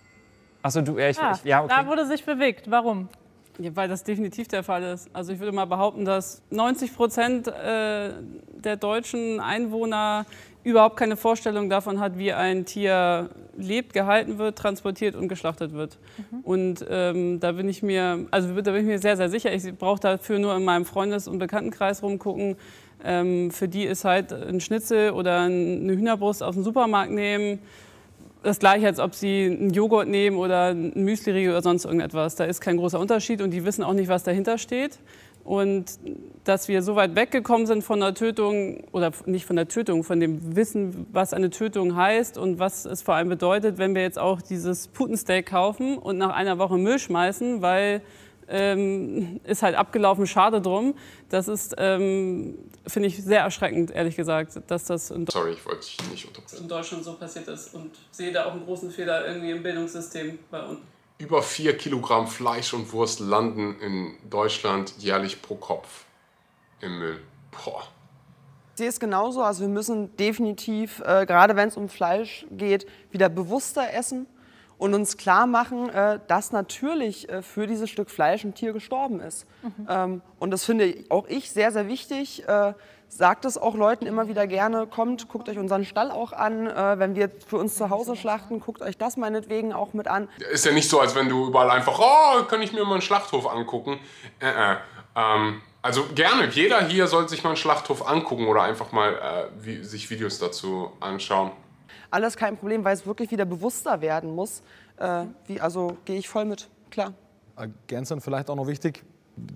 Achso, 0.61 0.81
du, 0.81 0.97
ja, 0.97 1.09
ich, 1.09 1.19
Ah, 1.19 1.33
ich, 1.35 1.43
ja, 1.43 1.63
okay. 1.63 1.73
Da 1.75 1.87
wurde 1.87 2.05
sich 2.05 2.23
bewegt. 2.25 2.69
Warum? 2.69 3.09
Ja, 3.57 3.75
weil 3.75 3.89
das 3.89 4.03
definitiv 4.05 4.47
der 4.47 4.63
Fall 4.63 4.83
ist. 4.83 5.09
Also 5.13 5.33
ich 5.33 5.39
würde 5.39 5.51
mal 5.51 5.65
behaupten, 5.65 6.05
dass 6.05 6.41
90 6.49 6.95
Prozent 6.95 7.47
äh, 7.47 8.11
der 8.55 8.77
deutschen 8.77 9.41
Einwohner 9.41 10.25
überhaupt 10.69 10.97
keine 10.97 11.17
Vorstellung 11.17 11.69
davon 11.69 11.99
hat, 11.99 12.17
wie 12.17 12.33
ein 12.33 12.65
Tier 12.65 13.29
lebt, 13.57 13.93
gehalten 13.93 14.37
wird, 14.37 14.57
transportiert 14.57 15.15
und 15.15 15.27
geschlachtet 15.27 15.73
wird. 15.73 15.97
Und 16.43 16.85
ähm, 16.89 17.39
da 17.39 17.51
bin 17.53 17.67
ich 17.69 17.83
mir, 17.83 18.25
also 18.31 18.49
da 18.61 18.71
bin 18.71 18.81
ich 18.81 18.87
mir 18.87 18.99
sehr, 18.99 19.17
sehr 19.17 19.29
sicher. 19.29 19.53
Ich 19.53 19.63
brauche 19.77 19.99
dafür 19.99 20.39
nur 20.39 20.55
in 20.55 20.63
meinem 20.63 20.85
Freundes- 20.85 21.27
und 21.27 21.39
Bekanntenkreis 21.39 22.01
rumgucken. 22.03 22.55
Ähm, 23.03 23.51
für 23.51 23.67
die 23.67 23.83
ist 23.83 24.05
halt 24.05 24.33
ein 24.33 24.59
Schnitzel 24.59 25.11
oder 25.11 25.41
eine 25.41 25.93
Hühnerbrust 25.93 26.43
aus 26.43 26.55
dem 26.55 26.63
Supermarkt 26.63 27.11
nehmen 27.11 27.59
das 28.43 28.59
gleiche, 28.59 28.87
als 28.87 28.99
ob 28.99 29.15
sie 29.15 29.45
einen 29.45 29.71
Joghurt 29.71 30.07
nehmen 30.07 30.37
oder 30.37 30.67
ein 30.67 30.91
Müsliriegel 30.95 31.51
oder 31.51 31.61
sonst 31.61 31.85
irgendetwas. 31.85 32.35
Da 32.35 32.45
ist 32.45 32.61
kein 32.61 32.77
großer 32.77 32.99
Unterschied 32.99 33.41
und 33.41 33.51
die 33.51 33.65
wissen 33.65 33.83
auch 33.83 33.93
nicht, 33.93 34.07
was 34.07 34.23
dahinter 34.23 34.57
steht. 34.57 34.99
Und 35.49 35.85
dass 36.43 36.67
wir 36.67 36.83
so 36.83 36.95
weit 36.95 37.15
weggekommen 37.15 37.65
sind 37.65 37.83
von 37.83 37.99
der 38.01 38.13
Tötung, 38.13 38.83
oder 38.91 39.11
nicht 39.25 39.47
von 39.47 39.55
der 39.55 39.67
Tötung, 39.67 40.03
von 40.03 40.19
dem 40.19 40.55
Wissen, 40.55 41.07
was 41.11 41.33
eine 41.33 41.49
Tötung 41.49 41.95
heißt 41.95 42.37
und 42.37 42.59
was 42.59 42.85
es 42.85 43.01
vor 43.01 43.15
allem 43.15 43.29
bedeutet, 43.29 43.79
wenn 43.79 43.95
wir 43.95 44.03
jetzt 44.03 44.19
auch 44.19 44.43
dieses 44.43 44.87
Putensteak 44.89 45.47
kaufen 45.47 45.97
und 45.97 46.19
nach 46.19 46.35
einer 46.35 46.59
Woche 46.59 46.77
Müll 46.77 46.99
schmeißen, 46.99 47.63
weil 47.63 48.03
ähm, 48.47 49.39
ist 49.43 49.63
halt 49.63 49.75
abgelaufen, 49.75 50.27
schade 50.27 50.61
drum. 50.61 50.93
Das 51.29 51.47
ist, 51.47 51.73
ähm, 51.79 52.59
finde 52.85 53.07
ich, 53.07 53.17
sehr 53.23 53.41
erschreckend, 53.41 53.89
ehrlich 53.89 54.15
gesagt, 54.15 54.61
dass 54.67 54.85
das 54.85 55.09
in, 55.09 55.25
Sorry, 55.25 55.53
ich 55.53 55.65
wollte 55.65 55.81
dich 55.81 55.97
nicht 56.11 56.27
unterbrechen. 56.27 56.61
in 56.61 56.69
Deutschland 56.69 57.03
so 57.03 57.13
passiert 57.13 57.47
ist 57.47 57.73
und 57.73 57.89
sehe 58.11 58.31
da 58.31 58.45
auch 58.45 58.51
einen 58.51 58.65
großen 58.65 58.91
Fehler 58.91 59.25
irgendwie 59.25 59.49
im 59.49 59.63
Bildungssystem 59.63 60.37
bei 60.51 60.61
uns. 60.63 60.77
Über 61.19 61.43
4 61.43 61.75
Kilogramm 61.75 62.27
Fleisch 62.27 62.73
und 62.73 62.93
Wurst 62.93 63.19
landen 63.19 63.75
in 63.81 64.15
Deutschland 64.29 64.93
jährlich 64.99 65.41
pro 65.41 65.55
Kopf 65.55 66.05
im 66.79 66.97
Müll. 66.97 67.19
Boah. 67.51 67.83
Ich 68.73 68.77
sehe 68.77 68.87
es 68.87 69.01
genauso. 69.01 69.43
Also 69.43 69.59
wir 69.63 69.67
müssen 69.67 70.15
definitiv, 70.15 71.01
äh, 71.01 71.25
gerade 71.25 71.57
wenn 71.57 71.67
es 71.67 71.75
um 71.75 71.89
Fleisch 71.89 72.47
geht, 72.51 72.87
wieder 73.11 73.27
bewusster 73.27 73.93
essen 73.93 74.27
und 74.77 74.93
uns 74.93 75.17
klar 75.17 75.45
machen, 75.45 75.89
äh, 75.89 76.21
dass 76.27 76.53
natürlich 76.53 77.27
äh, 77.27 77.41
für 77.41 77.67
dieses 77.67 77.89
Stück 77.89 78.09
Fleisch 78.09 78.45
ein 78.45 78.53
Tier 78.53 78.71
gestorben 78.71 79.19
ist. 79.19 79.45
Ähm, 79.89 80.21
und 80.39 80.51
das 80.51 80.63
finde 80.63 81.03
auch 81.09 81.27
ich 81.27 81.51
sehr, 81.51 81.73
sehr 81.73 81.89
wichtig. 81.89 82.45
Äh, 83.09 83.15
sagt 83.15 83.45
es 83.45 83.57
auch 83.57 83.75
Leuten 83.75 84.05
immer 84.05 84.27
wieder 84.27 84.47
gerne, 84.47 84.87
kommt, 84.87 85.27
guckt 85.27 85.49
euch 85.49 85.57
unseren 85.57 85.85
Stall 85.85 86.11
auch 86.11 86.31
an. 86.31 86.67
Äh, 86.67 86.99
wenn 86.99 87.15
wir 87.15 87.29
für 87.47 87.57
uns 87.57 87.75
zu 87.75 87.89
Hause 87.89 88.15
schlachten, 88.15 88.59
guckt 88.59 88.81
euch 88.81 88.97
das 88.97 89.17
meinetwegen 89.17 89.73
auch 89.73 89.93
mit 89.93 90.07
an. 90.07 90.29
Ist 90.51 90.65
ja 90.65 90.71
nicht 90.71 90.89
so, 90.89 90.99
als 90.99 91.15
wenn 91.15 91.29
du 91.29 91.47
überall 91.47 91.69
einfach, 91.71 91.99
oh, 91.99 92.43
kann 92.43 92.61
ich 92.61 92.73
mir 92.73 92.83
mal 92.85 92.93
einen 92.93 93.01
Schlachthof 93.01 93.49
angucken. 93.49 93.99
Äh, 94.39 94.73
äh. 94.73 94.77
Ähm, 95.15 95.61
also 95.81 96.05
gerne, 96.13 96.47
jeder 96.49 96.81
hier 96.81 97.07
soll 97.07 97.29
sich 97.29 97.43
mal 97.43 97.51
einen 97.51 97.57
Schlachthof 97.57 98.07
angucken 98.07 98.47
oder 98.47 98.63
einfach 98.63 98.91
mal 98.91 99.13
äh, 99.13 99.65
wie, 99.65 99.83
sich 99.83 100.09
Videos 100.09 100.37
dazu 100.39 100.91
anschauen. 100.99 101.51
Alles 102.11 102.35
kein 102.35 102.57
Problem, 102.57 102.83
weil 102.83 102.93
es 102.93 103.05
wirklich 103.05 103.31
wieder 103.31 103.45
bewusster 103.45 104.01
werden 104.01 104.35
muss. 104.35 104.61
Äh, 104.97 105.25
wie, 105.47 105.61
also 105.61 105.97
gehe 106.05 106.17
ich 106.17 106.27
voll 106.27 106.45
mit, 106.45 106.67
klar. 106.91 107.13
Ergänzend 107.55 108.23
vielleicht 108.23 108.49
auch 108.49 108.55
noch 108.55 108.67
wichtig, 108.67 109.03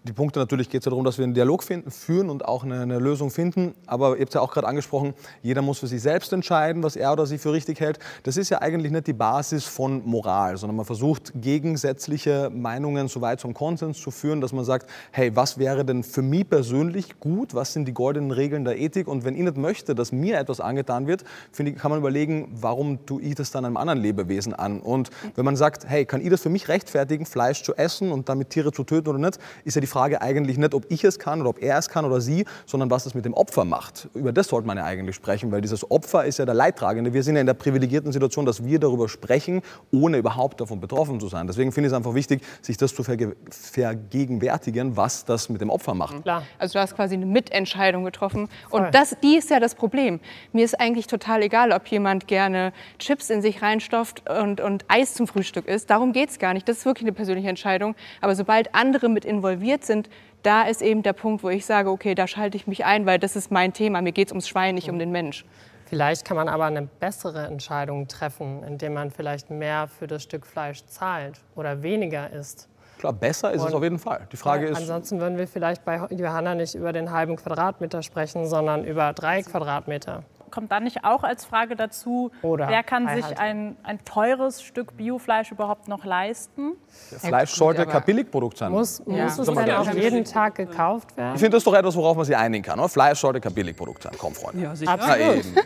die 0.04 0.14
Punkte 0.14 0.40
natürlich 0.40 0.70
geht 0.70 0.82
es 0.82 0.86
ja 0.86 0.90
darum, 0.90 1.06
dass 1.06 1.18
wir 1.18 1.24
einen 1.24 1.34
Dialog 1.34 1.64
finden, 1.64 1.92
führen 1.92 2.30
und 2.30 2.46
auch 2.46 2.64
eine, 2.64 2.82
eine 2.82 3.00
Lösung 3.00 3.30
finden. 3.30 3.74
Aber 3.86 4.16
ihr 4.18 4.22
habt 4.22 4.34
ja 4.34 4.42
auch 4.42 4.52
gerade 4.52 4.68
angesprochen, 4.68 5.14
jeder 5.42 5.62
muss 5.62 5.80
für 5.80 5.88
sich 5.88 6.02
selbst 6.02 6.34
entscheiden, 6.34 6.84
was 6.84 6.96
er 6.96 7.14
oder 7.14 7.26
sie 7.26 7.38
für 7.38 7.54
richtig 7.54 7.80
hält. 7.80 8.00
Das 8.24 8.38
ist 8.38 8.50
ja 8.50 8.62
eigentlich 8.62 8.92
nicht 8.92 9.08
die 9.08 9.14
Basis 9.14 9.66
von 9.66 10.06
Moral, 10.06 10.58
sondern 10.58 10.78
man 10.78 10.86
versucht 10.86 11.32
gegensätzliche 11.36 12.50
Meinungen 12.54 13.08
so 13.08 13.22
weit 13.22 13.40
zum 13.40 13.54
Konsens 13.54 14.00
zu 14.00 14.12
führen, 14.12 14.42
dass 14.42 14.54
man 14.54 14.66
sagt, 14.66 14.90
hey, 15.12 15.36
was 15.36 15.58
wäre 15.58 15.86
denn 15.86 16.04
für 16.04 16.22
mich 16.22 16.50
persönlich 16.50 17.20
gut? 17.20 17.54
Was 17.54 17.74
sind 17.74 17.88
die 17.88 17.94
goldenen 17.94 18.32
Regeln 18.32 18.66
der 18.66 18.80
Ethik? 18.80 19.08
Und 19.08 19.26
wenn 19.26 19.36
ich 19.36 19.42
nicht 19.42 19.58
möchte, 19.58 19.96
dass 19.96 20.12
mir 20.12 20.40
etwas 20.40 20.60
angetan 20.60 21.08
wird, 21.08 21.24
finde 21.52 21.72
ich, 21.72 21.78
kann 21.78 21.92
man 21.92 22.00
überlegen, 22.00 22.50
warum 22.54 23.06
tue 23.06 23.22
ich 23.22 23.36
das 23.36 23.52
dann 23.52 23.66
einem 23.66 23.78
anderen 23.78 24.00
Lebewesen 24.00 24.54
an? 24.54 24.80
Und 24.80 25.10
wenn 25.36 25.46
man 25.46 25.56
sagt, 25.56 25.88
hey, 25.88 26.06
kann 26.06 26.22
ich 26.22 26.30
das 26.30 26.42
für 26.42 26.50
mich 26.50 26.68
rechtfertigen, 26.68 27.26
Fleisch 27.26 27.64
zu 27.64 27.76
essen 27.76 28.12
und 28.12 28.30
damit 28.30 28.50
Tiere 28.50 28.72
zu 28.72 28.84
töten 28.84 29.10
oder 29.10 29.20
nicht, 29.20 29.40
ist 29.64 29.73
ja 29.76 29.82
die 29.82 29.88
Frage 29.88 30.22
eigentlich 30.22 30.58
nicht, 30.58 30.74
ob 30.74 30.86
ich 30.90 31.04
es 31.04 31.20
kann 31.20 31.42
oder 31.42 31.52
ob 31.52 31.62
er 31.62 31.78
es 31.78 31.90
kann 31.90 32.06
oder 32.06 32.22
sie, 32.22 32.46
sondern 32.66 32.90
was 32.92 33.06
es 33.06 33.14
mit 33.14 33.26
dem 33.26 33.34
Opfer 33.34 33.66
macht. 33.66 34.10
Über 34.14 34.32
das 34.32 34.48
sollte 34.48 34.68
man 34.68 34.78
ja 34.78 34.86
eigentlich 34.86 35.16
sprechen, 35.16 35.52
weil 35.52 35.62
dieses 35.62 35.90
Opfer 35.90 36.26
ist 36.26 36.40
ja 36.40 36.46
der 36.46 36.54
Leidtragende. 36.54 37.14
Wir 37.14 37.24
sind 37.24 37.36
ja 37.36 37.42
in 37.42 37.48
der 37.48 37.54
privilegierten 37.54 38.12
Situation, 38.12 38.46
dass 38.46 38.64
wir 38.64 38.80
darüber 38.80 39.10
sprechen, 39.10 39.62
ohne 39.92 40.18
überhaupt 40.18 40.62
davon 40.62 40.80
betroffen 40.80 41.20
zu 41.20 41.28
sein. 41.28 41.48
Deswegen 41.48 41.72
finde 41.72 41.88
ich 41.88 41.94
es 41.94 41.98
einfach 41.98 42.14
wichtig, 42.14 42.42
sich 42.62 42.78
das 42.78 42.94
zu 42.94 43.04
verge 43.04 43.36
vergegenwärtigen, 43.50 44.96
was 44.98 45.26
das 45.26 45.50
mit 45.50 45.62
dem 45.62 45.70
Opfer 45.70 45.94
macht. 45.94 46.24
Klar. 46.24 46.44
Also 46.60 46.74
du 46.74 46.80
hast 46.80 46.96
quasi 46.96 47.16
eine 47.16 47.26
Mitentscheidung 47.26 48.04
getroffen. 48.04 48.50
Und 48.70 48.94
das, 48.94 49.16
die 49.24 49.38
ist 49.38 49.50
ja 49.50 49.60
das 49.60 49.76
Problem. 49.76 50.20
Mir 50.52 50.66
ist 50.66 50.80
eigentlich 50.80 51.08
total 51.08 51.42
egal, 51.42 51.72
ob 51.72 51.88
jemand 51.88 52.28
gerne 52.28 52.74
Chips 53.00 53.30
in 53.30 53.42
sich 53.42 53.62
reinstopft 53.62 54.30
und, 54.30 54.62
und 54.62 54.86
Eis 54.88 55.14
zum 55.14 55.28
Frühstück 55.28 55.68
isst. 55.68 55.90
Darum 55.90 56.14
geht 56.14 56.30
es 56.30 56.40
gar 56.40 56.54
nicht. 56.54 56.68
Das 56.68 56.78
ist 56.80 56.86
wirklich 56.86 57.06
eine 57.06 57.14
persönliche 57.14 57.50
Entscheidung. 57.50 57.96
Aber 58.22 58.36
sobald 58.36 58.74
andere 58.76 59.10
mit 59.10 59.26
involviert 59.26 59.63
involviert 59.64 59.86
sind, 59.86 60.10
da 60.44 60.64
ist 60.64 60.82
eben 60.82 61.04
der 61.04 61.14
Punkt, 61.14 61.42
wo 61.44 61.50
ich 61.50 61.66
sage, 61.66 61.90
okay, 61.90 62.16
da 62.16 62.28
schalte 62.28 62.58
ich 62.58 62.68
mich 62.68 62.84
ein, 62.84 63.06
weil 63.06 63.18
das 63.18 63.36
ist 63.38 63.50
mein 63.50 63.72
Thema. 63.72 64.02
Mir 64.02 64.12
geht 64.12 64.28
es 64.28 64.32
ums 64.34 64.48
Schwein, 64.48 64.76
nicht 64.76 64.90
um 64.90 65.00
den 65.00 65.12
Mensch. 65.12 65.46
Vielleicht 65.86 66.26
kann 66.26 66.36
man 66.36 66.50
aber 66.50 66.66
eine 66.66 66.82
bessere 66.82 67.46
Entscheidung 67.46 68.08
treffen, 68.08 68.64
indem 68.64 68.94
man 68.96 69.10
vielleicht 69.12 69.50
mehr 69.50 69.88
für 69.88 70.08
das 70.08 70.24
Stück 70.24 70.46
Fleisch 70.46 70.84
zahlt 70.86 71.40
oder 71.56 71.82
weniger 71.82 72.30
isst. 72.32 72.68
Klar, 73.00 73.14
besser 73.14 73.52
ist 73.52 73.62
es 73.62 73.68
Und- 73.68 73.76
auf 73.76 73.84
jeden 73.84 74.00
Fall. 74.00 74.28
Die 74.32 74.38
Frage 74.38 74.66
ist, 74.68 74.78
Ansonsten 74.78 75.20
würden 75.20 75.38
wir 75.38 75.48
vielleicht 75.48 75.84
bei 75.86 75.98
Johanna 76.10 76.56
nicht 76.56 76.76
über 76.76 76.92
den 76.94 77.12
halben 77.12 77.36
Quadratmeter 77.36 78.02
sprechen, 78.02 78.46
sondern 78.48 78.84
über 78.86 79.14
drei 79.14 79.44
Quadratmeter. 79.44 80.24
Kommt 80.54 80.72
dann 80.72 80.84
nicht 80.84 81.04
auch 81.04 81.24
als 81.24 81.46
Frage 81.46 81.76
dazu, 81.76 82.30
Oder 82.44 82.68
wer 82.70 82.84
kann 82.84 83.08
sich 83.16 83.40
ein, 83.40 83.76
ein 83.82 84.06
teures 84.06 84.62
Stück 84.62 84.96
Biofleisch 84.96 85.52
überhaupt 85.52 85.88
noch 85.88 86.06
leisten? 86.06 86.74
Fleisch 87.18 87.50
sollte 87.56 87.88
kein 87.88 88.04
Billigprodukt 88.04 88.60
sein. 88.60 88.72
Muss, 88.72 89.02
Ja. 89.08 89.24
muss 89.24 89.40
es 89.40 89.48
gerne 89.52 89.80
auch 89.80 89.92
jeden 89.92 90.24
Tag 90.26 90.54
gekauft 90.54 91.18
werden? 91.18 91.34
Ich 91.34 91.40
finde 91.42 91.58
das 91.58 91.64
doch 91.64 91.74
etwas, 91.74 91.96
worauf 91.96 92.16
man 92.16 92.26
sich 92.26 92.38
einigen 92.38 92.64
kann. 92.64 92.78
Oder? 92.80 92.88
Fleisch 92.88 93.20
sollte 93.20 93.42
kein 93.42 93.56
Billigprodukt 93.56 94.04
sein. 94.04 94.14
Komm, 94.16 94.36
Freunde. 94.36 94.62
Ja, 94.62 94.76
sicher. 94.76 95.20
eben. 95.20 95.58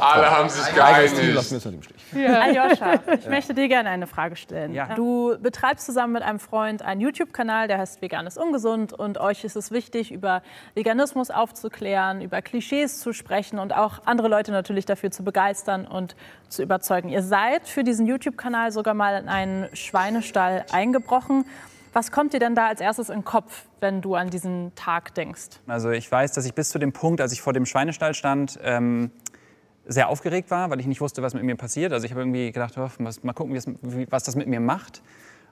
Alle 0.00 0.30
haben 0.30 0.48
sich 0.48 0.74
geeinigt. 0.74 1.14
lassen 1.32 1.62
wir 1.64 1.72
im 1.72 1.82
Stich. 1.84 1.96
Aljoscha, 2.28 2.94
ich 3.16 3.28
möchte 3.28 3.54
dir 3.54 3.68
gerne 3.68 3.90
eine 3.90 4.08
Frage 4.08 4.34
stellen. 4.34 4.74
Ja. 4.74 4.94
Du 4.96 5.36
betreibst 5.40 5.86
zusammen 5.86 6.14
mit 6.14 6.22
einem 6.24 6.40
Freund 6.40 6.82
einen 6.82 7.00
YouTube-Kanal, 7.00 7.68
der 7.68 7.78
heißt 7.78 8.02
Vegan 8.02 8.26
ist 8.26 8.38
ungesund. 8.38 8.92
Und 8.92 9.18
euch 9.18 9.44
ist 9.44 9.54
es 9.54 9.70
wichtig, 9.70 10.10
über 10.10 10.42
Veganismus 10.74 11.30
aufzuklären, 11.30 12.20
über 12.20 12.39
Klischees 12.42 13.00
zu 13.00 13.12
sprechen 13.12 13.58
und 13.58 13.74
auch 13.74 14.06
andere 14.06 14.28
Leute 14.28 14.52
natürlich 14.52 14.86
dafür 14.86 15.10
zu 15.10 15.22
begeistern 15.22 15.86
und 15.86 16.16
zu 16.48 16.62
überzeugen. 16.62 17.08
Ihr 17.08 17.22
seid 17.22 17.68
für 17.68 17.84
diesen 17.84 18.06
YouTube-Kanal 18.06 18.72
sogar 18.72 18.94
mal 18.94 19.20
in 19.20 19.28
einen 19.28 19.74
Schweinestall 19.74 20.64
eingebrochen. 20.72 21.44
Was 21.92 22.12
kommt 22.12 22.32
dir 22.32 22.40
denn 22.40 22.54
da 22.54 22.68
als 22.68 22.80
erstes 22.80 23.08
in 23.08 23.20
den 23.20 23.24
Kopf, 23.24 23.64
wenn 23.80 24.00
du 24.00 24.14
an 24.14 24.30
diesen 24.30 24.72
Tag 24.76 25.14
denkst? 25.14 25.60
Also 25.66 25.90
ich 25.90 26.10
weiß, 26.10 26.32
dass 26.32 26.46
ich 26.46 26.54
bis 26.54 26.70
zu 26.70 26.78
dem 26.78 26.92
Punkt, 26.92 27.20
als 27.20 27.32
ich 27.32 27.42
vor 27.42 27.52
dem 27.52 27.66
Schweinestall 27.66 28.14
stand, 28.14 28.58
ähm, 28.62 29.10
sehr 29.86 30.08
aufgeregt 30.08 30.50
war, 30.50 30.70
weil 30.70 30.78
ich 30.78 30.86
nicht 30.86 31.00
wusste, 31.00 31.22
was 31.22 31.34
mit 31.34 31.42
mir 31.42 31.56
passiert. 31.56 31.92
Also 31.92 32.04
ich 32.04 32.12
habe 32.12 32.20
irgendwie 32.20 32.52
gedacht, 32.52 32.74
oh, 32.78 32.88
mal 32.98 33.32
gucken, 33.32 33.56
was 34.10 34.22
das 34.22 34.36
mit 34.36 34.46
mir 34.46 34.60
macht. 34.60 35.02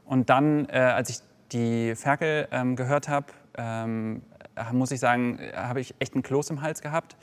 Und 0.05 0.31
dann, 0.31 0.69
äh, 0.71 0.79
als 0.79 1.11
ich 1.11 1.19
die 1.53 1.95
Ferkel 1.97 2.47
ähm, 2.53 2.77
gehört 2.77 3.09
habe, 3.09 3.27
ähm, 3.57 4.23
äh, 4.38 4.38
muss 4.73 4.91
ich 4.91 5.01
sagen, 5.01 5.39
äh, 5.39 5.53
habe 5.55 5.81
ich 5.81 5.95
echt 5.99 6.15
einen 6.15 6.23
Kloß 6.23 6.51
im 6.51 6.63
Hals 6.63 6.81
gehabt. 6.81 7.17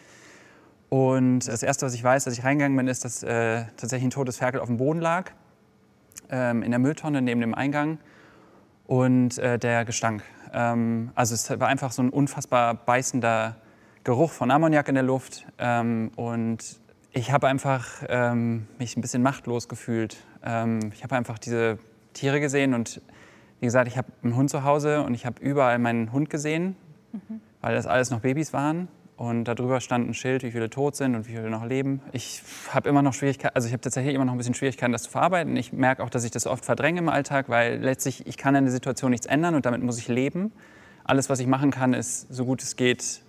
Und 0.90 1.48
das 1.48 1.64
Erste, 1.64 1.86
was 1.86 1.94
ich 1.94 2.04
weiß, 2.04 2.28
als 2.28 2.38
ich 2.38 2.44
reingegangen 2.44 2.78
bin, 2.78 2.88
ist, 2.88 3.06
dass 3.06 3.24
äh, 3.24 3.66
tatsächlich 3.78 4.08
ein 4.08 4.12
totes 4.12 4.38
Ferkel 4.38 4.60
auf 4.60 4.68
dem 4.68 4.78
Boden 4.78 5.00
lag, 5.00 5.32
ähm, 6.30 6.64
in 6.64 6.72
der 6.72 6.80
Mülltonne 6.80 7.22
neben 7.22 7.42
dem 7.42 7.56
Eingang 7.56 7.98
und 8.86 9.38
äh, 9.40 9.58
der 9.58 9.86
Gestank. 9.86 10.24
Ähm, 10.54 11.12
also 11.16 11.34
es 11.34 11.50
war 11.60 11.68
einfach 11.68 11.92
so 11.92 12.02
ein 12.02 12.10
unfassbar 12.10 12.76
beißender 12.76 13.58
Geruch 14.04 14.32
von 14.32 14.52
Ammoniak 14.52 14.88
in 14.88 14.96
der 14.96 15.04
Luft 15.04 15.46
ähm, 15.58 16.12
und 16.16 16.80
ich 17.12 17.32
habe 17.32 17.48
einfach 17.48 18.04
ähm, 18.08 18.68
mich 18.78 18.96
ein 18.96 19.02
bisschen 19.02 19.24
machtlos 19.24 19.68
gefühlt. 19.68 20.18
Ähm, 20.44 20.92
ich 20.94 21.04
habe 21.04 21.16
einfach 21.16 21.40
diese 21.40 21.80
Tiere 22.14 22.40
gesehen 22.40 22.74
und 22.74 23.02
wie 23.60 23.66
gesagt, 23.66 23.88
ich 23.88 23.98
habe 23.98 24.10
einen 24.22 24.36
Hund 24.36 24.50
zu 24.50 24.64
Hause 24.64 25.02
und 25.02 25.14
ich 25.14 25.26
habe 25.26 25.42
überall 25.42 25.80
meinen 25.80 26.12
Hund 26.12 26.30
gesehen, 26.30 26.76
weil 27.62 27.76
das 27.76 27.88
alles 27.88 28.12
noch 28.12 28.20
Babys 28.20 28.54
waren. 28.54 28.88
Und 29.18 29.46
darüber 29.46 29.80
stand 29.80 30.10
ein 30.10 30.14
Schild, 30.14 30.44
wie 30.44 30.52
viele 30.52 30.70
tot 30.70 30.98
sind 30.98 31.16
und 31.16 31.28
wie 31.28 31.32
viele 31.32 31.50
noch 31.50 31.66
leben. 31.66 32.02
Ich 32.12 32.44
habe 32.72 32.90
immer 32.90 33.02
noch 33.02 33.14
Schwierigkeiten, 33.14 33.56
also 33.56 33.68
ich 33.68 33.74
habe 33.74 33.82
tatsächlich 33.82 34.14
immer 34.14 34.26
noch 34.26 34.34
ein 34.34 34.38
bisschen 34.38 34.56
Schwierigkeiten, 34.56 34.92
das 34.92 35.04
zu 35.04 35.10
verarbeiten. 35.10 35.56
Ich 35.56 35.72
merke 35.72 36.04
auch, 36.04 36.10
dass 36.10 36.26
ich 36.26 36.32
das 36.32 36.46
oft 36.46 36.66
verdränge 36.66 37.00
im 37.00 37.08
Alltag, 37.08 37.48
weil 37.48 37.78
letztlich 37.78 38.28
ich 38.28 38.36
kann 38.36 38.58
an 38.58 38.66
der 38.66 38.74
Situation 38.74 39.12
nichts 39.12 39.26
ändern 39.26 39.56
und 39.56 39.66
damit 39.66 39.82
muss 39.82 39.98
ich 39.98 40.10
leben. 40.10 40.52
Alles, 41.06 41.30
was 41.30 41.40
ich 41.40 41.48
machen 41.48 41.72
kann, 41.72 41.94
ist 41.94 42.34
so 42.34 42.44
gut 42.44 42.62
es 42.62 42.76
geht, 42.76 43.22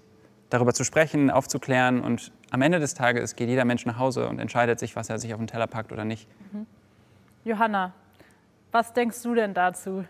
darüber 0.50 0.72
zu 0.74 0.82
sprechen, 0.82 1.30
aufzuklären. 1.30 2.00
Und 2.00 2.32
am 2.50 2.62
Ende 2.62 2.80
des 2.80 2.94
Tages 2.94 3.36
geht 3.36 3.48
jeder 3.48 3.64
Mensch 3.64 3.86
nach 3.86 3.98
Hause 3.98 4.28
und 4.28 4.40
entscheidet 4.40 4.80
sich, 4.80 4.96
was 4.96 5.08
er 5.08 5.20
sich 5.20 5.34
auf 5.34 5.38
den 5.38 5.46
Teller 5.46 5.68
packt 5.68 5.92
oder 5.92 6.04
nicht. 6.04 6.26
Johanna, 7.44 7.92
was 8.72 8.92
denkst 8.92 9.22
du 9.22 9.34
denn 9.36 9.54
dazu? 9.54 10.04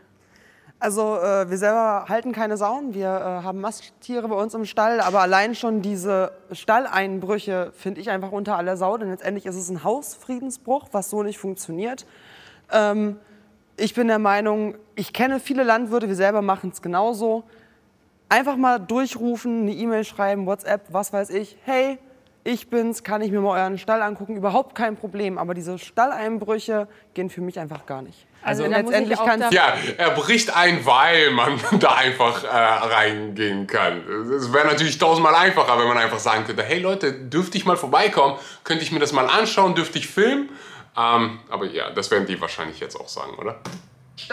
Also 0.79 1.17
äh, 1.17 1.49
wir 1.49 1.57
selber 1.57 2.05
halten 2.09 2.33
keine 2.33 2.59
Sauen, 2.59 2.93
wir 2.93 3.09
äh, 3.09 3.45
haben 3.45 3.61
Masttiere 3.63 4.29
bei 4.29 4.35
uns 4.35 4.53
im 4.53 4.67
Stall, 4.67 5.01
aber 5.01 5.21
allein 5.21 5.55
schon 5.55 5.81
diese 5.81 6.33
Stalleinbrüche 6.53 7.73
finde 7.75 8.03
ich 8.03 8.11
einfach 8.11 8.31
unter 8.31 8.59
aller 8.59 8.77
Sau, 8.77 8.99
denn 8.99 9.09
letztendlich 9.09 9.47
ist 9.47 9.57
es 9.57 9.71
ein 9.71 9.85
Hausfriedensbruch, 9.85 10.89
was 10.93 11.09
so 11.09 11.23
nicht 11.23 11.39
funktioniert. 11.39 12.05
Ähm, 12.71 13.19
ich 13.79 13.95
bin 13.95 14.09
der 14.09 14.19
Meinung, 14.19 14.75
ich 14.97 15.15
kenne 15.15 15.41
viele 15.41 15.63
Landwirte, 15.63 16.09
wir 16.09 16.15
selber 16.15 16.43
machen 16.43 16.71
es 16.73 16.83
genauso. 16.83 17.45
Einfach 18.29 18.57
mal 18.57 18.79
durchrufen, 18.79 19.63
eine 19.63 19.73
E-Mail 19.73 20.05
schreiben, 20.05 20.45
WhatsApp, 20.45 20.83
was 20.91 21.11
weiß 21.11 21.31
ich. 21.31 21.57
Hey, 21.65 21.99
ich 22.47 22.71
bin's, 22.71 23.03
kann 23.03 23.23
ich 23.23 23.31
mir 23.33 23.41
mal 23.41 23.61
euren 23.61 23.77
Stall 23.77 24.03
angucken? 24.03 24.37
Überhaupt 24.37 24.75
kein 24.77 24.97
Problem. 24.97 25.37
Aber 25.37 25.53
diese 25.53 25.79
Stalleinbrüche 25.79 26.87
gehen 27.15 27.29
für 27.29 27.41
mich 27.41 27.59
einfach 27.59 27.87
gar 27.87 28.03
nicht. 28.03 28.27
Also 28.43 28.65
ich 28.65 28.71
letztendlich 28.71 29.19
da- 29.19 29.51
Ja, 29.51 29.75
er 29.99 30.11
bricht 30.13 30.57
ein, 30.57 30.87
weil 30.87 31.31
man 31.33 31.59
da 31.81 31.95
einfach 31.97 32.45
äh, 32.45 32.47
reingehen 32.49 33.67
kann. 33.67 34.03
Es 34.33 34.53
wäre 34.53 34.67
natürlich 34.67 34.97
tausendmal 34.99 35.35
einfacher, 35.35 35.77
wenn 35.79 35.89
man 35.89 35.99
einfach 35.99 36.21
sagen 36.21 36.45
könnte, 36.45 36.63
hey 36.63 36.79
Leute, 36.79 37.13
dürfte 37.13 37.59
ich 37.59 37.65
mal 37.67 37.77
vorbeikommen? 37.77 38.37
Könnte 38.63 38.85
ich 38.85 38.93
mir 38.93 39.01
das 39.01 39.13
mal 39.13 39.27
anschauen? 39.27 39.75
Dürfte 39.75 39.99
ich 39.99 40.07
filmen? 40.07 40.51
Ähm, 40.97 41.41
aber 41.51 41.67
ja, 41.67 41.91
das 41.91 42.11
werden 42.11 42.27
die 42.27 42.41
wahrscheinlich 42.41 42.79
jetzt 42.81 42.95
auch 42.99 43.09
sagen, 43.09 43.35
oder? 43.39 43.57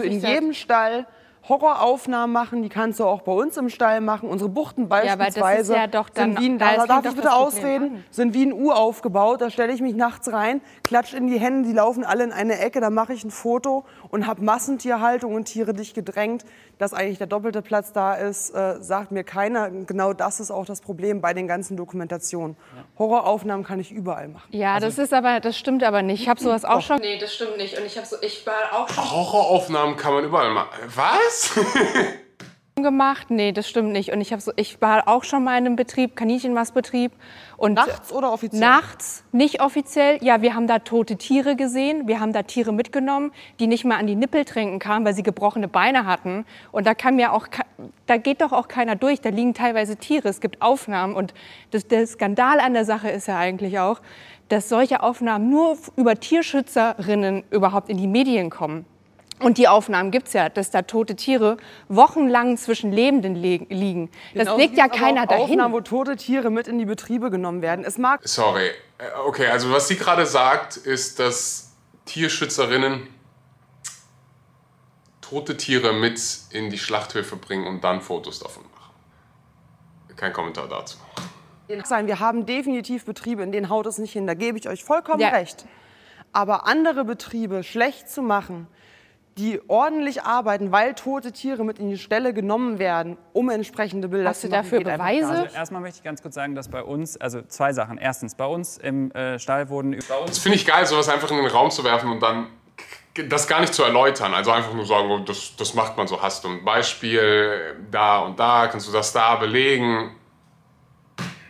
in 0.02 0.22
jedem 0.22 0.54
Stall 0.54 1.06
Horroraufnahmen 1.50 2.32
machen, 2.32 2.62
die 2.62 2.70
kannst 2.70 3.00
du 3.02 3.06
auch 3.06 3.22
bei 3.22 3.34
uns 3.34 3.58
im 3.58 3.68
Stall 3.70 4.00
machen. 4.00 4.30
Unsere 4.30 4.50
Buchten 4.50 4.88
beispielsweise 4.88 5.76
ja 5.76 5.88
doch 5.88 6.10
dann- 6.10 6.32
sind 6.38 6.40
wie 6.42 6.50
ein, 6.50 6.58
da 6.58 6.76
da, 6.78 6.86
darf 6.86 7.06
ich 7.06 7.16
bitte 7.16 7.34
ausreden, 7.34 7.96
an. 7.98 8.04
sind 8.12 8.34
wie 8.34 8.46
ein 8.46 8.54
U 8.54 8.72
aufgebaut. 8.72 9.42
Da 9.42 9.50
stelle 9.50 9.74
ich 9.74 9.82
mich 9.82 9.94
nachts 9.96 10.32
rein, 10.32 10.62
klatsch 10.84 11.14
in 11.14 11.28
die 11.28 11.38
Hände, 11.40 11.68
die 11.68 11.76
laufen 11.76 12.06
alle 12.06 12.24
in 12.24 12.32
eine 12.32 12.60
Ecke, 12.60 12.80
da 12.80 12.90
mache 12.90 13.14
ich 13.14 13.26
ein 13.26 13.32
Foto 13.32 13.84
und 14.10 14.26
habe 14.26 14.42
Massentierhaltung 14.44 15.34
und 15.36 15.46
Tiere 15.46 15.74
dicht 15.74 15.96
gedrängt. 15.96 16.46
Dass 16.78 16.94
eigentlich 16.94 17.18
der 17.18 17.28
doppelte 17.28 17.62
Platz 17.62 17.94
da 17.94 18.16
ist, 18.16 18.50
äh, 18.52 18.82
sagt 18.82 19.12
mir 19.12 19.24
keiner. 19.24 19.70
Genau 19.70 20.14
das 20.14 20.40
ist 20.40 20.52
auch 20.52 20.66
das 20.66 20.82
Problem 20.82 21.22
bei 21.22 21.34
den 21.34 21.48
ganzen 21.48 21.78
Dokumentationen. 21.78 22.58
Horroraufnahmen 22.98 23.66
kann 23.66 23.80
ich 23.80 23.92
überall 23.92 24.28
machen. 24.28 24.48
Ja, 24.52 24.80
das 24.80 24.98
ist 24.98 25.14
aber, 25.14 25.40
das 25.40 25.58
stimmt 25.58 25.84
aber 25.84 26.02
nicht. 26.02 26.22
Ich 26.22 26.30
habe 26.30 26.42
sowas 26.42 26.66
auch 26.66 26.82
schon 26.82 26.98
Nee, 27.00 27.18
das 27.20 27.34
stimmt 27.34 27.58
nicht. 27.58 27.78
Und 27.78 27.86
ich, 27.86 27.98
hab 27.98 28.06
so, 28.06 28.18
ich 28.22 28.46
war 28.46 28.54
auch 28.74 28.90
schon 28.90 29.12
Horroraufnahmen 29.12 29.96
kann 29.98 30.14
man 30.14 30.24
überall 30.26 30.52
machen. 30.52 30.70
Was? 30.96 31.60
gemacht. 32.82 33.30
Nee, 33.30 33.52
das 33.52 33.70
stimmt 33.70 33.92
nicht. 33.92 34.12
Und 34.12 34.22
ich 34.22 34.32
habe 34.32 34.42
so, 34.42 34.52
ich 34.56 34.82
war 34.82 35.08
auch 35.08 35.24
schon 35.24 35.44
mal 35.44 35.58
in 35.58 35.66
einem 35.66 35.76
Betrieb, 35.76 36.16
Kaninchenmastbetrieb. 36.16 37.12
Und 37.56 37.74
Nachts 37.74 38.12
oder 38.12 38.34
offiziell? 38.34 38.60
Nachts, 38.60 39.24
nicht 39.32 39.62
offiziell. 39.62 40.18
Ja, 40.24 40.42
wir 40.42 40.56
haben 40.56 40.66
da 40.66 40.80
tote 40.80 41.18
Tiere 41.18 41.56
gesehen. 41.56 42.08
Wir 42.08 42.20
haben 42.20 42.34
da 42.34 42.42
Tiere 42.44 42.74
mitgenommen, 42.74 43.32
die 43.60 43.68
nicht 43.68 43.86
mal 43.86 43.98
an 43.98 44.08
die 44.08 44.16
Nippel 44.16 44.44
trinken 44.44 44.80
kamen, 44.80 45.06
weil 45.06 45.14
sie 45.14 45.24
gebrochene 45.24 45.68
Beine 45.68 46.06
hatten. 46.06 46.46
Und 46.72 46.88
da 46.88 46.96
kann 46.96 47.16
mir 47.16 47.34
auch, 47.34 47.48
da 48.08 48.18
geht 48.18 48.42
doch 48.42 48.52
auch 48.52 48.68
keiner 48.68 48.96
durch. 48.96 49.22
Da 49.22 49.30
liegen 49.30 49.54
teilweise 49.54 49.96
Tiere. 49.96 50.28
Es 50.28 50.42
gibt 50.42 50.62
Aufnahmen. 50.62 51.16
Und 51.16 51.34
das, 51.70 51.88
der 51.88 52.08
Skandal 52.08 52.60
an 52.60 52.74
der 52.74 52.86
Sache 52.86 53.10
ist 53.10 53.28
ja 53.28 53.38
eigentlich 53.38 53.78
auch, 53.80 54.02
dass 54.50 54.68
solche 54.68 55.04
Aufnahmen 55.04 55.50
nur 55.50 55.78
über 55.96 56.20
Tierschützerinnen 56.20 57.44
überhaupt 57.52 57.90
in 57.90 57.98
die 57.98 58.08
Medien 58.08 58.50
kommen. 58.50 58.86
Und 59.44 59.58
die 59.58 59.68
Aufnahmen 59.68 60.12
gibt 60.12 60.28
es 60.28 60.34
ja, 60.34 60.50
dass 60.50 60.72
da 60.72 60.82
tote 60.84 61.16
Tiere 61.16 61.58
wochenlang 61.90 62.58
zwischen 62.58 62.92
Lebenden 62.92 63.36
le- 63.36 63.66
liegen. 63.70 64.10
Das 64.34 64.44
Genauso 64.46 64.58
legt 64.60 64.78
ja 64.78 64.88
keiner 64.88 65.24
auch 65.24 65.28
dahin. 65.28 65.44
Aufnahmen, 65.44 65.74
wo 65.74 65.82
tote 65.82 66.16
Tiere 66.16 66.50
mit 66.50 66.68
in 66.68 66.78
die 66.80 66.86
Betriebe 66.86 67.30
genommen 67.30 67.62
werden. 67.62 67.84
Es 67.86 67.98
mag 67.98 68.22
Sorry. 68.28 68.68
Äh, 68.68 69.04
Okay, 69.26 69.48
also 69.48 69.72
was 69.72 69.88
sie 69.88 69.96
gerade 69.98 70.26
sagt, 70.26 70.78
ist, 70.78 71.20
dass 71.20 71.74
Tierschützerinnen 72.06 73.08
tote 75.22 75.58
Tiere 75.58 75.94
mit 75.94 76.20
in 76.52 76.70
die 76.70 76.78
Schlachthöfe 76.78 77.36
bringen 77.36 77.66
und 77.68 77.84
dann 77.84 78.02
Fotos 78.02 78.40
davon 78.40 78.64
machen. 78.64 80.16
Kein 80.16 80.34
Kommentar 80.34 80.68
dazu. 80.68 80.98
sein. 81.86 82.08
Wir 82.08 82.20
haben 82.20 82.46
definitiv 82.46 83.06
Betriebe, 83.06 83.42
in 83.42 83.52
denen 83.52 83.70
haut 83.70 83.88
es 83.88 83.98
nicht 83.98 84.14
hin. 84.14 84.28
Da 84.28 84.36
gebe 84.36 84.58
ich 84.60 84.70
euch 84.70 84.84
vollkommen 84.84 85.22
Ja. 85.22 85.30
recht. 85.30 85.66
Aber 86.32 86.68
andere 86.68 87.04
Betriebe 87.06 87.64
schlecht 87.64 88.10
zu 88.10 88.22
machen, 88.22 88.68
die 89.38 89.60
ordentlich 89.68 90.24
arbeiten, 90.24 90.72
weil 90.72 90.94
tote 90.94 91.32
Tiere 91.32 91.64
mit 91.64 91.80
in 91.80 91.90
die 91.90 91.98
Stelle 91.98 92.34
genommen 92.34 92.80
werden, 92.80 93.18
um 93.34 93.50
entsprechende 93.50 94.08
Bilder 94.08 94.30
Hast 94.30 94.42
zu 94.42 94.48
du 94.48 94.56
machen, 94.56 94.64
dafür 94.64 94.78
geht 94.80 94.88
einfach 94.88 95.06
Beweise? 95.06 95.42
Also 95.44 95.56
erstmal 95.56 95.82
möchte 95.82 95.98
ich 95.98 96.04
ganz 96.04 96.22
kurz 96.22 96.36
sagen, 96.36 96.56
dass 96.56 96.70
bei 96.70 96.84
uns, 96.84 97.18
also 97.18 97.42
zwei 97.42 97.74
Sachen. 97.74 97.98
Erstens, 97.98 98.36
bei 98.36 98.46
uns 98.46 98.78
im 98.78 99.12
äh, 99.12 99.40
Stall 99.40 99.70
wurden 99.70 99.94
über 99.94 100.22
uns 100.22 100.32
Das 100.32 100.40
finde 100.40 100.58
ich 100.58 100.66
geil, 100.66 100.86
sowas 100.86 101.10
einfach 101.10 101.32
in 101.32 101.38
den 101.38 101.48
Raum 101.48 101.72
zu 101.72 101.84
werfen 101.84 102.10
und 102.10 102.22
dann 102.22 102.48
das 103.30 103.48
gar 103.48 103.62
nicht 103.62 103.74
zu 103.74 103.84
erläutern. 103.84 104.34
Also 104.34 104.52
einfach 104.52 104.74
nur 104.74 104.86
sagen, 104.86 105.10
oh, 105.10 105.20
das, 105.20 105.56
das 105.56 105.74
macht 105.74 105.98
man 105.98 106.08
so. 106.08 106.22
Hast 106.22 106.44
du 106.44 106.50
ein 106.50 106.66
Beispiel 106.66 107.76
da 107.92 108.20
und 108.20 108.40
da, 108.40 108.68
kannst 108.68 108.88
du 108.88 108.92
das 108.92 109.14
da 109.14 109.36
belegen? 109.36 110.16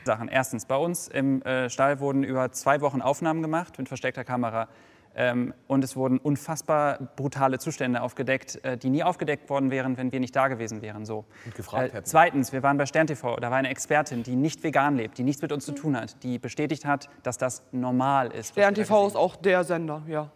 Sachen. 0.05 0.27
Erstens, 0.27 0.65
bei 0.65 0.75
uns 0.75 1.07
im 1.07 1.41
äh, 1.43 1.69
Stall 1.69 1.99
wurden 1.99 2.23
über 2.23 2.51
zwei 2.51 2.81
Wochen 2.81 3.01
Aufnahmen 3.01 3.41
gemacht 3.41 3.77
mit 3.77 3.87
versteckter 3.87 4.23
Kamera. 4.23 4.67
Ähm, 5.15 5.53
und 5.67 5.83
es 5.83 5.95
wurden 5.95 6.17
unfassbar 6.17 6.97
brutale 7.15 7.59
Zustände 7.59 8.01
aufgedeckt, 8.01 8.63
äh, 8.65 8.77
die 8.77 8.89
nie 8.89 9.03
aufgedeckt 9.03 9.49
worden 9.49 9.69
wären, 9.69 9.95
wenn 9.97 10.11
wir 10.11 10.19
nicht 10.19 10.35
da 10.35 10.47
gewesen 10.47 10.81
wären. 10.81 11.05
So. 11.05 11.25
Und 11.45 11.53
gefragt 11.55 11.91
Äh, 11.91 11.97
hätten. 11.97 12.05
zweitens, 12.05 12.51
wir 12.51 12.63
waren 12.63 12.77
bei 12.77 12.85
Stern 12.87 13.05
TV, 13.07 13.35
da 13.37 13.51
war 13.51 13.57
eine 13.57 13.69
Expertin, 13.69 14.23
die 14.23 14.35
nicht 14.35 14.63
vegan 14.63 14.95
lebt, 14.97 15.17
die 15.17 15.23
nichts 15.23 15.41
mit 15.41 15.51
uns 15.51 15.65
zu 15.65 15.71
tun 15.73 15.95
hat, 15.95 16.23
die 16.23 16.39
bestätigt 16.39 16.85
hat, 16.85 17.09
dass 17.21 17.37
das 17.37 17.61
normal 17.71 18.31
ist. 18.31 18.49
Stern 18.53 18.73
TV 18.73 19.05
ist 19.07 19.15
auch 19.15 19.35
der 19.35 19.63
Sender, 19.63 20.01
ja. 20.07 20.29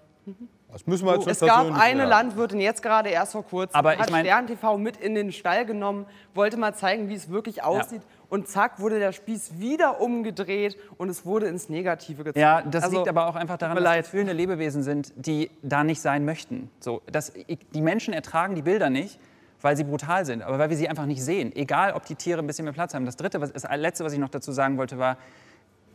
Das 0.69 0.85
müssen 0.85 1.05
wir 1.07 1.13
jetzt 1.15 1.25
Es 1.27 1.39
nicht 1.41 1.49
gab 1.49 1.65
eine 1.71 1.99
werden. 1.99 2.09
Landwirtin, 2.09 2.59
jetzt 2.59 2.83
gerade 2.83 3.09
erst 3.09 3.31
vor 3.31 3.43
kurzem, 3.45 3.73
Aber 3.73 3.93
ich 3.93 3.99
hat 4.01 4.11
mein- 4.11 4.25
Stern 4.25 4.45
TV 4.47 4.77
mit 4.77 4.97
in 4.97 5.15
den 5.15 5.31
Stall 5.31 5.65
genommen, 5.65 6.05
wollte 6.33 6.57
mal 6.57 6.75
zeigen, 6.75 7.07
wie 7.07 7.13
es 7.15 7.29
wirklich 7.29 7.63
aussieht. 7.63 8.01
Und 8.29 8.47
zack, 8.49 8.79
wurde 8.79 8.99
der 8.99 9.13
Spieß 9.13 9.57
wieder 9.59 10.01
umgedreht 10.01 10.77
und 10.97 11.09
es 11.09 11.25
wurde 11.25 11.47
ins 11.47 11.69
Negative 11.69 12.23
gezogen. 12.25 12.39
Ja, 12.41 12.61
das 12.61 12.83
Also, 12.83 12.97
liegt 12.97 13.07
aber 13.07 13.27
auch 13.27 13.35
einfach 13.35 13.57
daran, 13.57 13.77
dass 13.81 13.97
das 13.97 14.07
fühlende 14.09 14.33
Lebewesen 14.33 14.83
sind, 14.83 15.13
die 15.15 15.49
da 15.61 15.83
nicht 15.83 16.01
sein 16.01 16.25
möchten. 16.25 16.69
So, 16.79 17.01
das, 17.09 17.31
die 17.73 17.81
Menschen 17.81 18.13
ertragen 18.13 18.55
die 18.55 18.61
Bilder 18.63 18.89
nicht, 18.89 19.17
weil 19.61 19.77
sie 19.77 19.85
brutal 19.85 20.25
sind, 20.25 20.41
aber 20.43 20.59
weil 20.59 20.69
wir 20.69 20.77
sie 20.77 20.89
einfach 20.89 21.05
nicht 21.05 21.23
sehen. 21.23 21.55
Egal, 21.55 21.93
ob 21.93 22.05
die 22.05 22.15
Tiere 22.15 22.39
ein 22.39 22.47
bisschen 22.47 22.65
mehr 22.65 22.73
Platz 22.73 22.93
haben. 22.93 23.05
Das 23.05 23.15
Dritte, 23.15 23.39
was, 23.39 23.53
das 23.53 23.65
Letzte, 23.75 24.03
was 24.03 24.11
ich 24.13 24.19
noch 24.19 24.29
dazu 24.29 24.51
sagen 24.51 24.77
wollte, 24.77 24.97
war, 24.97 25.17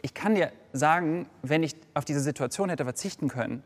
ich 0.01 0.15
kann 0.15 0.35
dir 0.35 0.51
sagen, 0.73 1.29
wenn 1.43 1.63
ich 1.63 1.77
auf 1.95 2.05
diese 2.05 2.21
Situation 2.21 2.71
hätte 2.71 2.85
verzichten 2.85 3.29
können, 3.29 3.63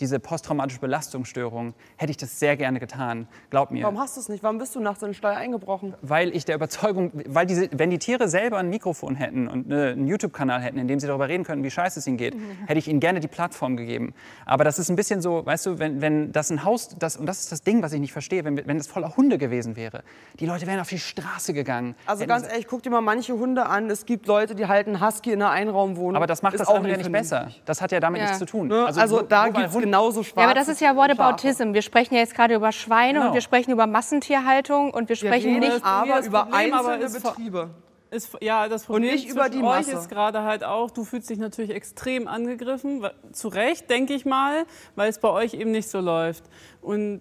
diese 0.00 0.18
posttraumatische 0.18 0.80
Belastungsstörung, 0.80 1.74
hätte 1.96 2.10
ich 2.10 2.16
das 2.16 2.38
sehr 2.38 2.56
gerne 2.56 2.80
getan. 2.80 3.28
Glaub 3.50 3.70
mir. 3.70 3.82
Warum 3.84 3.98
hast 3.98 4.16
du 4.16 4.20
es 4.20 4.28
nicht? 4.28 4.42
Warum 4.42 4.58
bist 4.58 4.74
du 4.74 4.80
nachts 4.80 5.02
in 5.02 5.08
den 5.10 5.14
Stall 5.14 5.34
eingebrochen? 5.34 5.94
Weil 6.02 6.34
ich 6.34 6.44
der 6.44 6.54
Überzeugung, 6.56 7.10
weil 7.26 7.46
diese, 7.46 7.68
wenn 7.72 7.90
die 7.90 7.98
Tiere 7.98 8.28
selber 8.28 8.58
ein 8.58 8.70
Mikrofon 8.70 9.14
hätten 9.14 9.48
und 9.48 9.66
eine, 9.70 9.90
einen 9.92 10.06
YouTube-Kanal 10.06 10.60
hätten, 10.62 10.78
in 10.78 10.88
dem 10.88 11.00
sie 11.00 11.06
darüber 11.06 11.28
reden 11.28 11.44
könnten, 11.44 11.64
wie 11.64 11.70
scheiße 11.70 12.00
es 12.00 12.06
ihnen 12.06 12.16
geht, 12.16 12.34
hätte 12.66 12.78
ich 12.78 12.88
ihnen 12.88 13.00
gerne 13.00 13.20
die 13.20 13.28
Plattform 13.28 13.76
gegeben. 13.76 14.14
Aber 14.46 14.64
das 14.64 14.78
ist 14.78 14.88
ein 14.88 14.96
bisschen 14.96 15.20
so, 15.20 15.44
weißt 15.44 15.66
du, 15.66 15.78
wenn, 15.78 16.00
wenn 16.00 16.32
das 16.32 16.50
ein 16.50 16.64
Haus, 16.64 16.96
das, 16.98 17.16
und 17.16 17.26
das 17.26 17.40
ist 17.40 17.52
das 17.52 17.62
Ding, 17.62 17.82
was 17.82 17.92
ich 17.92 18.00
nicht 18.00 18.12
verstehe, 18.12 18.44
wenn, 18.44 18.56
wenn 18.66 18.78
das 18.78 18.86
voller 18.86 19.16
Hunde 19.16 19.38
gewesen 19.38 19.76
wäre, 19.76 20.02
die 20.38 20.46
Leute 20.46 20.66
wären 20.66 20.80
auf 20.80 20.88
die 20.88 20.98
Straße 20.98 21.52
gegangen. 21.52 21.94
Also 22.06 22.26
ganz 22.26 22.46
ehrlich, 22.48 22.66
guck 22.66 22.82
dir 22.82 22.90
mal 22.90 23.00
manche 23.00 23.34
Hunde 23.34 23.66
an. 23.66 23.90
Es 23.90 24.06
gibt 24.06 24.26
Leute, 24.26 24.54
die 24.54 24.66
halten 24.66 25.04
Husky 25.04 25.32
in 25.32 25.42
einer 25.42 25.50
Einraumwohnung. 25.50 26.16
aber 26.16 26.26
das 26.26 26.42
macht 26.42 26.54
Ist 26.54 26.60
das 26.60 26.68
auch 26.68 26.80
nicht 26.82 27.12
besser. 27.12 27.48
Das 27.64 27.82
hat 27.82 27.92
ja 27.92 28.00
damit 28.00 28.20
Ja. 28.20 28.24
nichts 28.26 28.38
zu 28.38 28.46
tun. 28.46 28.68
Ne? 28.68 28.86
Also, 28.86 29.00
nur- 29.18 29.22
da 29.24 29.44
nur 29.46 29.54
weil 29.54 29.62
gibt 29.62 29.74
es 29.74 29.74
genauso 29.90 30.22
schwarze 30.22 30.40
Ja, 30.40 30.44
aber 30.46 30.54
das 30.54 30.68
ist 30.68 30.80
ja 30.80 30.90
und. 30.92 30.96
Whataboutism. 30.98 31.74
Wir 31.74 31.82
sprechen 31.82 32.14
ja 32.14 32.20
jetzt 32.20 32.34
gerade 32.34 32.54
über 32.54 32.72
Schweine 32.72 33.14
Genau. 33.14 33.26
und 33.28 33.34
wir 33.34 33.40
sprechen 33.40 33.70
über 33.72 33.86
Massentierhaltung 33.86 34.90
und 34.92 35.08
wir 35.08 35.10
Wir 35.10 35.16
sprechen 35.16 35.54
reden 35.54 35.72
nicht. 35.74 35.84
aber 35.84 36.16
das 36.16 36.26
über 36.26 36.42
Problem 36.44 36.72
aber 36.74 36.88
einzelne 36.92 37.04
ist 37.16 37.22
vor- 37.22 37.30
Betriebe. 37.32 37.70
Ist, 38.12 38.36
ja, 38.40 38.66
das 38.66 38.86
Problem 38.86 39.12
nicht 39.12 39.28
über 39.28 39.48
die 39.48 39.58
euch 39.58 39.62
Masse. 39.62 39.92
ist 39.92 40.08
gerade 40.08 40.42
halt 40.42 40.64
auch, 40.64 40.90
du 40.90 41.04
fühlst 41.04 41.30
dich 41.30 41.38
natürlich 41.38 41.70
extrem 41.70 42.26
angegriffen, 42.26 43.06
zu 43.30 43.46
Recht, 43.46 43.88
denke 43.88 44.14
ich 44.14 44.26
mal, 44.26 44.64
weil 44.96 45.08
es 45.08 45.20
bei 45.20 45.28
euch 45.28 45.54
eben 45.54 45.70
nicht 45.70 45.88
so 45.88 46.00
läuft. 46.00 46.42
Und 46.82 47.20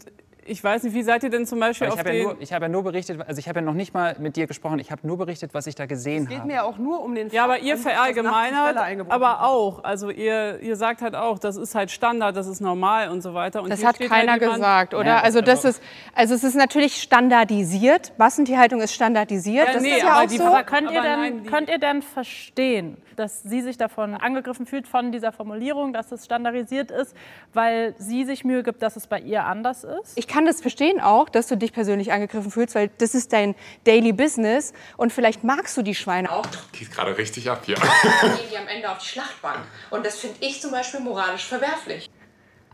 ich 0.49 0.63
weiß 0.63 0.83
nicht, 0.83 0.93
wie 0.93 1.03
seid 1.03 1.23
ihr 1.23 1.29
denn 1.29 1.45
zum 1.45 1.59
Beispiel 1.59 1.87
auf 1.87 1.93
Ich 1.93 1.99
habe 1.99 2.09
den... 2.11 2.17
ja, 2.21 2.23
nur- 2.33 2.41
ich 2.41 2.53
habe 2.53 2.65
ja 2.65 2.69
nur 2.69 2.83
berichtet, 2.83 3.19
also 3.27 3.39
ich 3.39 3.47
habe 3.47 3.59
ja 3.59 3.65
noch 3.65 3.73
nicht 3.73 3.93
mal 3.93 4.15
mit 4.19 4.35
dir 4.35 4.47
gesprochen, 4.47 4.79
ich 4.79 4.91
habe 4.91 5.05
nur 5.07 5.17
berichtet, 5.17 5.53
was 5.53 5.67
ich 5.67 5.75
da 5.75 5.85
gesehen 5.85 6.23
Es 6.23 6.29
geht 6.29 6.37
habe. 6.39 6.47
mir 6.47 6.53
ja 6.55 6.63
auch 6.63 6.77
nur 6.77 7.01
um 7.03 7.15
den 7.15 7.29
ja, 7.29 7.43
aber 7.43 7.59
ihr 7.59 7.77
verallgemeinert, 7.77 8.77
aber 9.09 9.43
auch. 9.43 9.83
Also 9.83 10.09
ihr, 10.09 10.59
ihr 10.61 10.75
sagt 10.75 11.01
halt 11.01 11.15
auch, 11.15 11.39
das 11.39 11.55
ist 11.55 11.75
halt 11.75 11.91
Standard, 11.91 12.35
das 12.35 12.47
ist 12.47 12.59
normal 12.61 13.09
und 13.09 13.21
so 13.21 13.33
weiter. 13.33 13.61
Und 13.63 13.69
Das 13.69 13.83
hat 13.83 13.95
steht 13.97 14.09
keiner 14.09 14.33
halt 14.33 14.41
jemand, 14.41 14.57
gesagt, 14.59 14.93
oder? 14.93 15.05
Ja, 15.05 15.19
also 15.21 15.41
das 15.41 15.65
ist, 15.65 15.81
also 16.13 16.33
es 16.35 16.43
ist 16.43 16.55
natürlich 16.55 17.01
standardisiert. 17.01 18.13
Massentierhaltung 18.17 18.81
ist 18.81 18.93
standardisiert. 18.93 19.67
Ja, 19.67 19.73
das 19.73 19.81
nee, 19.83 19.91
ist 19.91 20.03
ja 20.03 20.09
aber 20.11 20.23
auch 20.23 20.27
die 20.27 20.37
so. 20.37 20.43
Aber 20.45 20.63
könnt 20.63 20.91
ihr, 20.91 20.99
Aber 20.99 21.07
denn, 21.09 21.19
nein, 21.19 21.45
könnt 21.45 21.69
ihr 21.69 21.77
denn 21.79 22.01
verstehen, 22.01 22.97
dass 23.15 23.43
sie 23.43 23.61
sich 23.61 23.77
davon 23.77 24.15
angegriffen 24.15 24.65
fühlt, 24.65 24.87
von 24.87 25.11
dieser 25.11 25.31
Formulierung, 25.31 25.93
dass 25.93 26.11
es 26.11 26.25
standardisiert 26.25 26.89
ist, 26.91 27.15
weil 27.53 27.93
sie 27.97 28.23
sich 28.23 28.43
Mühe 28.45 28.63
gibt, 28.63 28.81
dass 28.81 28.95
es 28.95 29.07
bei 29.07 29.19
ihr 29.19 29.43
anders 29.45 29.83
ist? 29.83 30.17
Ich 30.17 30.27
kann 30.27 30.38
das 30.45 30.61
verstehen 30.61 30.99
auch, 30.99 31.29
dass 31.29 31.47
du 31.47 31.55
dich 31.55 31.73
persönlich 31.73 32.11
angegriffen 32.11 32.51
fühlst, 32.51 32.75
weil 32.75 32.89
das 32.97 33.15
ist 33.15 33.33
dein 33.33 33.55
Daily 33.83 34.13
Business 34.13 34.73
und 34.97 35.13
vielleicht 35.13 35.43
magst 35.43 35.75
du 35.77 35.81
die 35.81 35.95
Schweine 35.95 36.31
auch. 36.31 36.45
Geht 36.71 36.91
gerade 36.91 37.17
richtig 37.17 37.49
ab 37.49 37.63
hier. 37.65 37.75
gehen 37.75 37.83
die 38.51 38.57
am 38.57 38.67
Ende 38.67 38.89
auf 38.89 38.99
die 38.99 39.07
Schlachtbank. 39.07 39.59
Und 39.89 40.05
das 40.05 40.19
finde 40.19 40.37
ich 40.41 40.61
zum 40.61 40.71
Beispiel 40.71 40.99
moralisch 40.99 41.45
verwerflich. 41.45 42.09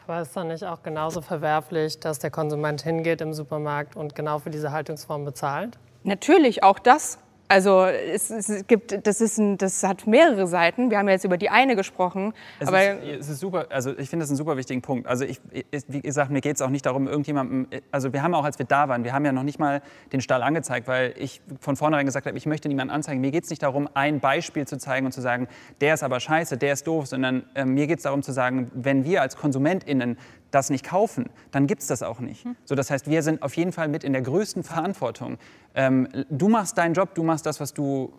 Aber 0.07 0.21
ist 0.21 0.35
dann 0.35 0.49
nicht 0.49 0.63
auch 0.63 0.83
genauso 0.83 1.21
verwerflich, 1.21 1.99
dass 1.99 2.19
der 2.19 2.29
Konsument 2.29 2.83
hingeht 2.83 3.21
im 3.21 3.33
Supermarkt 3.33 3.95
und 3.95 4.13
genau 4.13 4.37
für 4.37 4.51
diese 4.51 4.71
Haltungsform 4.71 5.25
bezahlt? 5.25 5.79
Natürlich, 6.03 6.61
auch 6.61 6.77
das. 6.77 7.17
Also 7.47 7.85
es, 7.85 8.31
es 8.31 8.65
gibt, 8.65 9.05
das, 9.05 9.21
ist 9.21 9.37
ein, 9.37 9.57
das 9.59 9.83
hat 9.83 10.07
mehrere 10.07 10.47
Seiten. 10.47 10.89
Wir 10.89 10.97
haben 10.97 11.07
ja 11.07 11.13
jetzt 11.13 11.25
über 11.25 11.37
die 11.37 11.49
eine 11.51 11.75
gesprochen. 11.75 12.33
Es, 12.59 12.67
aber 12.67 13.03
ist, 13.03 13.19
es 13.21 13.29
ist 13.29 13.39
super, 13.39 13.67
also 13.69 13.91
ich 13.97 14.09
finde 14.09 14.23
das 14.23 14.31
einen 14.31 14.37
super 14.37 14.57
wichtigen 14.57 14.81
Punkt. 14.81 15.05
Also 15.07 15.25
ich, 15.25 15.39
ich- 15.51 15.83
wie 15.87 16.01
gesagt, 16.01 16.31
mir 16.31 16.41
geht 16.41 16.55
es 16.55 16.61
auch 16.63 16.69
nicht 16.69 16.85
darum, 16.87 17.07
irgendjemandem, 17.07 17.67
also 17.91 18.13
wir 18.13 18.23
haben 18.23 18.33
auch, 18.33 18.45
als 18.45 18.57
wir 18.57 18.65
da 18.65 18.89
waren, 18.89 19.03
wir 19.03 19.13
haben 19.13 19.25
ja 19.25 19.31
noch 19.31 19.43
nicht 19.43 19.59
mal 19.59 19.81
den 20.11 20.21
Stall 20.21 20.41
angezeigt, 20.41 20.87
weil 20.87 21.13
ich 21.17 21.39
von 21.59 21.75
vornherein 21.75 22.07
gesagt 22.07 22.25
habe, 22.25 22.35
ich 22.35 22.47
möchte 22.47 22.67
niemanden 22.67 22.91
anzeigen. 22.93 23.21
Mir 23.21 23.29
geht 23.31 23.43
es 23.43 23.49
nicht 23.51 23.61
darum, 23.61 23.87
ein 23.93 24.19
Beispiel 24.19 24.65
zu 24.65 24.77
zeigen 24.79 25.05
und 25.05 25.11
zu 25.11 25.21
sagen, 25.21 25.47
der 25.81 25.93
ist 25.93 26.03
aber 26.03 26.19
scheiße, 26.19 26.57
der 26.57 26.73
ist 26.73 26.87
doof, 26.87 27.05
sondern 27.05 27.43
äh, 27.53 27.63
mir 27.63 27.85
geht 27.85 27.99
es 27.99 28.03
darum 28.03 28.23
zu 28.23 28.31
sagen, 28.31 28.71
wenn 28.73 29.05
wir 29.05 29.21
als 29.21 29.35
KonsumentInnen 29.37 30.17
das 30.55 30.69
nicht 30.69 30.85
kaufen, 30.85 31.29
dann 31.51 31.67
gibt 31.67 31.81
es 31.81 31.87
das 31.87 32.01
auch 32.01 32.19
nicht. 32.19 32.47
So, 32.63 32.75
das 32.75 32.89
heißt, 32.89 33.09
wir 33.09 33.21
sind 33.21 33.43
auf 33.43 33.55
jeden 33.55 33.71
Fall 33.71 33.87
mit 33.87 34.03
in 34.03 34.13
der 34.13 34.21
größten 34.21 34.63
Verantwortung. 34.63 35.37
Ähm, 35.75 36.07
du 36.29 36.47
machst 36.47 36.77
deinen 36.77 36.93
Job, 36.93 37.13
du 37.13 37.23
machst 37.23 37.45
das, 37.45 37.59
was 37.59 37.73
du 37.73 38.13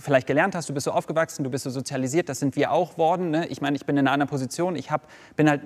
vielleicht 0.00 0.26
gelernt 0.26 0.54
hast, 0.54 0.68
du 0.68 0.74
bist 0.74 0.84
so 0.84 0.92
aufgewachsen, 0.92 1.44
du 1.44 1.50
bist 1.50 1.64
so 1.64 1.70
sozialisiert, 1.70 2.28
das 2.28 2.38
sind 2.38 2.56
wir 2.56 2.72
auch 2.72 2.98
worden. 2.98 3.30
Ne? 3.30 3.46
Ich 3.48 3.60
meine, 3.60 3.76
ich 3.76 3.86
bin 3.86 3.96
in 3.96 4.06
einer 4.06 4.12
anderen 4.12 4.28
Position. 4.28 4.76
Ich 4.76 4.90
hab, 4.90 5.08
bin 5.36 5.48
halt, 5.48 5.62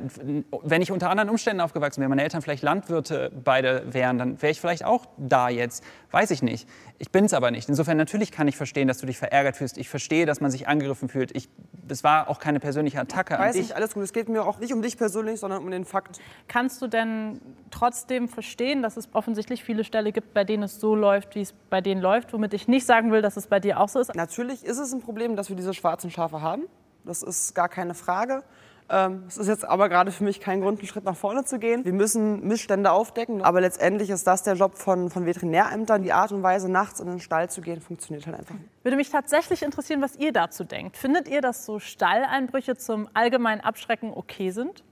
wenn 0.62 0.82
ich 0.82 0.90
unter 0.90 1.10
anderen 1.10 1.28
Umständen 1.28 1.60
aufgewachsen 1.60 2.00
wäre, 2.00 2.08
meine 2.08 2.22
Eltern 2.22 2.42
vielleicht 2.42 2.62
Landwirte 2.62 3.30
beide 3.44 3.92
wären, 3.92 4.18
dann 4.18 4.40
wäre 4.40 4.52
ich 4.52 4.60
vielleicht 4.60 4.84
auch 4.84 5.06
da 5.18 5.48
jetzt. 5.48 5.84
Weiß 6.10 6.30
ich 6.30 6.42
nicht. 6.42 6.68
Ich 7.02 7.10
bin 7.10 7.24
es 7.24 7.34
aber 7.34 7.50
nicht. 7.50 7.68
Insofern 7.68 7.96
natürlich 7.96 8.30
kann 8.30 8.46
ich 8.46 8.56
verstehen, 8.56 8.86
dass 8.86 8.98
du 8.98 9.06
dich 9.06 9.18
verärgert 9.18 9.56
fühlst. 9.56 9.76
Ich 9.76 9.88
verstehe, 9.88 10.24
dass 10.24 10.40
man 10.40 10.52
sich 10.52 10.68
angegriffen 10.68 11.08
fühlt. 11.08 11.34
Ich, 11.36 11.48
das 11.88 12.04
war 12.04 12.30
auch 12.30 12.38
keine 12.38 12.60
persönliche 12.60 13.00
Attacke 13.00 13.36
Weiß 13.36 13.56
nicht, 13.56 13.74
alles 13.74 13.94
gut. 13.94 14.04
Es 14.04 14.12
geht 14.12 14.28
mir 14.28 14.44
auch 14.44 14.60
nicht 14.60 14.72
um 14.72 14.82
dich 14.82 14.96
persönlich, 14.96 15.40
sondern 15.40 15.64
um 15.64 15.70
den 15.72 15.84
Fakt. 15.84 16.20
Kannst 16.46 16.80
du 16.80 16.86
denn 16.86 17.40
trotzdem 17.72 18.28
verstehen, 18.28 18.82
dass 18.84 18.96
es 18.96 19.08
offensichtlich 19.14 19.64
viele 19.64 19.82
Ställe 19.82 20.12
gibt, 20.12 20.32
bei 20.32 20.44
denen 20.44 20.62
es 20.62 20.78
so 20.78 20.94
läuft, 20.94 21.34
wie 21.34 21.40
es 21.40 21.54
bei 21.70 21.80
denen 21.80 22.00
läuft, 22.00 22.32
womit 22.32 22.54
ich 22.54 22.68
nicht 22.68 22.86
sagen 22.86 23.10
will, 23.10 23.20
dass 23.20 23.36
es 23.36 23.48
bei 23.48 23.58
dir 23.58 23.80
auch 23.80 23.88
so 23.88 23.98
ist? 23.98 24.14
Natürlich 24.14 24.62
ist 24.62 24.78
es 24.78 24.92
ein 24.92 25.00
Problem, 25.00 25.34
dass 25.34 25.48
wir 25.48 25.56
diese 25.56 25.74
schwarzen 25.74 26.08
Schafe 26.08 26.40
haben. 26.40 26.68
Das 27.04 27.24
ist 27.24 27.52
gar 27.56 27.68
keine 27.68 27.94
Frage. 27.94 28.44
Ähm, 28.92 29.24
Es 29.26 29.38
ist 29.38 29.48
jetzt 29.48 29.64
aber 29.64 29.88
gerade 29.88 30.12
für 30.12 30.22
mich 30.22 30.38
kein 30.38 30.60
Grund, 30.60 30.78
einen 30.78 30.86
Schritt 30.86 31.04
nach 31.04 31.16
vorne 31.16 31.44
zu 31.44 31.58
gehen. 31.58 31.84
Wir 31.84 31.94
müssen 31.94 32.46
Missstände 32.46 32.92
aufdecken. 32.92 33.42
Aber 33.42 33.62
letztendlich 33.62 34.10
ist 34.10 34.26
das 34.26 34.42
der 34.42 34.54
Job 34.54 34.76
von, 34.76 35.08
von 35.08 35.24
Veterinärämtern. 35.24 36.02
Die 36.02 36.12
Art 36.12 36.30
und 36.30 36.42
Weise, 36.42 36.70
nachts 36.70 37.00
in 37.00 37.06
den 37.06 37.18
Stall 37.18 37.48
zu 37.48 37.62
gehen, 37.62 37.80
funktioniert 37.80 38.26
halt 38.26 38.38
einfach 38.38 38.54
nicht. 38.54 38.68
Würde 38.82 38.96
mich 38.96 39.08
tatsächlich 39.08 39.62
interessieren, 39.62 40.02
was 40.02 40.16
ihr 40.16 40.32
dazu 40.32 40.64
denkt. 40.64 40.98
Findet 40.98 41.26
ihr, 41.26 41.40
dass 41.40 41.64
so 41.64 41.78
Stalleinbrüche 41.78 42.76
zum 42.76 43.08
allgemeinen 43.14 43.62
Abschrecken 43.62 44.12
okay 44.14 44.50
sind? 44.50 44.84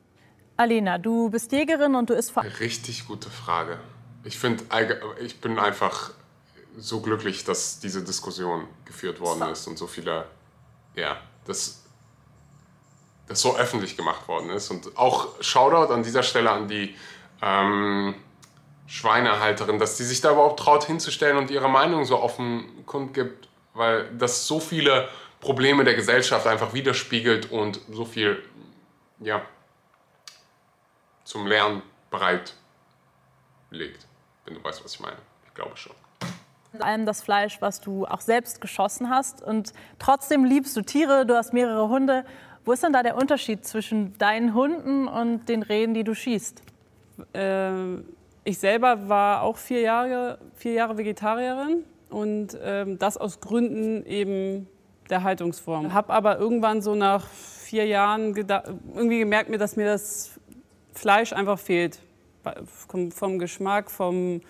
Alena, 0.56 0.96
du 0.98 1.28
bist 1.30 1.52
Jägerin 1.52 1.94
und 1.94 2.08
du 2.08 2.14
isst 2.14 2.30
vor 2.32 2.42
Richtig 2.42 3.06
gute 3.06 3.28
Frage. 3.28 3.78
Ich 4.24 4.38
finde, 4.38 4.64
ich 5.22 5.40
bin 5.40 5.58
einfach 5.58 6.12
so 6.76 7.00
glücklich, 7.00 7.44
dass 7.44 7.80
diese 7.80 8.02
Diskussion 8.02 8.64
geführt 8.86 9.20
worden 9.20 9.50
ist 9.50 9.66
und 9.66 9.76
so 9.76 9.86
viele, 9.86 10.26
ja, 10.94 11.16
das, 11.46 11.84
das 13.30 13.40
so 13.40 13.56
öffentlich 13.56 13.96
gemacht 13.96 14.26
worden 14.26 14.50
ist. 14.50 14.70
Und 14.70 14.98
auch 14.98 15.40
Shoutout 15.40 15.92
an 15.92 16.02
dieser 16.02 16.24
Stelle 16.24 16.50
an 16.50 16.66
die 16.66 16.96
ähm, 17.40 18.16
Schweinehalterin, 18.88 19.78
dass 19.78 19.96
die 19.96 20.02
sich 20.02 20.20
da 20.20 20.32
überhaupt 20.32 20.58
traut 20.58 20.84
hinzustellen 20.84 21.36
und 21.36 21.48
ihre 21.48 21.68
Meinung 21.68 22.04
so 22.04 22.18
offen 22.18 22.84
kundgibt, 22.86 23.48
weil 23.72 24.10
das 24.18 24.48
so 24.48 24.58
viele 24.58 25.08
Probleme 25.38 25.84
der 25.84 25.94
Gesellschaft 25.94 26.44
einfach 26.48 26.74
widerspiegelt 26.74 27.52
und 27.52 27.80
so 27.92 28.04
viel, 28.04 28.42
ja, 29.20 29.42
zum 31.22 31.46
Lernen 31.46 31.82
bereit 32.10 32.54
legt, 33.70 34.08
wenn 34.44 34.54
du 34.54 34.64
weißt, 34.64 34.84
was 34.84 34.94
ich 34.94 35.00
meine. 35.00 35.18
Ich 35.46 35.54
glaube 35.54 35.76
schon. 35.76 35.94
allem 36.80 37.06
das 37.06 37.22
Fleisch, 37.22 37.58
was 37.60 37.80
du 37.80 38.06
auch 38.06 38.20
selbst 38.20 38.60
geschossen 38.60 39.08
hast. 39.08 39.40
Und 39.40 39.72
trotzdem 40.00 40.44
liebst 40.44 40.76
du 40.76 40.82
Tiere, 40.82 41.26
du 41.26 41.36
hast 41.36 41.52
mehrere 41.52 41.88
Hunde. 41.88 42.24
Wo 42.64 42.72
ist 42.72 42.82
denn 42.82 42.92
da 42.92 43.02
der 43.02 43.16
Unterschied 43.16 43.64
zwischen 43.64 44.16
deinen 44.18 44.54
Hunden 44.54 45.08
und 45.08 45.48
den 45.48 45.62
Rehen, 45.62 45.94
die 45.94 46.04
du 46.04 46.14
schießt? 46.14 46.62
Ähm, 47.34 48.04
ich 48.44 48.58
selber 48.58 49.08
war 49.08 49.42
auch 49.42 49.56
vier 49.56 49.80
Jahre, 49.80 50.38
vier 50.56 50.72
Jahre 50.72 50.98
Vegetarierin 50.98 51.84
und 52.10 52.58
ähm, 52.62 52.98
das 52.98 53.16
aus 53.16 53.40
Gründen 53.40 54.04
eben 54.06 54.68
der 55.08 55.22
Haltungsform. 55.22 55.92
Habe 55.92 56.12
aber 56.12 56.38
irgendwann 56.38 56.82
so 56.82 56.94
nach 56.94 57.26
vier 57.28 57.86
Jahren 57.86 58.34
irgendwie 58.36 59.18
gemerkt, 59.18 59.50
mir, 59.50 59.58
dass 59.58 59.76
mir 59.76 59.86
das 59.86 60.38
Fleisch 60.92 61.32
einfach 61.32 61.58
fehlt. 61.58 61.98
Vom, 62.88 63.12
vom 63.12 63.38
Geschmack, 63.38 63.90
vom 63.90 64.40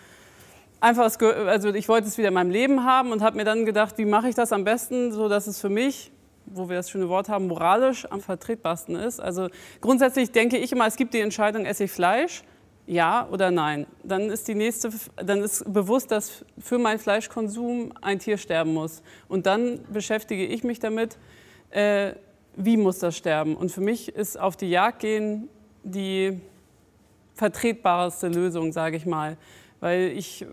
einfach, 0.81 1.11
also 1.47 1.75
ich 1.75 1.89
wollte 1.89 2.07
es 2.07 2.19
wieder 2.19 2.29
in 2.29 2.35
meinem 2.35 2.51
Leben 2.51 2.85
haben 2.85 3.11
und 3.11 3.21
habe 3.21 3.37
mir 3.37 3.45
dann 3.45 3.67
gedacht, 3.67 3.99
wie 3.99 4.05
mache 4.05 4.29
ich 4.29 4.35
das 4.35 4.53
am 4.53 4.65
besten, 4.65 5.13
so 5.13 5.29
dass 5.29 5.47
es 5.47 5.61
für 5.61 5.69
mich 5.69 6.13
wo 6.53 6.69
wir 6.69 6.77
das 6.77 6.91
schöne 6.91 7.09
Wort 7.09 7.29
haben, 7.29 7.47
moralisch 7.47 8.07
am 8.11 8.21
vertretbarsten 8.21 8.97
ist. 8.97 9.21
Also 9.21 9.49
grundsätzlich 9.81 10.33
denke 10.33 10.59
ich 10.59 10.73
immer, 10.73 10.87
es 10.87 10.97
gibt 10.97 11.15
die 11.15 11.21
Entscheidung, 11.21 11.65
esse 11.65 11.85
ich 11.85 11.93
Fleisch? 11.93 12.43
Ja 12.87 13.29
oder 13.31 13.51
nein? 13.51 13.87
Dann 14.03 14.31
ist 14.31 14.49
die 14.49 14.55
nächste, 14.55 14.91
dann 15.17 15.43
ist 15.43 15.73
bewusst, 15.73 16.11
dass 16.11 16.45
für 16.59 16.79
meinen 16.79 16.99
Fleischkonsum 16.99 17.93
ein 18.03 18.19
Tier 18.19 18.37
sterben 18.37 18.75
muss. 18.75 19.03
Und 19.29 19.47
dann 19.47 19.81
beschäftige 19.93 20.45
ich 20.45 20.65
mich 20.65 20.81
damit, 20.81 21.17
äh, 21.71 22.15
wie 22.57 22.77
muss 22.77 22.99
das 22.99 23.17
sterben? 23.17 23.57
Und 23.57 23.71
für 23.71 23.81
mich 23.81 24.09
ist 24.09 24.39
auf 24.39 24.57
die 24.57 24.71
Jagd 24.71 25.01
gehen 25.01 25.49
die 25.85 26.41
vertretbarste 27.35 28.29
Lösung, 28.29 28.73
sage 28.73 28.97
ich 28.97 29.07
mal. 29.07 29.37
Weil 29.81 30.13
ich 30.15 30.47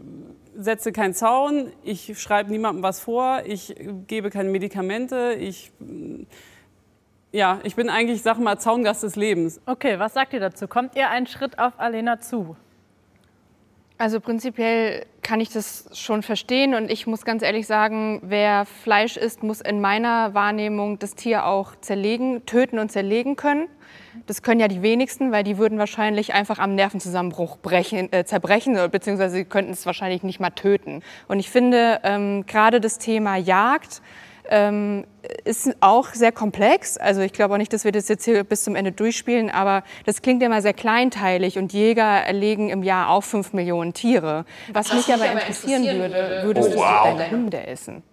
setze 0.56 0.92
keinen 0.92 1.14
Zaun, 1.14 1.72
ich 1.84 2.20
schreibe 2.20 2.50
niemandem 2.50 2.82
was 2.82 3.00
vor, 3.00 3.42
ich 3.46 3.76
gebe 4.08 4.30
keine 4.30 4.50
Medikamente, 4.50 5.36
ich, 5.38 5.72
ja, 7.32 7.60
ich 7.64 7.76
bin 7.76 7.90
eigentlich, 7.90 8.22
sag 8.22 8.40
mal, 8.40 8.58
Zaungast 8.58 9.04
des 9.04 9.16
Lebens. 9.16 9.62
Okay, 9.66 10.00
was 10.00 10.14
sagt 10.14 10.34
ihr 10.34 10.40
dazu? 10.40 10.68
Kommt 10.68 10.96
ihr 10.96 11.10
einen 11.10 11.28
Schritt 11.28 11.60
auf 11.60 11.74
Alena 11.78 12.20
zu? 12.20 12.56
Also 14.00 14.20
prinzipiell 14.20 15.08
kann 15.24 15.42
ich 15.42 15.50
das 15.50 15.90
schon 15.94 16.22
verstehen 16.22 16.76
und 16.76 16.92
ich 16.92 17.08
muss 17.08 17.26
ganz 17.26 17.42
ehrlich 17.42 17.66
sagen, 17.66 18.22
wer 18.24 18.66
Fleisch 18.66 19.18
isst, 19.18 19.42
muss 19.42 19.60
in 19.60 19.82
meiner 19.82 20.36
Wahrnehmung 20.36 21.00
das 21.00 21.16
Tier 21.16 21.48
auch 21.48 21.74
zerlegen, 21.82 22.46
töten 22.46 22.78
und 22.78 22.92
zerlegen 22.92 23.36
können. 23.36 23.68
Das 24.28 24.44
können 24.44 24.60
ja 24.60 24.68
die 24.68 24.84
wenigsten, 24.84 25.32
weil 25.32 25.44
die 25.44 25.58
würden 25.58 25.80
wahrscheinlich 25.80 26.34
einfach 26.34 26.60
am 26.60 26.76
Nervenzusammenbruch 26.76 27.58
brechen, 27.58 28.12
äh, 28.14 28.24
zerbrechen, 28.24 28.78
beziehungsweise 28.92 29.36
sie 29.36 29.46
könnten 29.46 29.72
es 29.72 29.86
wahrscheinlich 29.88 30.22
nicht 30.22 30.40
mal 30.40 30.52
töten. 30.52 31.02
Und 31.28 31.40
ich 31.40 31.50
finde 31.50 32.00
ähm, 32.04 32.46
gerade 32.46 32.80
das 32.80 33.00
Thema 33.00 33.36
Jagd 33.36 34.02
ähm, 34.50 35.06
ist 35.44 35.76
auch 35.82 36.14
sehr 36.14 36.32
komplex. 36.32 36.98
Also 36.98 37.22
ich 37.22 37.34
glaube 37.34 37.54
auch 37.54 37.58
nicht, 37.58 37.74
dass 37.74 37.84
wir 37.84 37.92
das 37.92 38.08
jetzt 38.08 38.26
hier 38.26 38.44
bis 38.44 38.64
zum 38.64 38.76
Ende 38.76 38.92
durchspielen, 38.92 39.50
aber 39.50 39.84
das 40.06 40.22
klingt 40.22 40.42
immer 40.44 40.62
sehr 40.62 40.74
kleinteilig 40.74 41.58
und 41.58 41.74
Jäger 41.74 42.04
erlegen 42.04 42.70
im 42.70 42.84
Jahr 42.84 43.10
auch 43.10 43.24
fünf 43.24 43.54
Millionen 43.54 43.94
Tiere. 43.94 44.46
Was, 44.72 44.90
Was 44.90 45.08
mich 45.08 45.14
aber 45.14 45.32
interessieren, 45.32 45.84
interessieren 45.84 46.12
würde, 46.12 46.42
würdest 46.44 46.70
oh, 46.70 46.74
du 46.74 46.80
wow. 46.80 47.18
deine 47.18 47.32
Hunde 47.32 47.68
essen? 47.68 48.04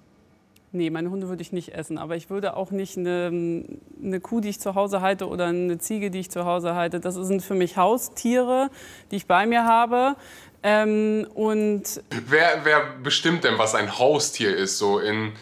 Nee, 0.76 0.90
meine 0.90 1.08
Hunde 1.08 1.28
würde 1.28 1.40
ich 1.40 1.52
nicht 1.52 1.72
essen, 1.72 1.98
aber 1.98 2.16
ich 2.16 2.30
würde 2.30 2.56
auch 2.56 2.72
nicht 2.72 2.98
eine, 2.98 3.64
eine, 4.02 4.18
Kuh, 4.18 4.40
die 4.40 4.48
ich 4.48 4.58
zu 4.58 4.74
Hause 4.74 5.00
halte 5.02 5.28
oder 5.28 5.46
eine 5.46 5.78
Ziege, 5.78 6.10
die 6.10 6.18
ich 6.18 6.32
zu 6.32 6.46
Hause 6.46 6.74
halte. 6.74 6.98
Das 6.98 7.14
sind 7.14 7.44
für 7.44 7.54
mich 7.54 7.76
Haustiere, 7.76 8.70
die 9.12 9.16
ich 9.16 9.26
bei 9.28 9.46
mir 9.46 9.66
habe. 9.66 10.16
Ähm, 10.64 11.28
und 11.32 12.02
wer, 12.26 12.64
wer 12.64 12.80
bestimmt 13.04 13.44
denn, 13.44 13.56
was 13.56 13.76
ein 13.76 14.00
Haustier 14.00 14.56
ist? 14.56 14.78
So 14.78 14.98
in 14.98 15.34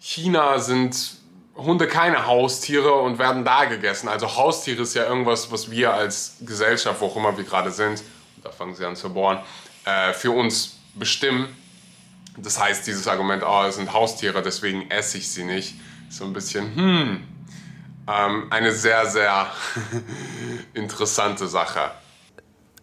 China 0.00 0.58
sind 0.58 1.18
Hunde 1.54 1.86
keine 1.86 2.26
Haustiere 2.26 2.94
und 2.94 3.18
werden 3.18 3.44
da 3.44 3.66
gegessen. 3.66 4.08
Also 4.08 4.34
Haustiere 4.34 4.82
ist 4.82 4.94
ja 4.94 5.04
irgendwas, 5.04 5.52
was 5.52 5.70
wir 5.70 5.92
als 5.92 6.36
Gesellschaft, 6.40 7.00
wo 7.00 7.06
auch 7.06 7.16
immer 7.16 7.36
wir 7.36 7.44
gerade 7.44 7.70
sind, 7.70 8.02
da 8.42 8.50
fangen 8.50 8.74
sie 8.74 8.86
an 8.86 8.96
zu 8.96 9.12
bohren, 9.12 9.38
äh, 9.84 10.14
für 10.14 10.30
uns 10.30 10.78
bestimmen. 10.94 11.54
Das 12.38 12.58
heißt, 12.58 12.86
dieses 12.86 13.06
Argument, 13.06 13.42
oh, 13.46 13.64
es 13.64 13.76
sind 13.76 13.92
Haustiere, 13.92 14.42
deswegen 14.42 14.90
esse 14.90 15.18
ich 15.18 15.30
sie 15.30 15.44
nicht, 15.44 15.74
so 16.08 16.24
ein 16.24 16.32
bisschen, 16.32 16.74
hm, 16.74 17.24
ähm, 18.08 18.46
eine 18.50 18.72
sehr, 18.72 19.06
sehr 19.06 19.52
interessante 20.74 21.46
Sache. 21.46 21.90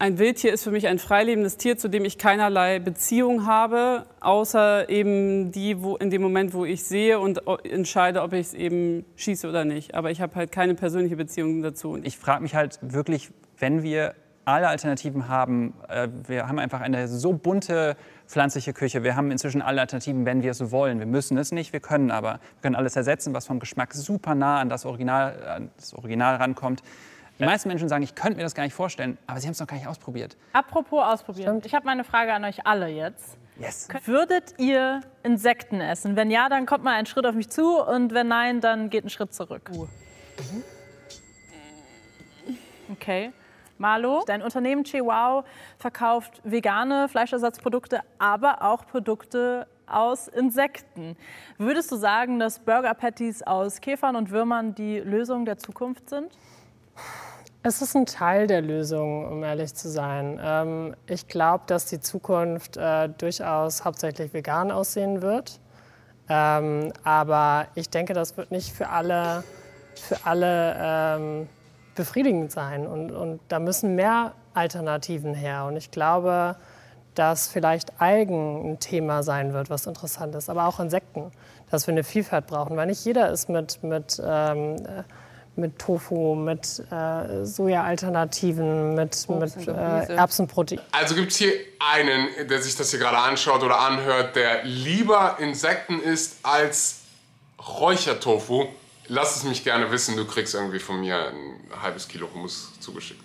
Ein 0.00 0.20
Wildtier 0.20 0.52
ist 0.52 0.62
für 0.62 0.70
mich 0.70 0.86
ein 0.86 1.00
freilebendes 1.00 1.56
Tier, 1.56 1.76
zu 1.76 1.88
dem 1.88 2.04
ich 2.04 2.18
keinerlei 2.18 2.78
Beziehung 2.78 3.46
habe, 3.46 4.06
außer 4.20 4.88
eben 4.88 5.50
die, 5.50 5.82
wo 5.82 5.96
in 5.96 6.10
dem 6.10 6.22
Moment, 6.22 6.54
wo 6.54 6.64
ich 6.64 6.84
sehe 6.84 7.18
und 7.18 7.42
entscheide, 7.64 8.22
ob 8.22 8.32
ich 8.32 8.46
es 8.46 8.54
eben 8.54 9.04
schieße 9.16 9.48
oder 9.48 9.64
nicht. 9.64 9.96
Aber 9.96 10.12
ich 10.12 10.20
habe 10.20 10.36
halt 10.36 10.52
keine 10.52 10.76
persönliche 10.76 11.16
Beziehung 11.16 11.62
dazu. 11.62 11.98
Ich 12.04 12.16
frage 12.16 12.44
mich 12.44 12.54
halt 12.54 12.78
wirklich, 12.80 13.30
wenn 13.58 13.82
wir 13.82 14.14
alle 14.44 14.68
Alternativen 14.68 15.26
haben, 15.26 15.74
äh, 15.88 16.06
wir 16.28 16.46
haben 16.46 16.60
einfach 16.60 16.80
eine 16.80 17.08
so 17.08 17.32
bunte 17.32 17.96
pflanzliche 18.28 18.72
Küche, 18.72 19.02
wir 19.02 19.16
haben 19.16 19.32
inzwischen 19.32 19.62
alle 19.62 19.80
Alternativen, 19.80 20.24
wenn 20.24 20.42
wir 20.42 20.52
es 20.52 20.70
wollen. 20.70 21.00
Wir 21.00 21.06
müssen 21.06 21.36
es 21.38 21.50
nicht, 21.50 21.72
wir 21.72 21.80
können 21.80 22.12
aber. 22.12 22.34
Wir 22.34 22.62
können 22.62 22.76
alles 22.76 22.94
ersetzen, 22.94 23.34
was 23.34 23.48
vom 23.48 23.58
Geschmack 23.58 23.94
super 23.94 24.36
nah 24.36 24.60
an 24.60 24.68
das 24.68 24.86
Original, 24.86 25.42
an 25.44 25.70
das 25.76 25.92
Original 25.92 26.36
rankommt. 26.36 26.84
Die 27.38 27.44
meisten 27.44 27.68
Menschen 27.68 27.88
sagen, 27.88 28.02
ich 28.02 28.14
könnte 28.16 28.36
mir 28.36 28.42
das 28.42 28.54
gar 28.54 28.64
nicht 28.64 28.74
vorstellen, 28.74 29.16
aber 29.26 29.38
sie 29.40 29.46
haben 29.46 29.52
es 29.52 29.60
noch 29.60 29.66
gar 29.68 29.76
nicht 29.76 29.86
ausprobiert. 29.86 30.36
Apropos 30.52 31.04
ausprobieren. 31.04 31.62
Ich 31.64 31.74
habe 31.74 31.86
meine 31.86 32.02
Frage 32.02 32.32
an 32.32 32.44
euch 32.44 32.66
alle 32.66 32.88
jetzt. 32.88 33.38
Yes. 33.60 33.88
Würdet 34.04 34.54
ihr 34.58 35.02
Insekten 35.22 35.80
essen? 35.80 36.16
Wenn 36.16 36.30
ja, 36.30 36.48
dann 36.48 36.66
kommt 36.66 36.84
mal 36.84 36.94
einen 36.94 37.06
Schritt 37.06 37.26
auf 37.26 37.34
mich 37.34 37.48
zu 37.48 37.80
und 37.80 38.12
wenn 38.12 38.28
nein, 38.28 38.60
dann 38.60 38.90
geht 38.90 39.04
ein 39.04 39.10
Schritt 39.10 39.34
zurück. 39.34 39.70
Uh. 39.74 39.86
Okay. 42.92 43.32
Malo, 43.78 44.24
dein 44.26 44.42
Unternehmen 44.42 44.82
Chihuahua 44.82 45.44
verkauft 45.78 46.40
vegane 46.42 47.08
Fleischersatzprodukte, 47.08 48.00
aber 48.18 48.62
auch 48.62 48.86
Produkte 48.86 49.68
aus 49.86 50.26
Insekten. 50.26 51.16
Würdest 51.58 51.92
du 51.92 51.96
sagen, 51.96 52.40
dass 52.40 52.58
Burger 52.58 52.94
Patties 52.94 53.42
aus 53.42 53.80
Käfern 53.80 54.16
und 54.16 54.30
Würmern 54.30 54.74
die 54.74 54.98
Lösung 54.98 55.44
der 55.44 55.58
Zukunft 55.58 56.10
sind? 56.10 56.36
Es 57.68 57.82
ist 57.82 57.94
ein 57.94 58.06
Teil 58.06 58.46
der 58.46 58.62
Lösung, 58.62 59.30
um 59.30 59.44
ehrlich 59.44 59.74
zu 59.74 59.90
sein. 59.90 60.40
Ähm, 60.42 60.96
ich 61.06 61.28
glaube, 61.28 61.64
dass 61.66 61.84
die 61.84 62.00
Zukunft 62.00 62.78
äh, 62.78 63.10
durchaus 63.10 63.84
hauptsächlich 63.84 64.32
vegan 64.32 64.70
aussehen 64.70 65.20
wird. 65.20 65.60
Ähm, 66.30 66.94
aber 67.04 67.66
ich 67.74 67.90
denke, 67.90 68.14
das 68.14 68.38
wird 68.38 68.50
nicht 68.52 68.72
für 68.72 68.88
alle, 68.88 69.44
für 69.96 70.16
alle 70.24 70.76
ähm, 70.80 71.48
befriedigend 71.94 72.52
sein. 72.52 72.86
Und, 72.86 73.10
und 73.10 73.38
da 73.48 73.58
müssen 73.58 73.94
mehr 73.94 74.32
Alternativen 74.54 75.34
her. 75.34 75.66
Und 75.66 75.76
ich 75.76 75.90
glaube, 75.90 76.56
dass 77.14 77.48
vielleicht 77.48 78.00
Algen 78.00 78.70
ein 78.70 78.80
Thema 78.80 79.22
sein 79.22 79.52
wird, 79.52 79.68
was 79.68 79.86
interessant 79.86 80.34
ist, 80.34 80.48
aber 80.48 80.68
auch 80.68 80.80
Insekten, 80.80 81.32
dass 81.70 81.86
wir 81.86 81.92
eine 81.92 82.04
Vielfalt 82.04 82.46
brauchen, 82.46 82.78
weil 82.78 82.86
nicht 82.86 83.04
jeder 83.04 83.28
ist 83.28 83.50
mit, 83.50 83.82
mit 83.82 84.22
ähm, 84.24 84.76
mit 85.58 85.78
Tofu, 85.78 86.34
mit 86.34 86.82
äh, 86.90 87.44
Soja-Alternativen, 87.44 88.94
mit, 88.94 89.28
mit 89.28 89.68
äh, 89.68 90.14
Erbsenprotein. 90.14 90.80
Also 90.92 91.14
gibt 91.14 91.32
es 91.32 91.38
hier 91.38 91.52
einen, 91.78 92.48
der 92.48 92.62
sich 92.62 92.76
das 92.76 92.90
hier 92.90 93.00
gerade 93.00 93.18
anschaut 93.18 93.62
oder 93.62 93.80
anhört, 93.80 94.36
der 94.36 94.64
lieber 94.64 95.36
Insekten 95.40 96.00
isst 96.00 96.38
als 96.44 97.00
Räuchertofu. 97.58 98.66
Lass 99.08 99.36
es 99.36 99.44
mich 99.44 99.64
gerne 99.64 99.90
wissen, 99.90 100.16
du 100.16 100.26
kriegst 100.26 100.54
irgendwie 100.54 100.78
von 100.78 101.00
mir 101.00 101.16
ein 101.16 101.82
halbes 101.82 102.08
Kilo 102.08 102.28
Hummus 102.32 102.72
zugeschickt 102.80 103.22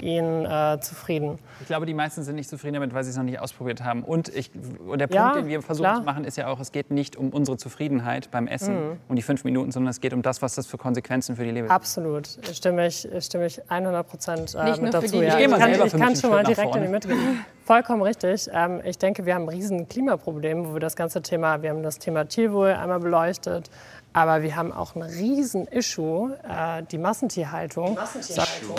ihn 0.00 0.44
äh, 0.44 0.78
zufrieden. 0.80 1.38
Ich 1.60 1.66
glaube, 1.66 1.86
die 1.86 1.94
meisten 1.94 2.22
sind 2.22 2.36
nicht 2.36 2.48
zufrieden 2.48 2.74
damit, 2.74 2.94
weil 2.94 3.04
sie 3.04 3.10
es 3.10 3.16
noch 3.16 3.24
nicht 3.24 3.40
ausprobiert 3.40 3.82
haben. 3.82 4.02
Und, 4.02 4.28
ich, 4.28 4.50
und 4.54 4.98
der 4.98 5.06
Punkt, 5.06 5.14
ja, 5.14 5.32
den 5.34 5.46
wir 5.46 5.62
versuchen 5.62 5.84
klar. 5.84 5.96
zu 5.98 6.02
machen, 6.02 6.24
ist 6.24 6.36
ja 6.36 6.48
auch, 6.48 6.60
es 6.60 6.72
geht 6.72 6.90
nicht 6.90 7.16
um 7.16 7.30
unsere 7.30 7.56
Zufriedenheit 7.56 8.30
beim 8.30 8.46
Essen, 8.46 8.74
mhm. 8.74 8.96
um 9.08 9.16
die 9.16 9.22
fünf 9.22 9.44
Minuten, 9.44 9.72
sondern 9.72 9.90
es 9.90 10.00
geht 10.00 10.12
um 10.12 10.22
das, 10.22 10.42
was 10.42 10.54
das 10.54 10.66
für 10.66 10.78
Konsequenzen 10.78 11.36
für 11.36 11.44
die 11.44 11.50
Leber 11.50 11.68
hat. 11.68 11.74
Absolut. 11.74 12.28
Stimme 12.52 12.86
ich, 12.86 13.08
stimme 13.20 13.46
ich 13.46 13.60
100 13.70 14.06
Prozent 14.06 14.54
äh, 14.54 14.80
mit 14.80 14.94
dazu. 14.94 15.22
Ja. 15.22 15.38
Ich, 15.38 15.50
kann, 15.50 15.86
ich 15.86 15.92
kann 15.92 16.16
schon 16.16 16.30
mal 16.30 16.44
direkt 16.44 16.74
in 16.76 16.82
die 16.82 16.88
Mitte 16.88 17.08
gehen. 17.08 17.44
Vollkommen 17.64 18.02
richtig. 18.02 18.48
Ähm, 18.52 18.82
ich 18.84 18.98
denke, 18.98 19.24
wir 19.24 19.34
haben 19.34 19.44
ein 19.44 19.48
riesen 19.48 19.88
Klimaproblem, 19.88 20.68
wo 20.68 20.74
wir 20.74 20.80
das 20.80 20.96
ganze 20.96 21.22
Thema, 21.22 21.62
wir 21.62 21.70
haben 21.70 21.82
das 21.82 21.98
Thema 21.98 22.26
Tierwohl 22.28 22.68
einmal 22.68 23.00
beleuchtet, 23.00 23.70
aber 24.12 24.42
wir 24.42 24.54
haben 24.54 24.70
auch 24.70 24.94
ein 24.94 25.02
riesen 25.02 25.66
Issue, 25.66 26.36
äh, 26.48 26.82
die 26.82 26.98
Massentierhaltung. 26.98 27.86
Die 27.86 27.94
Massentierhaltung. 27.94 28.76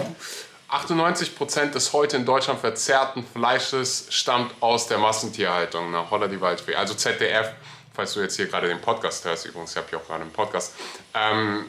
98 0.76 1.38
Prozent 1.38 1.74
des 1.74 1.94
heute 1.94 2.18
in 2.18 2.26
Deutschland 2.26 2.60
verzehrten 2.60 3.26
Fleisches 3.26 4.08
stammt 4.10 4.54
aus 4.62 4.88
der 4.88 4.98
Massentierhaltung 4.98 5.90
nach 5.90 6.12
Holla 6.12 6.28
die 6.28 6.42
Waldfee. 6.42 6.76
Also 6.76 6.96
ZDF, 6.96 7.54
falls 7.94 8.14
du 8.14 8.20
jetzt 8.20 8.36
hier 8.36 8.48
gerade 8.48 8.68
den 8.68 8.82
Podcast 8.82 9.24
hörst, 9.24 9.46
übrigens, 9.46 9.72
ich 9.72 9.78
habe 9.78 9.88
hier 9.90 10.00
auch 10.00 10.06
gerade 10.06 10.24
einen 10.24 10.34
Podcast, 10.34 10.74
ähm, 11.14 11.66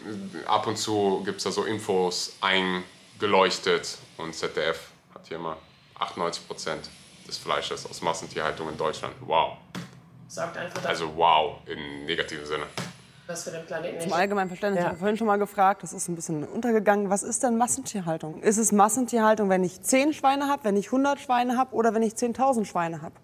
ab 0.46 0.66
und 0.66 0.76
zu 0.76 1.22
gibt 1.24 1.38
es 1.38 1.44
da 1.44 1.52
so 1.52 1.62
Infos 1.62 2.32
eingeleuchtet 2.40 3.96
und 4.16 4.34
ZDF 4.34 4.88
hat 5.14 5.28
hier 5.28 5.38
mal 5.38 5.56
98 6.00 6.44
Prozent 6.48 6.90
des 7.28 7.38
Fleisches 7.38 7.88
aus 7.88 8.02
Massentierhaltung 8.02 8.68
in 8.70 8.76
Deutschland. 8.76 9.14
Wow. 9.20 9.58
Sagt 10.26 10.56
einfach 10.56 10.84
Also 10.84 11.16
wow, 11.16 11.58
im 11.66 12.06
negativen 12.06 12.44
Sinne 12.44 12.66
was 13.26 13.44
für 13.44 13.50
den 13.50 13.64
Planeten. 13.66 14.00
Zum 14.00 14.12
allgemeinen 14.12 14.48
Verständnis, 14.48 14.80
ja. 14.80 14.86
ich 14.86 14.90
habe 14.90 14.98
vorhin 14.98 15.16
schon 15.16 15.26
mal 15.26 15.36
gefragt, 15.36 15.82
das 15.82 15.92
ist 15.92 16.08
ein 16.08 16.14
bisschen 16.14 16.44
untergegangen. 16.44 17.10
Was 17.10 17.22
ist 17.22 17.42
denn 17.42 17.56
Massentierhaltung? 17.56 18.40
Ist 18.42 18.58
es 18.58 18.72
Massentierhaltung, 18.72 19.48
wenn 19.48 19.64
ich 19.64 19.80
10 19.82 20.12
Schweine 20.12 20.48
habe, 20.48 20.64
wenn 20.64 20.76
ich 20.76 20.86
100 20.86 21.18
Schweine 21.18 21.56
habe 21.56 21.74
oder 21.74 21.94
wenn 21.94 22.02
ich 22.02 22.14
10.000 22.14 22.64
Schweine 22.64 23.02
habe? 23.02 23.14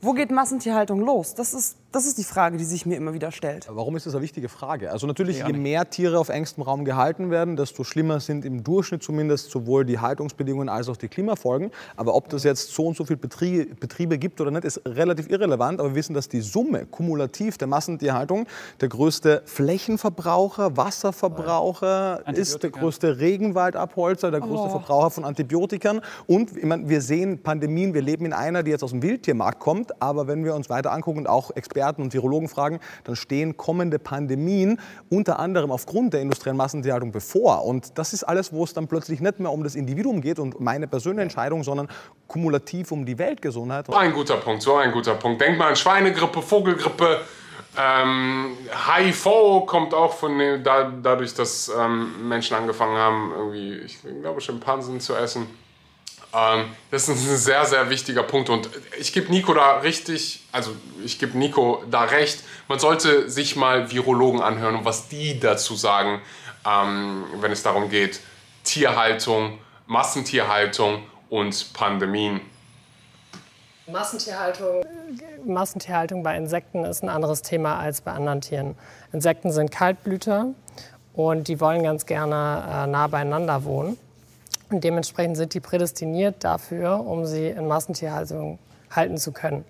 Wo 0.00 0.12
geht 0.12 0.30
Massentierhaltung 0.30 1.00
los? 1.00 1.34
Das 1.34 1.54
ist 1.54 1.76
Das 1.90 2.04
ist 2.04 2.18
die 2.18 2.24
Frage, 2.24 2.58
die 2.58 2.64
sich 2.64 2.84
mir 2.84 2.96
immer 2.98 3.14
wieder 3.14 3.32
stellt. 3.32 3.66
Warum 3.70 3.96
ist 3.96 4.04
das 4.04 4.14
eine 4.14 4.22
wichtige 4.22 4.50
Frage? 4.50 4.90
Also 4.92 5.06
natürlich, 5.06 5.38
Ja, 5.38 5.46
je 5.46 5.54
mehr 5.54 5.88
Tiere 5.88 6.18
auf 6.18 6.28
engstem 6.28 6.62
Raum 6.62 6.84
gehalten 6.84 7.30
werden, 7.30 7.56
desto 7.56 7.82
schlimmer 7.82 8.20
sind 8.20 8.44
im 8.44 8.62
Durchschnitt 8.62 9.02
zumindest 9.02 9.50
sowohl 9.50 9.86
die 9.86 9.98
Haltungsbedingungen 9.98 10.68
als 10.68 10.90
auch 10.90 10.98
die 10.98 11.08
Klimafolgen. 11.08 11.70
Aber 11.96 12.14
ob 12.14 12.28
das 12.28 12.44
jetzt 12.44 12.74
so 12.74 12.88
und 12.88 12.94
so 12.98 13.06
viele 13.06 13.16
Betriebe, 13.16 13.74
Betriebe 13.74 14.18
gibt 14.18 14.38
oder 14.42 14.50
nicht, 14.50 14.64
ist 14.64 14.82
relativ 14.84 15.30
irrelevant. 15.30 15.80
Aber 15.80 15.88
wir 15.88 15.94
wissen, 15.94 16.12
dass 16.12 16.28
die 16.28 16.42
Summe 16.42 16.84
kumulativ 16.84 17.56
der 17.56 17.68
Massentierhaltung 17.68 18.46
der 18.82 18.90
größte 18.90 19.40
Flächenverbraucher, 19.46 20.76
Wasserverbraucher 20.76 22.22
ist, 22.36 22.62
der 22.62 22.68
größte 22.70 23.18
Regenwaldabholzer, 23.18 24.30
der 24.30 24.40
größte 24.40 24.66
Oh. 24.66 24.70
Verbraucher 24.72 25.10
von 25.10 25.24
Antibiotikern. 25.24 26.02
Und 26.26 26.54
ich 26.54 26.64
meine, 26.64 26.86
wir 26.90 27.00
sehen 27.00 27.42
Pandemien, 27.42 27.94
wir 27.94 28.02
leben 28.02 28.26
in 28.26 28.34
einer, 28.34 28.62
die 28.62 28.72
jetzt 28.72 28.84
aus 28.84 28.90
dem 28.90 29.00
Wildtiermarkt 29.00 29.58
kommt. 29.58 30.02
Aber 30.02 30.26
wenn 30.26 30.44
wir 30.44 30.54
uns 30.54 30.68
weiter 30.68 30.92
angucken 30.92 31.20
und 31.20 31.26
auch 31.26 31.50
Experten 31.56 31.77
und 32.02 32.12
Virologen 32.12 32.48
fragen, 32.48 32.80
dann 33.04 33.16
stehen 33.16 33.56
kommende 33.56 33.98
Pandemien 33.98 34.80
unter 35.08 35.38
anderem 35.38 35.70
aufgrund 35.70 36.12
der 36.14 36.20
industriellen 36.20 36.56
Massentierhaltung 36.56 37.12
bevor. 37.12 37.64
Und 37.64 37.98
das 37.98 38.12
ist 38.12 38.24
alles, 38.24 38.52
wo 38.52 38.64
es 38.64 38.74
dann 38.74 38.88
plötzlich 38.88 39.20
nicht 39.20 39.40
mehr 39.40 39.52
um 39.52 39.64
das 39.64 39.74
Individuum 39.74 40.20
geht 40.20 40.38
und 40.38 40.60
meine 40.60 40.86
persönliche 40.86 41.22
Entscheidung, 41.22 41.62
sondern 41.62 41.88
kumulativ 42.26 42.92
um 42.92 43.06
die 43.06 43.18
Weltgesundheit. 43.18 43.86
So 43.86 43.94
ein 43.94 44.12
guter 44.12 44.36
Punkt, 44.36 44.62
so 44.62 44.76
ein 44.76 44.92
guter 44.92 45.14
Punkt. 45.14 45.40
Denk 45.40 45.58
mal 45.58 45.68
an 45.68 45.76
Schweinegrippe, 45.76 46.42
Vogelgrippe. 46.42 47.20
Ähm, 47.76 48.56
HIV 48.96 49.66
kommt 49.66 49.94
auch 49.94 50.12
von 50.12 50.38
da, 50.64 50.90
dadurch, 51.02 51.34
dass 51.34 51.70
ähm, 51.78 52.28
Menschen 52.28 52.56
angefangen 52.56 52.96
haben, 52.96 53.32
irgendwie, 53.36 53.76
ich 53.78 53.98
glaube, 54.20 54.40
Schimpansen 54.40 55.00
zu 55.00 55.14
essen. 55.14 55.46
Ähm, 56.34 56.66
das 56.90 57.08
ist 57.08 57.28
ein 57.28 57.36
sehr, 57.36 57.64
sehr 57.64 57.88
wichtiger 57.90 58.22
Punkt 58.22 58.50
und 58.50 58.68
ich 58.98 59.12
gebe 59.12 59.30
Nico 59.30 59.54
da 59.54 59.78
richtig, 59.78 60.44
also 60.52 60.72
ich 61.04 61.18
gebe 61.18 61.38
Nico 61.38 61.82
da 61.90 62.02
recht. 62.02 62.44
Man 62.68 62.78
sollte 62.78 63.30
sich 63.30 63.56
mal 63.56 63.90
Virologen 63.90 64.40
anhören 64.42 64.76
und 64.76 64.84
was 64.84 65.08
die 65.08 65.40
dazu 65.40 65.74
sagen, 65.74 66.20
ähm, 66.66 67.24
wenn 67.40 67.52
es 67.52 67.62
darum 67.62 67.88
geht, 67.88 68.20
Tierhaltung, 68.64 69.58
Massentierhaltung 69.86 71.02
und 71.30 71.72
Pandemien. 71.72 72.40
Massentierhaltung, 73.86 74.84
Massentierhaltung 75.46 76.22
bei 76.22 76.36
Insekten 76.36 76.84
ist 76.84 77.02
ein 77.02 77.08
anderes 77.08 77.40
Thema 77.40 77.78
als 77.78 78.02
bei 78.02 78.12
anderen 78.12 78.42
Tieren. 78.42 78.74
Insekten 79.14 79.50
sind 79.50 79.70
Kaltblüter 79.70 80.48
und 81.14 81.48
die 81.48 81.58
wollen 81.58 81.82
ganz 81.82 82.04
gerne 82.04 82.64
äh, 82.70 82.86
nah 82.86 83.06
beieinander 83.06 83.64
wohnen. 83.64 83.96
Und 84.70 84.84
dementsprechend 84.84 85.36
sind 85.36 85.54
die 85.54 85.60
prädestiniert 85.60 86.44
dafür, 86.44 87.06
um 87.06 87.24
sie 87.24 87.48
in 87.48 87.66
Massentierhaltung 87.66 88.58
halten 88.90 89.16
zu 89.16 89.32
können. 89.32 89.64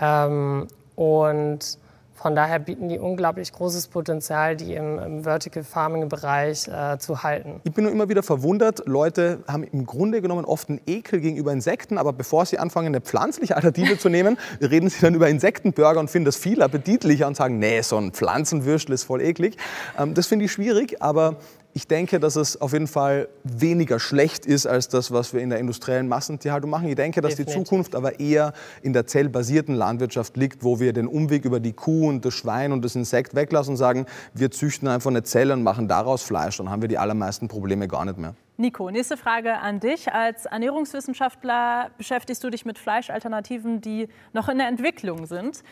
Ähm, 0.00 0.68
und 0.94 1.78
von 2.20 2.34
daher 2.34 2.58
bieten 2.58 2.90
die 2.90 2.98
unglaublich 2.98 3.50
großes 3.50 3.88
Potenzial, 3.88 4.54
die 4.54 4.74
im, 4.74 4.98
im 4.98 5.24
Vertical 5.24 5.64
Farming 5.64 6.10
Bereich 6.10 6.68
äh, 6.68 6.98
zu 6.98 7.22
halten. 7.22 7.62
Ich 7.64 7.72
bin 7.72 7.84
nur 7.84 7.92
immer 7.92 8.10
wieder 8.10 8.22
verwundert, 8.22 8.82
Leute 8.86 9.42
haben 9.48 9.64
im 9.64 9.86
Grunde 9.86 10.20
genommen 10.20 10.44
oft 10.44 10.68
einen 10.68 10.82
Ekel 10.86 11.20
gegenüber 11.20 11.50
Insekten, 11.50 11.96
aber 11.96 12.12
bevor 12.12 12.44
sie 12.44 12.58
anfangen, 12.58 12.88
eine 12.88 13.00
pflanzliche 13.00 13.56
Alternative 13.56 13.96
zu 13.96 14.10
nehmen, 14.10 14.36
reden 14.60 14.90
sie 14.90 15.00
dann 15.00 15.14
über 15.14 15.30
Insektenburger 15.30 15.98
und 15.98 16.10
finden 16.10 16.26
das 16.26 16.36
viel 16.36 16.60
appetitlicher 16.60 17.26
und 17.26 17.38
sagen, 17.38 17.58
nee, 17.58 17.80
so 17.80 17.96
ein 17.96 18.12
Pflanzenwürstel 18.12 18.94
ist 18.94 19.04
voll 19.04 19.22
eklig. 19.22 19.56
Ähm, 19.98 20.12
das 20.12 20.26
finde 20.26 20.44
ich 20.44 20.52
schwierig, 20.52 21.00
aber 21.00 21.36
ich 21.72 21.86
denke, 21.86 22.18
dass 22.18 22.36
es 22.36 22.60
auf 22.60 22.72
jeden 22.72 22.88
Fall 22.88 23.28
weniger 23.44 24.00
schlecht 24.00 24.44
ist 24.44 24.66
als 24.66 24.88
das, 24.88 25.12
was 25.12 25.32
wir 25.32 25.40
in 25.40 25.50
der 25.50 25.58
industriellen 25.58 26.08
Massentierhaltung 26.08 26.70
machen. 26.70 26.88
Ich 26.88 26.96
denke, 26.96 27.20
dass 27.20 27.36
die 27.36 27.44
Definitiv. 27.44 27.68
Zukunft 27.68 27.94
aber 27.94 28.18
eher 28.18 28.52
in 28.82 28.92
der 28.92 29.06
zellbasierten 29.06 29.74
Landwirtschaft 29.74 30.36
liegt, 30.36 30.64
wo 30.64 30.80
wir 30.80 30.92
den 30.92 31.06
Umweg 31.06 31.44
über 31.44 31.60
die 31.60 31.72
Kuh 31.72 32.08
und 32.08 32.24
das 32.24 32.34
Schwein 32.34 32.72
und 32.72 32.84
das 32.84 32.96
Insekt 32.96 33.34
weglassen 33.34 33.72
und 33.72 33.76
sagen, 33.76 34.06
wir 34.34 34.50
züchten 34.50 34.88
einfach 34.88 35.10
eine 35.10 35.22
Zelle 35.22 35.52
und 35.54 35.62
machen 35.62 35.86
daraus 35.86 36.22
Fleisch. 36.22 36.56
Dann 36.56 36.70
haben 36.70 36.82
wir 36.82 36.88
die 36.88 36.98
allermeisten 36.98 37.46
Probleme 37.46 37.86
gar 37.86 38.04
nicht 38.04 38.18
mehr. 38.18 38.34
Nico, 38.56 38.90
nächste 38.90 39.16
Frage 39.16 39.56
an 39.58 39.80
dich. 39.80 40.12
Als 40.12 40.46
Ernährungswissenschaftler 40.46 41.90
beschäftigst 41.96 42.42
du 42.42 42.50
dich 42.50 42.66
mit 42.66 42.78
Fleischalternativen, 42.78 43.80
die 43.80 44.08
noch 44.32 44.48
in 44.48 44.58
der 44.58 44.68
Entwicklung 44.68 45.26
sind. 45.26 45.62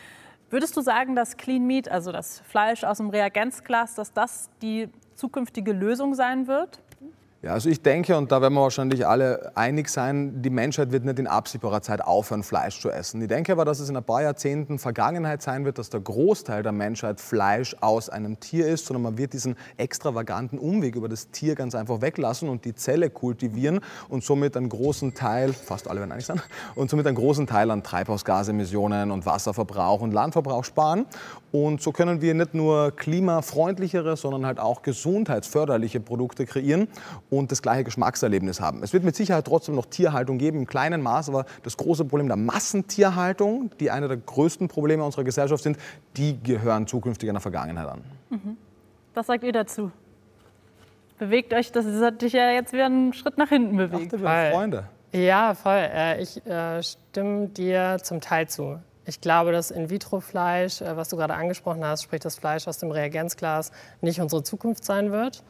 Würdest 0.49 0.75
du 0.75 0.81
sagen, 0.81 1.15
dass 1.15 1.37
Clean 1.37 1.67
Meat, 1.67 1.89
also 1.89 2.11
das 2.11 2.39
Fleisch 2.39 2.83
aus 2.83 2.97
dem 2.97 3.11
Reagenzglas, 3.11 3.93
dass 3.93 4.13
das 4.13 4.49
die 4.63 4.89
zukünftige 5.19 5.73
Lösung 5.73 6.15
sein 6.15 6.47
wird? 6.47 6.79
Ja, 7.41 7.53
also 7.53 7.69
ich 7.69 7.81
denke, 7.81 8.17
und 8.17 8.33
da 8.33 8.41
werden 8.41 8.53
wir 8.55 8.63
wahrscheinlich 8.63 9.07
alle 9.07 9.53
einig 9.55 9.87
sein, 9.87 10.41
die 10.41 10.49
Menschheit 10.49 10.91
wird 10.91 11.05
nicht 11.05 11.19
in 11.19 11.27
absehbarer 11.27 11.81
Zeit 11.81 12.01
aufhören, 12.01 12.43
Fleisch 12.43 12.81
zu 12.81 12.89
essen. 12.89 13.21
Ich 13.21 13.29
denke 13.29 13.53
aber, 13.53 13.63
dass 13.63 13.79
es 13.79 13.87
in 13.87 13.95
ein 13.95 14.03
paar 14.03 14.21
Jahrzehnten 14.21 14.77
Vergangenheit 14.77 15.41
sein 15.41 15.63
wird, 15.63 15.77
dass 15.77 15.89
der 15.89 16.01
Großteil 16.01 16.63
der 16.63 16.73
Menschheit 16.73 17.21
Fleisch 17.21 17.77
aus 17.79 18.09
einem 18.09 18.41
Tier 18.41 18.67
ist, 18.67 18.87
sondern 18.87 19.03
man 19.03 19.17
wird 19.17 19.31
diesen 19.31 19.55
extravaganten 19.77 20.59
Umweg 20.59 20.97
über 20.97 21.07
das 21.07 21.31
Tier 21.31 21.55
ganz 21.55 21.75
einfach 21.75 22.01
weglassen 22.01 22.49
und 22.49 22.65
die 22.65 22.75
Zelle 22.75 23.09
kultivieren 23.09 23.79
und 24.09 24.25
somit 24.25 24.57
einen 24.57 24.67
großen 24.67 25.13
Teil, 25.13 25.53
fast 25.53 25.89
alle 25.89 26.01
werden 26.01 26.11
einig 26.11 26.25
sein, 26.25 26.41
und 26.75 26.89
somit 26.89 27.07
einen 27.07 27.15
großen 27.15 27.47
Teil 27.47 27.71
an 27.71 27.83
Treibhausgasemissionen 27.83 29.11
und 29.11 29.25
Wasserverbrauch 29.25 30.01
und 30.01 30.11
Landverbrauch 30.11 30.65
sparen. 30.65 31.05
Und 31.53 31.81
so 31.81 31.93
können 31.93 32.21
wir 32.21 32.33
nicht 32.33 32.53
nur 32.53 32.91
klimafreundlichere, 32.91 34.17
sondern 34.17 34.45
halt 34.45 34.59
auch 34.59 34.81
gesundheitsförderliche 34.81 36.01
Produkte 36.01 36.45
kreieren 36.45 36.89
und 37.29 37.51
das 37.51 37.61
gleiche 37.61 37.83
Geschmackserlebnis 37.83 38.59
haben. 38.59 38.81
Es 38.83 38.93
wird 38.93 39.03
mit 39.03 39.15
Sicherheit 39.15 39.45
trotzdem 39.45 39.75
noch 39.75 39.85
Tierhaltung 39.85 40.37
geben, 40.37 40.59
im 40.59 40.67
kleinen 40.67 41.01
Maß, 41.01 41.29
aber 41.29 41.45
das 41.63 41.77
große 41.77 42.05
Problem 42.05 42.27
der 42.27 42.37
Massentierhaltung, 42.37 43.71
die 43.79 43.91
eine 43.91 44.07
der 44.07 44.17
größten 44.17 44.67
Probleme 44.67 45.03
unserer 45.03 45.23
Gesellschaft 45.23 45.63
sind, 45.63 45.77
die 46.17 46.41
gehören 46.41 46.87
zukünftig 46.87 47.29
einer 47.29 47.39
Vergangenheit 47.39 47.87
an. 47.87 48.57
Was 49.13 49.27
sagt 49.27 49.43
ihr 49.43 49.51
dazu? 49.53 49.91
Bewegt 51.19 51.53
euch, 51.53 51.71
das 51.71 51.85
hat 51.85 52.21
dich 52.21 52.33
ja 52.33 52.51
jetzt 52.51 52.71
wieder 52.73 52.85
einen 52.85 53.13
Schritt 53.13 53.37
nach 53.37 53.49
hinten 53.49 53.75
bewegt. 53.75 54.13
Wir 54.13 54.19
sind 54.19 54.53
Freunde. 54.53 54.85
Ja, 55.11 55.53
voll. 55.53 55.89
Äh, 55.93 56.21
Ich 56.21 56.45
äh, 56.45 56.81
stimme 56.81 57.47
dir 57.47 57.97
zum 58.01 58.21
Teil 58.21 58.47
zu. 58.47 58.79
Ich 59.05 59.21
glaube, 59.21 59.51
dass 59.51 59.71
In-vitro-Fleisch, 59.71 60.81
äh, 60.81 60.95
was 60.95 61.09
du 61.09 61.17
gerade 61.17 61.33
angesprochen 61.33 61.83
hast, 61.83 62.03
sprich 62.03 62.21
das 62.21 62.35
Fleisch 62.35 62.67
aus 62.67 62.77
dem 62.77 62.91
Reagenzglas, 62.91 63.71
nicht 64.01 64.21
unsere 64.21 64.43
Zukunft 64.43 64.85
sein 64.85 65.11
wird. 65.11 65.43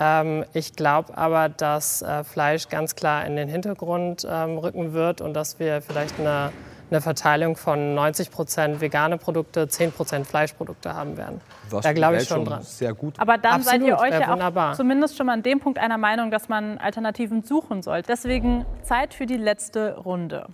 Ähm, 0.00 0.44
Ich 0.52 0.74
glaube 0.74 1.16
aber, 1.16 1.48
dass 1.48 2.02
äh, 2.02 2.24
Fleisch 2.24 2.68
ganz 2.68 2.96
klar 2.96 3.24
in 3.24 3.36
den 3.36 3.48
Hintergrund 3.48 4.26
ähm, 4.28 4.58
rücken 4.58 4.92
wird 4.92 5.20
und 5.20 5.34
dass 5.34 5.58
wir 5.58 5.82
vielleicht 5.82 6.18
eine, 6.18 6.50
eine 6.90 7.00
Verteilung 7.00 7.56
von 7.56 7.94
90 7.94 8.30
Prozent 8.30 8.80
vegane 8.80 9.18
Produkte, 9.18 9.68
10 9.68 9.92
Prozent 9.92 10.26
Fleischprodukte 10.26 10.94
haben 10.94 11.16
werden. 11.16 11.40
Was 11.70 11.84
da 11.84 11.92
glaube 11.92 12.16
ich 12.16 12.28
schon 12.28 12.44
dran. 12.44 12.62
Sehr 12.62 12.92
gut. 12.92 13.18
Aber 13.20 13.38
dann 13.38 13.62
seid 13.62 13.82
ihr 13.82 13.94
Absolut, 13.94 14.14
euch 14.14 14.20
ja 14.20 14.70
auch 14.70 14.74
zumindest 14.74 15.16
schon 15.16 15.26
mal 15.26 15.34
an 15.34 15.42
dem 15.42 15.60
Punkt 15.60 15.78
einer 15.78 15.98
Meinung, 15.98 16.30
dass 16.30 16.48
man 16.48 16.78
Alternativen 16.78 17.42
suchen 17.42 17.82
sollte. 17.82 18.08
Deswegen 18.08 18.66
Zeit 18.82 19.14
für 19.14 19.26
die 19.26 19.36
letzte 19.36 19.96
Runde. 19.96 20.46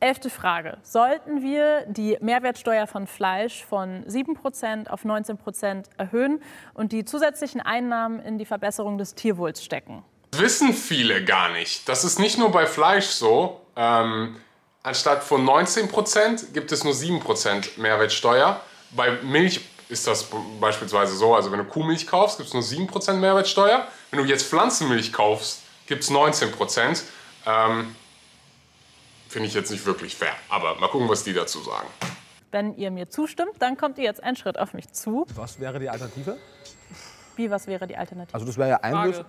Elfte 0.00 0.30
Frage. 0.30 0.78
Sollten 0.82 1.42
wir 1.42 1.84
die 1.86 2.18
Mehrwertsteuer 2.20 2.86
von 2.86 3.06
Fleisch 3.06 3.64
von 3.64 4.04
7% 4.04 4.88
auf 4.88 5.04
19% 5.04 5.84
erhöhen 5.96 6.42
und 6.74 6.92
die 6.92 7.04
zusätzlichen 7.04 7.60
Einnahmen 7.60 8.20
in 8.20 8.38
die 8.38 8.44
Verbesserung 8.44 8.98
des 8.98 9.14
Tierwohls 9.14 9.64
stecken? 9.64 10.04
wissen 10.38 10.72
viele 10.72 11.24
gar 11.24 11.50
nicht. 11.50 11.88
Das 11.88 12.04
ist 12.04 12.18
nicht 12.18 12.38
nur 12.38 12.50
bei 12.50 12.66
Fleisch 12.66 13.06
so. 13.06 13.60
Ähm, 13.76 14.36
anstatt 14.82 15.24
von 15.24 15.46
19% 15.46 16.52
gibt 16.52 16.72
es 16.72 16.84
nur 16.84 16.94
7% 16.94 17.80
Mehrwertsteuer. 17.80 18.60
Bei 18.90 19.12
Milch 19.22 19.60
ist 19.88 20.06
das 20.06 20.26
beispielsweise 20.60 21.16
so. 21.16 21.34
Also 21.34 21.52
wenn 21.52 21.58
du 21.58 21.64
Kuhmilch 21.64 22.06
kaufst, 22.06 22.38
gibt 22.38 22.48
es 22.48 22.54
nur 22.54 22.62
7% 22.62 23.14
Mehrwertsteuer. 23.14 23.86
Wenn 24.10 24.20
du 24.20 24.26
jetzt 24.26 24.48
Pflanzenmilch 24.48 25.12
kaufst, 25.12 25.62
gibt 25.86 26.02
es 26.02 26.10
19%. 26.10 27.02
Ähm, 27.46 27.94
Finde 29.28 29.48
ich 29.48 29.54
jetzt 29.54 29.70
nicht 29.70 29.84
wirklich 29.86 30.14
fair. 30.16 30.32
Aber 30.48 30.76
mal 30.76 30.88
gucken, 30.88 31.08
was 31.08 31.24
die 31.24 31.32
dazu 31.32 31.58
sagen. 31.60 31.88
Wenn 32.52 32.76
ihr 32.76 32.90
mir 32.90 33.08
zustimmt, 33.10 33.52
dann 33.58 33.76
kommt 33.76 33.98
ihr 33.98 34.04
jetzt 34.04 34.22
einen 34.22 34.36
Schritt 34.36 34.58
auf 34.58 34.72
mich 34.72 34.90
zu. 34.92 35.26
Was 35.34 35.60
wäre 35.60 35.78
die 35.78 35.90
Alternative? 35.90 36.36
Wie, 37.34 37.50
was 37.50 37.66
wäre 37.66 37.86
die 37.86 37.96
Alternative? 37.96 38.32
Also 38.34 38.46
das 38.46 38.56
wäre 38.56 38.70
ja 38.70 38.76
ein 38.82 38.94
Lös- 39.10 39.24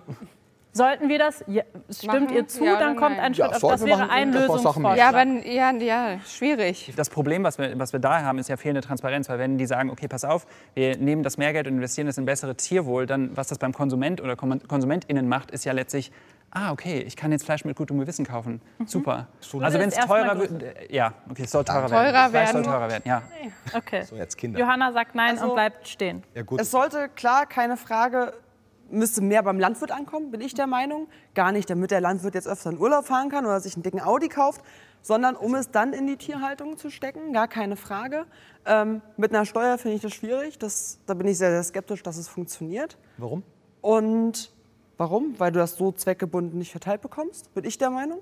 Sollten 0.70 1.08
wir 1.08 1.18
das? 1.18 1.42
Ja, 1.48 1.64
stimmt 1.90 2.26
Machen? 2.26 2.36
ihr 2.36 2.46
zu, 2.46 2.64
Ja 2.64 2.78
dann 2.78 2.94
kommt 2.94 3.16
nein? 3.16 3.26
ein 3.26 3.34
Schritt 3.34 3.50
Ja, 3.50 3.56
auf. 3.56 3.72
Das 3.72 3.84
wäre 3.84 4.08
ein 4.10 4.32
Lösungsvorschlag. 4.32 4.96
Ja, 4.96 5.08
aber 5.08 5.24
ja, 5.24 5.72
ja, 5.72 6.20
schwierig. 6.20 6.92
Das 6.94 7.10
Problem, 7.10 7.42
was 7.42 7.58
wir, 7.58 7.76
was 7.78 7.92
wir 7.92 8.00
da 8.00 8.22
haben, 8.22 8.38
ist 8.38 8.48
ja 8.48 8.56
fehlende 8.56 8.82
Transparenz. 8.82 9.28
Weil 9.28 9.38
wenn 9.40 9.58
die 9.58 9.66
sagen, 9.66 9.90
okay, 9.90 10.06
pass 10.08 10.24
auf, 10.24 10.46
wir 10.74 10.96
nehmen 10.96 11.22
das 11.22 11.36
Mehrgeld 11.36 11.66
und 11.66 11.74
investieren 11.74 12.06
es 12.06 12.16
in 12.18 12.26
bessere 12.26 12.54
Tierwohl, 12.54 13.06
dann 13.06 13.36
was 13.36 13.48
das 13.48 13.58
beim 13.58 13.72
Konsument 13.72 14.20
oder 14.20 14.36
KonsumentInnen 14.36 15.26
macht, 15.26 15.50
ist 15.50 15.64
ja 15.64 15.72
letztlich, 15.72 16.12
ah, 16.50 16.72
okay, 16.72 17.00
ich 17.00 17.16
kann 17.16 17.32
jetzt 17.32 17.44
Fleisch 17.44 17.64
mit 17.64 17.76
gutem 17.76 17.98
Gewissen 17.98 18.24
kaufen. 18.26 18.60
Super. 18.86 19.28
Würde 19.50 19.64
Also 19.66 19.78
wenn 19.78 19.88
es 19.88 19.96
teurer 19.96 20.38
wird, 20.38 20.62
äh, 20.62 20.94
ja, 20.94 21.14
okay, 21.30 21.42
es 21.44 21.50
soll 21.50 21.64
teurer, 21.64 21.86
Teurer 21.86 22.12
werden. 22.12 22.30
Fleisch 22.30 22.50
soll 22.52 22.62
teurer 22.62 22.88
werden, 22.88 23.02
ja. 23.06 23.22
Okay. 23.74 24.02
So, 24.04 24.16
jetzt 24.16 24.36
Kinder. 24.36 24.58
Johanna 24.58 24.92
sagt 24.92 25.14
nein 25.14 25.36
Also- 25.36 25.48
und 25.48 25.54
bleibt 25.54 25.86
stehen. 25.88 26.22
Ja, 26.34 26.42
gut. 26.42 26.60
Es 26.60 26.70
sollte 26.70 27.08
klar, 27.08 27.46
keine 27.46 27.76
Frage, 27.76 28.32
müsste 28.90 29.20
mehr 29.20 29.42
beim 29.42 29.58
Landwirt 29.60 29.90
ankommen, 29.90 30.30
bin 30.30 30.40
ich 30.40 30.54
der 30.54 30.66
Meinung. 30.66 31.08
Gar 31.34 31.52
nicht, 31.52 31.68
damit 31.68 31.90
der 31.90 32.00
Landwirt 32.00 32.34
jetzt 32.34 32.48
öfter 32.48 32.70
in 32.70 32.78
Urlaub 32.78 33.06
fahren 33.06 33.28
kann 33.28 33.44
oder 33.44 33.60
sich 33.60 33.74
einen 33.74 33.82
dicken 33.82 34.00
Audi 34.00 34.28
kauft, 34.28 34.62
sondern 35.02 35.36
um 35.36 35.54
es 35.54 35.70
dann 35.70 35.92
in 35.92 36.06
die 36.06 36.16
Tierhaltung 36.16 36.76
zu 36.76 36.90
stecken, 36.90 37.32
gar 37.32 37.48
keine 37.48 37.76
Frage. 37.76 38.24
Ähm, 38.66 39.02
mit 39.16 39.34
einer 39.34 39.44
Steuer 39.44 39.78
finde 39.78 39.96
ich 39.96 40.02
das 40.02 40.12
schwierig. 40.14 40.58
Das, 40.58 40.98
da 41.06 41.14
bin 41.14 41.26
ich 41.28 41.38
sehr, 41.38 41.50
sehr 41.50 41.62
skeptisch, 41.62 42.02
dass 42.02 42.16
es 42.16 42.28
funktioniert. 42.28 42.96
Warum? 43.18 43.42
Und 43.80 44.50
warum? 44.98 45.34
Weil 45.38 45.52
du 45.52 45.58
das 45.58 45.76
so 45.76 45.92
zweckgebunden 45.92 46.58
nicht 46.58 46.72
verteilt 46.72 47.00
bekommst, 47.00 47.54
bin 47.54 47.64
ich 47.64 47.78
der 47.78 47.90
Meinung. 47.90 48.18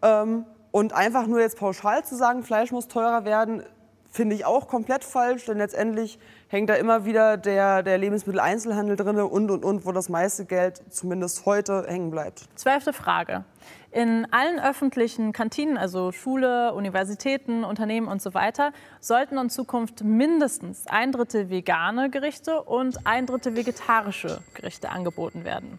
Ähm, 0.00 0.46
und 0.70 0.92
einfach 0.92 1.26
nur 1.26 1.40
jetzt 1.40 1.58
pauschal 1.58 2.04
zu 2.04 2.16
sagen, 2.16 2.42
Fleisch 2.42 2.72
muss 2.72 2.88
teurer 2.88 3.24
werden, 3.24 3.62
finde 4.10 4.34
ich 4.34 4.44
auch 4.44 4.68
komplett 4.68 5.04
falsch, 5.04 5.44
denn 5.44 5.58
letztendlich 5.58 6.18
hängt 6.48 6.70
da 6.70 6.74
immer 6.74 7.04
wieder 7.04 7.36
der, 7.36 7.82
der 7.82 7.98
Lebensmitteleinzelhandel 7.98 8.96
drin 8.96 9.20
und, 9.20 9.50
und, 9.50 9.64
und, 9.64 9.86
wo 9.86 9.92
das 9.92 10.08
meiste 10.08 10.46
Geld 10.46 10.82
zumindest 10.90 11.44
heute 11.46 11.84
hängen 11.86 12.10
bleibt. 12.10 12.48
Zwölfte 12.54 12.92
Frage. 12.92 13.44
In 13.90 14.26
allen 14.30 14.58
öffentlichen 14.60 15.32
Kantinen, 15.32 15.78
also 15.78 16.12
Schule, 16.12 16.74
Universitäten, 16.74 17.64
Unternehmen 17.64 18.08
und 18.08 18.20
so 18.20 18.34
weiter, 18.34 18.72
sollten 19.00 19.38
in 19.38 19.50
Zukunft 19.50 20.04
mindestens 20.04 20.86
ein 20.86 21.12
Drittel 21.12 21.50
vegane 21.50 22.10
Gerichte 22.10 22.62
und 22.62 23.06
ein 23.06 23.26
Drittel 23.26 23.56
vegetarische 23.56 24.40
Gerichte 24.54 24.90
angeboten 24.90 25.44
werden. 25.44 25.78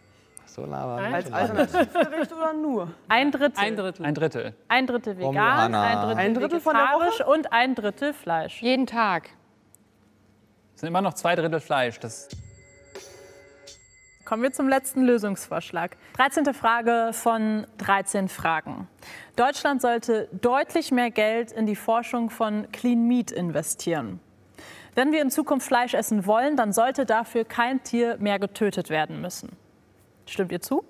So 0.60 0.66
labern. 0.66 1.14
Als 1.14 1.32
Alternativgericht 1.32 2.34
oder 2.34 2.53
nur? 2.53 2.91
Ein 3.07 3.32
Drittel. 3.32 3.64
Ein 3.64 3.76
Drittel. 3.78 4.05
Ein 4.05 4.16
Drittel. 4.16 4.53
Ein 4.68 4.88
Drittel 4.88 5.18
vegan, 5.18 5.34
Johanna. 5.34 5.84
ein 5.84 5.97
Drittel, 6.01 6.18
Ein 6.18 6.34
Drittel 6.34 6.60
von 6.60 6.74
der 6.74 6.84
vegetarisch 6.84 7.26
und 7.26 7.53
ein 7.53 7.76
Drittel 7.76 8.14
Fleisch. 8.14 8.62
Jeden 8.62 8.86
Tag. 8.86 9.30
Es 10.76 10.82
sind 10.82 10.88
immer 10.88 11.01
noch 11.01 11.14
zwei 11.14 11.36
Drittel 11.36 11.60
Fleisch. 11.62 11.99
Das 11.99 12.28
Kommen 14.26 14.43
wir 14.43 14.51
zum 14.51 14.68
letzten 14.70 15.03
Lösungsvorschlag. 15.03 15.97
13. 16.18 16.53
Frage 16.53 17.12
von 17.14 17.66
13 17.80 18.28
Fragen. 18.28 18.88
Deutschland 19.36 19.82
sollte 19.82 20.28
deutlich 20.34 20.91
mehr 20.91 21.10
Geld 21.10 21.51
in 21.51 21.66
die 21.66 21.76
Forschung 21.76 22.30
von 22.30 22.70
Clean 22.72 23.07
Meat 23.07 23.32
investieren. 23.32 24.20
Wenn 24.93 25.12
wir 25.14 25.22
in 25.22 25.32
Zukunft 25.32 25.66
Fleisch 25.66 25.93
essen 25.93 26.26
wollen, 26.26 26.57
dann 26.57 26.74
sollte 26.74 27.05
dafür 27.05 27.45
kein 27.45 27.82
Tier 27.82 28.18
mehr 28.18 28.38
getötet 28.38 28.89
werden 28.89 29.22
müssen. 29.22 29.57
Stimmt 30.30 30.51
ihr 30.51 30.61
zu? 30.61 30.84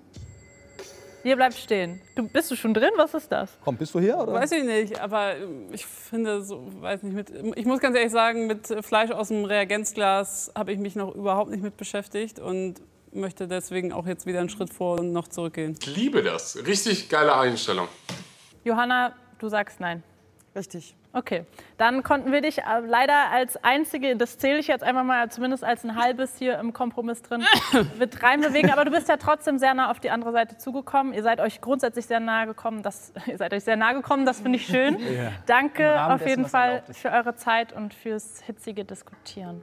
Ihr 1.24 1.36
bleibt 1.36 1.54
stehen. 1.54 2.00
Du, 2.14 2.26
bist 2.28 2.50
du 2.50 2.56
schon 2.56 2.72
drin? 2.72 2.90
Was 2.96 3.14
ist 3.14 3.30
das? 3.30 3.50
Komm, 3.64 3.76
bist 3.76 3.94
du 3.94 4.00
hier? 4.00 4.16
Oder? 4.16 4.32
Weiß 4.32 4.52
ich 4.52 4.64
nicht, 4.64 5.00
aber 5.00 5.34
ich 5.70 5.84
finde 5.84 6.42
so, 6.42 6.62
weiß 6.80 7.02
nicht, 7.02 7.14
mit, 7.14 7.58
ich 7.58 7.66
muss 7.66 7.80
ganz 7.80 7.96
ehrlich 7.96 8.12
sagen, 8.12 8.46
mit 8.46 8.66
Fleisch 8.82 9.10
aus 9.10 9.28
dem 9.28 9.44
Reagenzglas 9.44 10.52
habe 10.56 10.72
ich 10.72 10.78
mich 10.78 10.96
noch 10.96 11.14
überhaupt 11.14 11.50
nicht 11.50 11.62
mit 11.62 11.76
beschäftigt 11.76 12.38
und 12.38 12.76
möchte 13.12 13.48
deswegen 13.48 13.92
auch 13.92 14.06
jetzt 14.06 14.24
wieder 14.24 14.40
einen 14.40 14.48
Schritt 14.48 14.72
vor 14.72 14.98
und 15.00 15.12
noch 15.12 15.28
zurückgehen. 15.28 15.76
Ich 15.80 15.94
liebe 15.94 16.22
das. 16.22 16.56
Richtig 16.66 17.08
geile 17.08 17.36
Einstellung. 17.36 17.88
Johanna, 18.64 19.14
du 19.38 19.48
sagst 19.48 19.80
nein. 19.80 20.02
Richtig. 20.54 20.96
Okay, 21.12 21.44
dann 21.76 22.02
konnten 22.02 22.30
wir 22.30 22.40
dich 22.40 22.58
äh, 22.58 22.62
leider 22.86 23.30
als 23.32 23.56
einzige, 23.64 24.16
das 24.16 24.38
zähle 24.38 24.58
ich 24.58 24.66
jetzt 24.68 24.82
einfach 24.82 25.04
mal 25.04 25.28
zumindest 25.30 25.64
als 25.64 25.84
ein 25.84 25.96
halbes 25.96 26.36
hier 26.38 26.58
im 26.58 26.72
Kompromiss 26.72 27.22
drin, 27.22 27.44
mit 27.98 28.22
reinbewegen. 28.22 28.70
Aber 28.70 28.84
du 28.84 28.90
bist 28.90 29.08
ja 29.08 29.16
trotzdem 29.16 29.58
sehr 29.58 29.74
nah 29.74 29.90
auf 29.90 30.00
die 30.00 30.10
andere 30.10 30.32
Seite 30.32 30.56
zugekommen. 30.56 31.12
Ihr 31.12 31.22
seid 31.22 31.40
euch 31.40 31.60
grundsätzlich 31.60 32.06
sehr 32.06 32.20
nahe 32.20 32.46
gekommen. 32.46 32.82
Das, 32.82 33.12
ihr 33.26 33.38
seid 33.38 33.52
euch 33.52 33.64
sehr 33.64 33.76
nahe 33.76 33.94
gekommen, 33.94 34.26
das 34.26 34.40
finde 34.40 34.58
ich 34.58 34.66
schön. 34.66 34.98
Danke 35.46 35.88
Rahmen 35.88 36.14
auf 36.14 36.18
dessen, 36.18 36.28
jeden 36.28 36.44
was 36.44 36.50
Fall 36.50 36.82
für 36.92 37.10
eure 37.10 37.36
Zeit 37.36 37.72
und 37.72 37.94
fürs 37.94 38.40
hitzige 38.42 38.84
Diskutieren. 38.84 39.62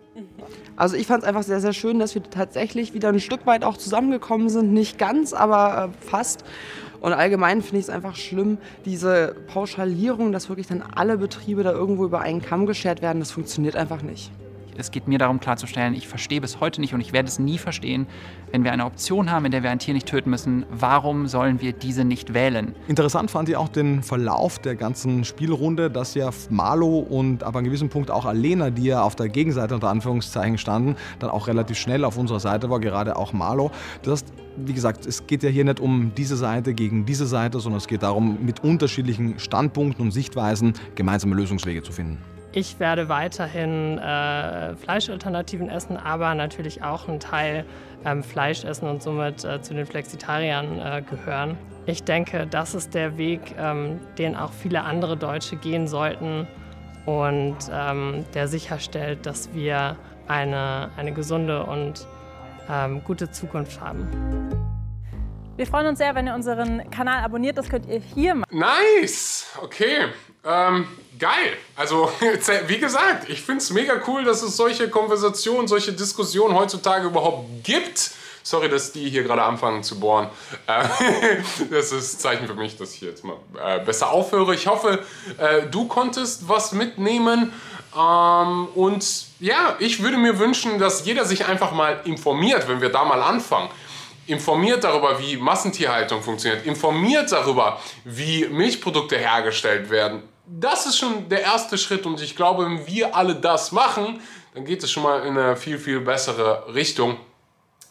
Also 0.77 0.95
ich 0.95 1.07
fand 1.07 1.23
es 1.23 1.29
einfach 1.29 1.43
sehr, 1.43 1.59
sehr 1.59 1.73
schön, 1.73 1.99
dass 1.99 2.15
wir 2.15 2.23
tatsächlich 2.23 2.93
wieder 2.93 3.09
ein 3.09 3.19
Stück 3.19 3.45
weit 3.45 3.63
auch 3.63 3.77
zusammengekommen 3.77 4.49
sind. 4.49 4.73
Nicht 4.73 4.97
ganz, 4.97 5.33
aber 5.33 5.91
äh, 5.93 6.05
fast. 6.05 6.45
Und 6.99 7.13
allgemein 7.13 7.61
finde 7.61 7.77
ich 7.77 7.85
es 7.85 7.89
einfach 7.89 8.15
schlimm, 8.15 8.57
diese 8.85 9.35
Pauschalierung, 9.47 10.31
dass 10.31 10.49
wirklich 10.49 10.67
dann 10.67 10.81
alle 10.81 11.17
Betriebe 11.17 11.63
da 11.63 11.71
irgendwo 11.71 12.05
über 12.05 12.21
einen 12.21 12.41
Kamm 12.41 12.65
geschert 12.65 13.01
werden, 13.01 13.19
das 13.19 13.31
funktioniert 13.31 13.75
einfach 13.75 14.01
nicht. 14.01 14.31
Es 14.77 14.91
geht 14.91 15.07
mir 15.07 15.17
darum 15.17 15.39
klarzustellen, 15.39 15.95
ich 15.95 16.07
verstehe 16.07 16.39
bis 16.39 16.59
heute 16.59 16.81
nicht 16.81 16.93
und 16.93 17.01
ich 17.01 17.11
werde 17.11 17.27
es 17.27 17.39
nie 17.39 17.57
verstehen, 17.57 18.05
wenn 18.51 18.63
wir 18.63 18.71
eine 18.71 18.85
Option 18.85 19.31
haben, 19.31 19.45
in 19.45 19.51
der 19.51 19.63
wir 19.63 19.71
ein 19.71 19.79
Tier 19.79 19.95
nicht 19.95 20.07
töten 20.07 20.29
müssen, 20.29 20.65
warum 20.69 21.27
sollen 21.27 21.61
wir 21.61 21.73
diese 21.73 22.05
nicht 22.05 22.35
wählen? 22.35 22.75
Interessant 22.87 23.31
fand 23.31 23.49
ich 23.49 23.55
auch 23.55 23.69
den 23.69 24.03
Verlauf 24.03 24.59
der 24.59 24.75
ganzen 24.75 25.25
Spielrunde, 25.25 25.89
dass 25.89 26.13
ja 26.13 26.29
Marlo 26.51 26.99
und 26.99 27.43
ab 27.43 27.55
einem 27.55 27.65
gewissen 27.65 27.89
Punkt 27.89 28.11
auch 28.11 28.25
Alena, 28.25 28.69
die 28.69 28.85
ja 28.85 29.01
auf 29.01 29.15
der 29.15 29.29
Gegenseite 29.29 29.73
unter 29.73 29.89
Anführungszeichen 29.89 30.59
standen, 30.59 30.95
dann 31.17 31.31
auch 31.31 31.47
relativ 31.47 31.77
schnell 31.77 32.05
auf 32.05 32.17
unserer 32.17 32.39
Seite 32.39 32.69
war, 32.69 32.79
gerade 32.79 33.15
auch 33.15 33.33
Marlo. 33.33 33.71
Das 34.03 34.11
heißt, 34.21 34.33
wie 34.57 34.73
gesagt, 34.73 35.05
es 35.05 35.25
geht 35.25 35.41
ja 35.41 35.49
hier 35.49 35.63
nicht 35.63 35.79
um 35.79 36.11
diese 36.15 36.35
Seite 36.35 36.73
gegen 36.73 37.05
diese 37.05 37.25
Seite, 37.25 37.59
sondern 37.59 37.77
es 37.77 37.87
geht 37.87 38.03
darum, 38.03 38.37
mit 38.45 38.63
unterschiedlichen 38.63 39.39
Standpunkten 39.39 40.05
und 40.05 40.11
Sichtweisen 40.11 40.73
gemeinsame 40.95 41.35
Lösungswege 41.35 41.81
zu 41.81 41.91
finden. 41.91 42.36
Ich 42.57 42.79
werde 42.79 43.07
weiterhin 43.07 43.99
äh, 43.99 44.75
Fleischalternativen 44.77 45.69
essen, 45.69 45.95
aber 45.95 46.33
natürlich 46.33 46.81
auch 46.81 47.07
einen 47.07 47.19
Teil 47.19 47.65
ähm, 48.03 48.23
Fleisch 48.23 48.63
essen 48.63 48.89
und 48.89 49.03
somit 49.03 49.45
äh, 49.45 49.61
zu 49.61 49.75
den 49.75 49.85
Flexitariern 49.85 50.79
äh, 50.79 51.03
gehören. 51.07 51.55
Ich 51.85 52.03
denke, 52.03 52.47
das 52.47 52.73
ist 52.73 52.95
der 52.95 53.15
Weg, 53.15 53.53
ähm, 53.59 53.99
den 54.17 54.35
auch 54.35 54.51
viele 54.51 54.81
andere 54.81 55.15
Deutsche 55.15 55.55
gehen 55.55 55.87
sollten 55.87 56.47
und 57.05 57.57
ähm, 57.71 58.25
der 58.33 58.47
sicherstellt, 58.47 59.27
dass 59.27 59.53
wir 59.53 59.95
eine, 60.27 60.89
eine 60.97 61.11
gesunde 61.11 61.63
und 61.63 62.07
ähm, 62.71 63.03
gute 63.03 63.29
Zukunft 63.29 63.79
haben. 63.79 64.76
Wir 65.57 65.65
freuen 65.65 65.87
uns 65.87 65.97
sehr, 65.97 66.13
wenn 66.13 66.27
ihr 66.27 66.35
unseren 66.35 66.87
Kanal 66.91 67.23
abonniert. 67.23 67.57
Das 67.57 67.67
könnt 67.67 67.87
ihr 67.87 67.99
hier 68.13 68.35
machen. 68.35 68.59
Nice, 68.59 69.47
okay. 69.59 70.05
Ähm, 70.45 70.87
geil. 71.17 71.53
Also, 71.75 72.11
wie 72.67 72.77
gesagt, 72.77 73.27
ich 73.27 73.41
finde 73.41 73.63
es 73.63 73.71
mega 73.71 73.95
cool, 74.05 74.23
dass 74.23 74.43
es 74.43 74.55
solche 74.55 74.87
Konversationen, 74.87 75.67
solche 75.67 75.93
Diskussionen 75.93 76.53
heutzutage 76.53 77.07
überhaupt 77.07 77.63
gibt. 77.63 78.11
Sorry, 78.43 78.69
dass 78.69 78.91
die 78.91 79.09
hier 79.09 79.23
gerade 79.23 79.41
anfangen 79.41 79.81
zu 79.81 79.99
bohren. 79.99 80.29
Äh, 80.67 80.83
das 81.71 81.91
ist 81.91 82.21
Zeichen 82.21 82.45
für 82.45 82.53
mich, 82.53 82.77
dass 82.77 82.93
ich 82.93 83.01
jetzt 83.01 83.23
mal 83.23 83.37
äh, 83.59 83.79
besser 83.79 84.11
aufhöre. 84.11 84.53
Ich 84.53 84.67
hoffe, 84.67 85.03
äh, 85.39 85.63
du 85.71 85.87
konntest 85.87 86.47
was 86.47 86.71
mitnehmen. 86.71 87.51
Ähm, 87.97 88.67
und 88.75 89.25
ja, 89.39 89.75
ich 89.79 90.03
würde 90.03 90.17
mir 90.17 90.37
wünschen, 90.37 90.77
dass 90.77 91.03
jeder 91.03 91.25
sich 91.25 91.47
einfach 91.47 91.71
mal 91.71 91.99
informiert, 92.03 92.67
wenn 92.67 92.79
wir 92.79 92.89
da 92.89 93.03
mal 93.05 93.23
anfangen 93.23 93.69
informiert 94.27 94.83
darüber, 94.83 95.19
wie 95.19 95.37
Massentierhaltung 95.37 96.21
funktioniert, 96.21 96.65
informiert 96.65 97.31
darüber, 97.31 97.79
wie 98.03 98.45
Milchprodukte 98.47 99.17
hergestellt 99.17 99.89
werden. 99.89 100.23
Das 100.45 100.85
ist 100.85 100.97
schon 100.97 101.27
der 101.29 101.41
erste 101.41 101.77
Schritt 101.77 102.05
und 102.05 102.21
ich 102.21 102.35
glaube, 102.35 102.65
wenn 102.65 102.87
wir 102.87 103.15
alle 103.15 103.35
das 103.35 103.71
machen, 103.71 104.21
dann 104.53 104.65
geht 104.65 104.81
es 104.83 104.91
schon 104.91 105.03
mal 105.03 105.25
in 105.25 105.37
eine 105.37 105.55
viel, 105.55 105.77
viel 105.77 105.99
bessere 105.99 106.73
Richtung, 106.73 107.17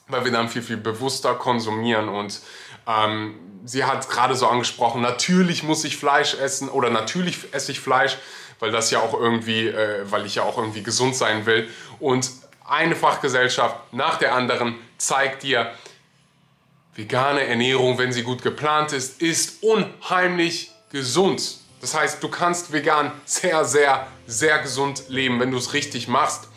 weil 0.08 0.24
wir 0.24 0.32
dann 0.32 0.48
viel, 0.48 0.62
viel 0.62 0.76
bewusster 0.76 1.34
konsumieren 1.34 2.08
und 2.08 2.40
ähm, 2.86 3.34
sie 3.64 3.84
hat 3.84 4.08
gerade 4.08 4.34
so 4.34 4.46
angesprochen, 4.46 5.02
natürlich 5.02 5.62
muss 5.62 5.84
ich 5.84 5.96
Fleisch 5.96 6.34
essen 6.34 6.68
oder 6.68 6.90
natürlich 6.90 7.52
esse 7.52 7.72
ich 7.72 7.80
Fleisch, 7.80 8.16
weil 8.58 8.70
das 8.70 8.90
ja 8.90 9.00
auch 9.00 9.12
irgendwie, 9.12 9.68
äh, 9.68 10.10
weil 10.10 10.24
ich 10.24 10.36
ja 10.36 10.44
auch 10.44 10.56
irgendwie 10.56 10.82
gesund 10.82 11.14
sein 11.14 11.46
will 11.46 11.68
und 12.00 12.30
eine 12.64 12.96
Fachgesellschaft 12.96 13.76
nach 13.92 14.16
der 14.16 14.34
anderen 14.34 14.76
zeigt 14.98 15.42
dir, 15.42 15.70
Vegane 16.96 17.46
Ernährung, 17.46 17.98
wenn 17.98 18.10
sie 18.10 18.22
gut 18.22 18.42
geplant 18.42 18.92
ist, 18.92 19.20
ist 19.20 19.62
unheimlich 19.62 20.70
gesund. 20.90 21.58
Das 21.82 21.94
heißt, 21.94 22.22
du 22.22 22.28
kannst 22.28 22.72
vegan 22.72 23.12
sehr, 23.26 23.66
sehr, 23.66 24.06
sehr 24.26 24.58
gesund 24.60 25.04
leben, 25.08 25.38
wenn 25.38 25.50
du 25.50 25.58
es 25.58 25.74
richtig 25.74 26.08
machst. 26.08 26.48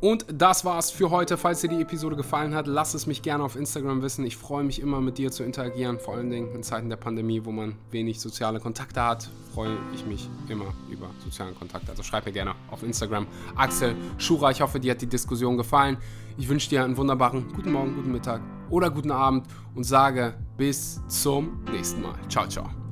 Und 0.00 0.26
das 0.28 0.64
war's 0.64 0.90
für 0.90 1.10
heute. 1.10 1.36
Falls 1.36 1.62
dir 1.62 1.68
die 1.68 1.80
Episode 1.80 2.16
gefallen 2.16 2.54
hat, 2.54 2.66
lass 2.66 2.94
es 2.94 3.06
mich 3.06 3.22
gerne 3.22 3.42
auf 3.42 3.56
Instagram 3.56 4.02
wissen. 4.02 4.24
Ich 4.26 4.36
freue 4.36 4.62
mich 4.62 4.80
immer 4.80 5.00
mit 5.00 5.16
dir 5.18 5.30
zu 5.30 5.42
interagieren, 5.42 5.98
vor 5.98 6.14
allen 6.14 6.30
Dingen 6.30 6.54
in 6.54 6.62
Zeiten 6.62 6.90
der 6.90 6.96
Pandemie, 6.96 7.44
wo 7.44 7.52
man 7.52 7.76
wenig 7.90 8.20
soziale 8.20 8.60
Kontakte 8.60 9.02
hat, 9.02 9.30
freue 9.54 9.76
ich 9.94 10.04
mich 10.04 10.28
immer 10.48 10.74
über 10.90 11.08
soziale 11.24 11.52
Kontakte. 11.52 11.90
Also 11.90 12.02
schreib 12.02 12.26
mir 12.26 12.32
gerne 12.32 12.54
auf 12.70 12.82
Instagram. 12.82 13.26
Axel 13.54 13.96
Schura, 14.18 14.50
ich 14.50 14.60
hoffe, 14.60 14.80
dir 14.80 14.92
hat 14.92 15.00
die 15.00 15.06
Diskussion 15.06 15.56
gefallen. 15.56 15.96
Ich 16.36 16.48
wünsche 16.48 16.68
dir 16.68 16.84
einen 16.84 16.96
wunderbaren 16.96 17.50
guten 17.54 17.72
Morgen, 17.72 17.94
guten 17.94 18.12
Mittag 18.12 18.42
oder 18.68 18.90
guten 18.90 19.10
Abend 19.10 19.46
und 19.74 19.84
sage 19.84 20.34
bis 20.58 21.00
zum 21.08 21.64
nächsten 21.72 22.02
Mal. 22.02 22.14
Ciao, 22.28 22.46
ciao. 22.46 22.85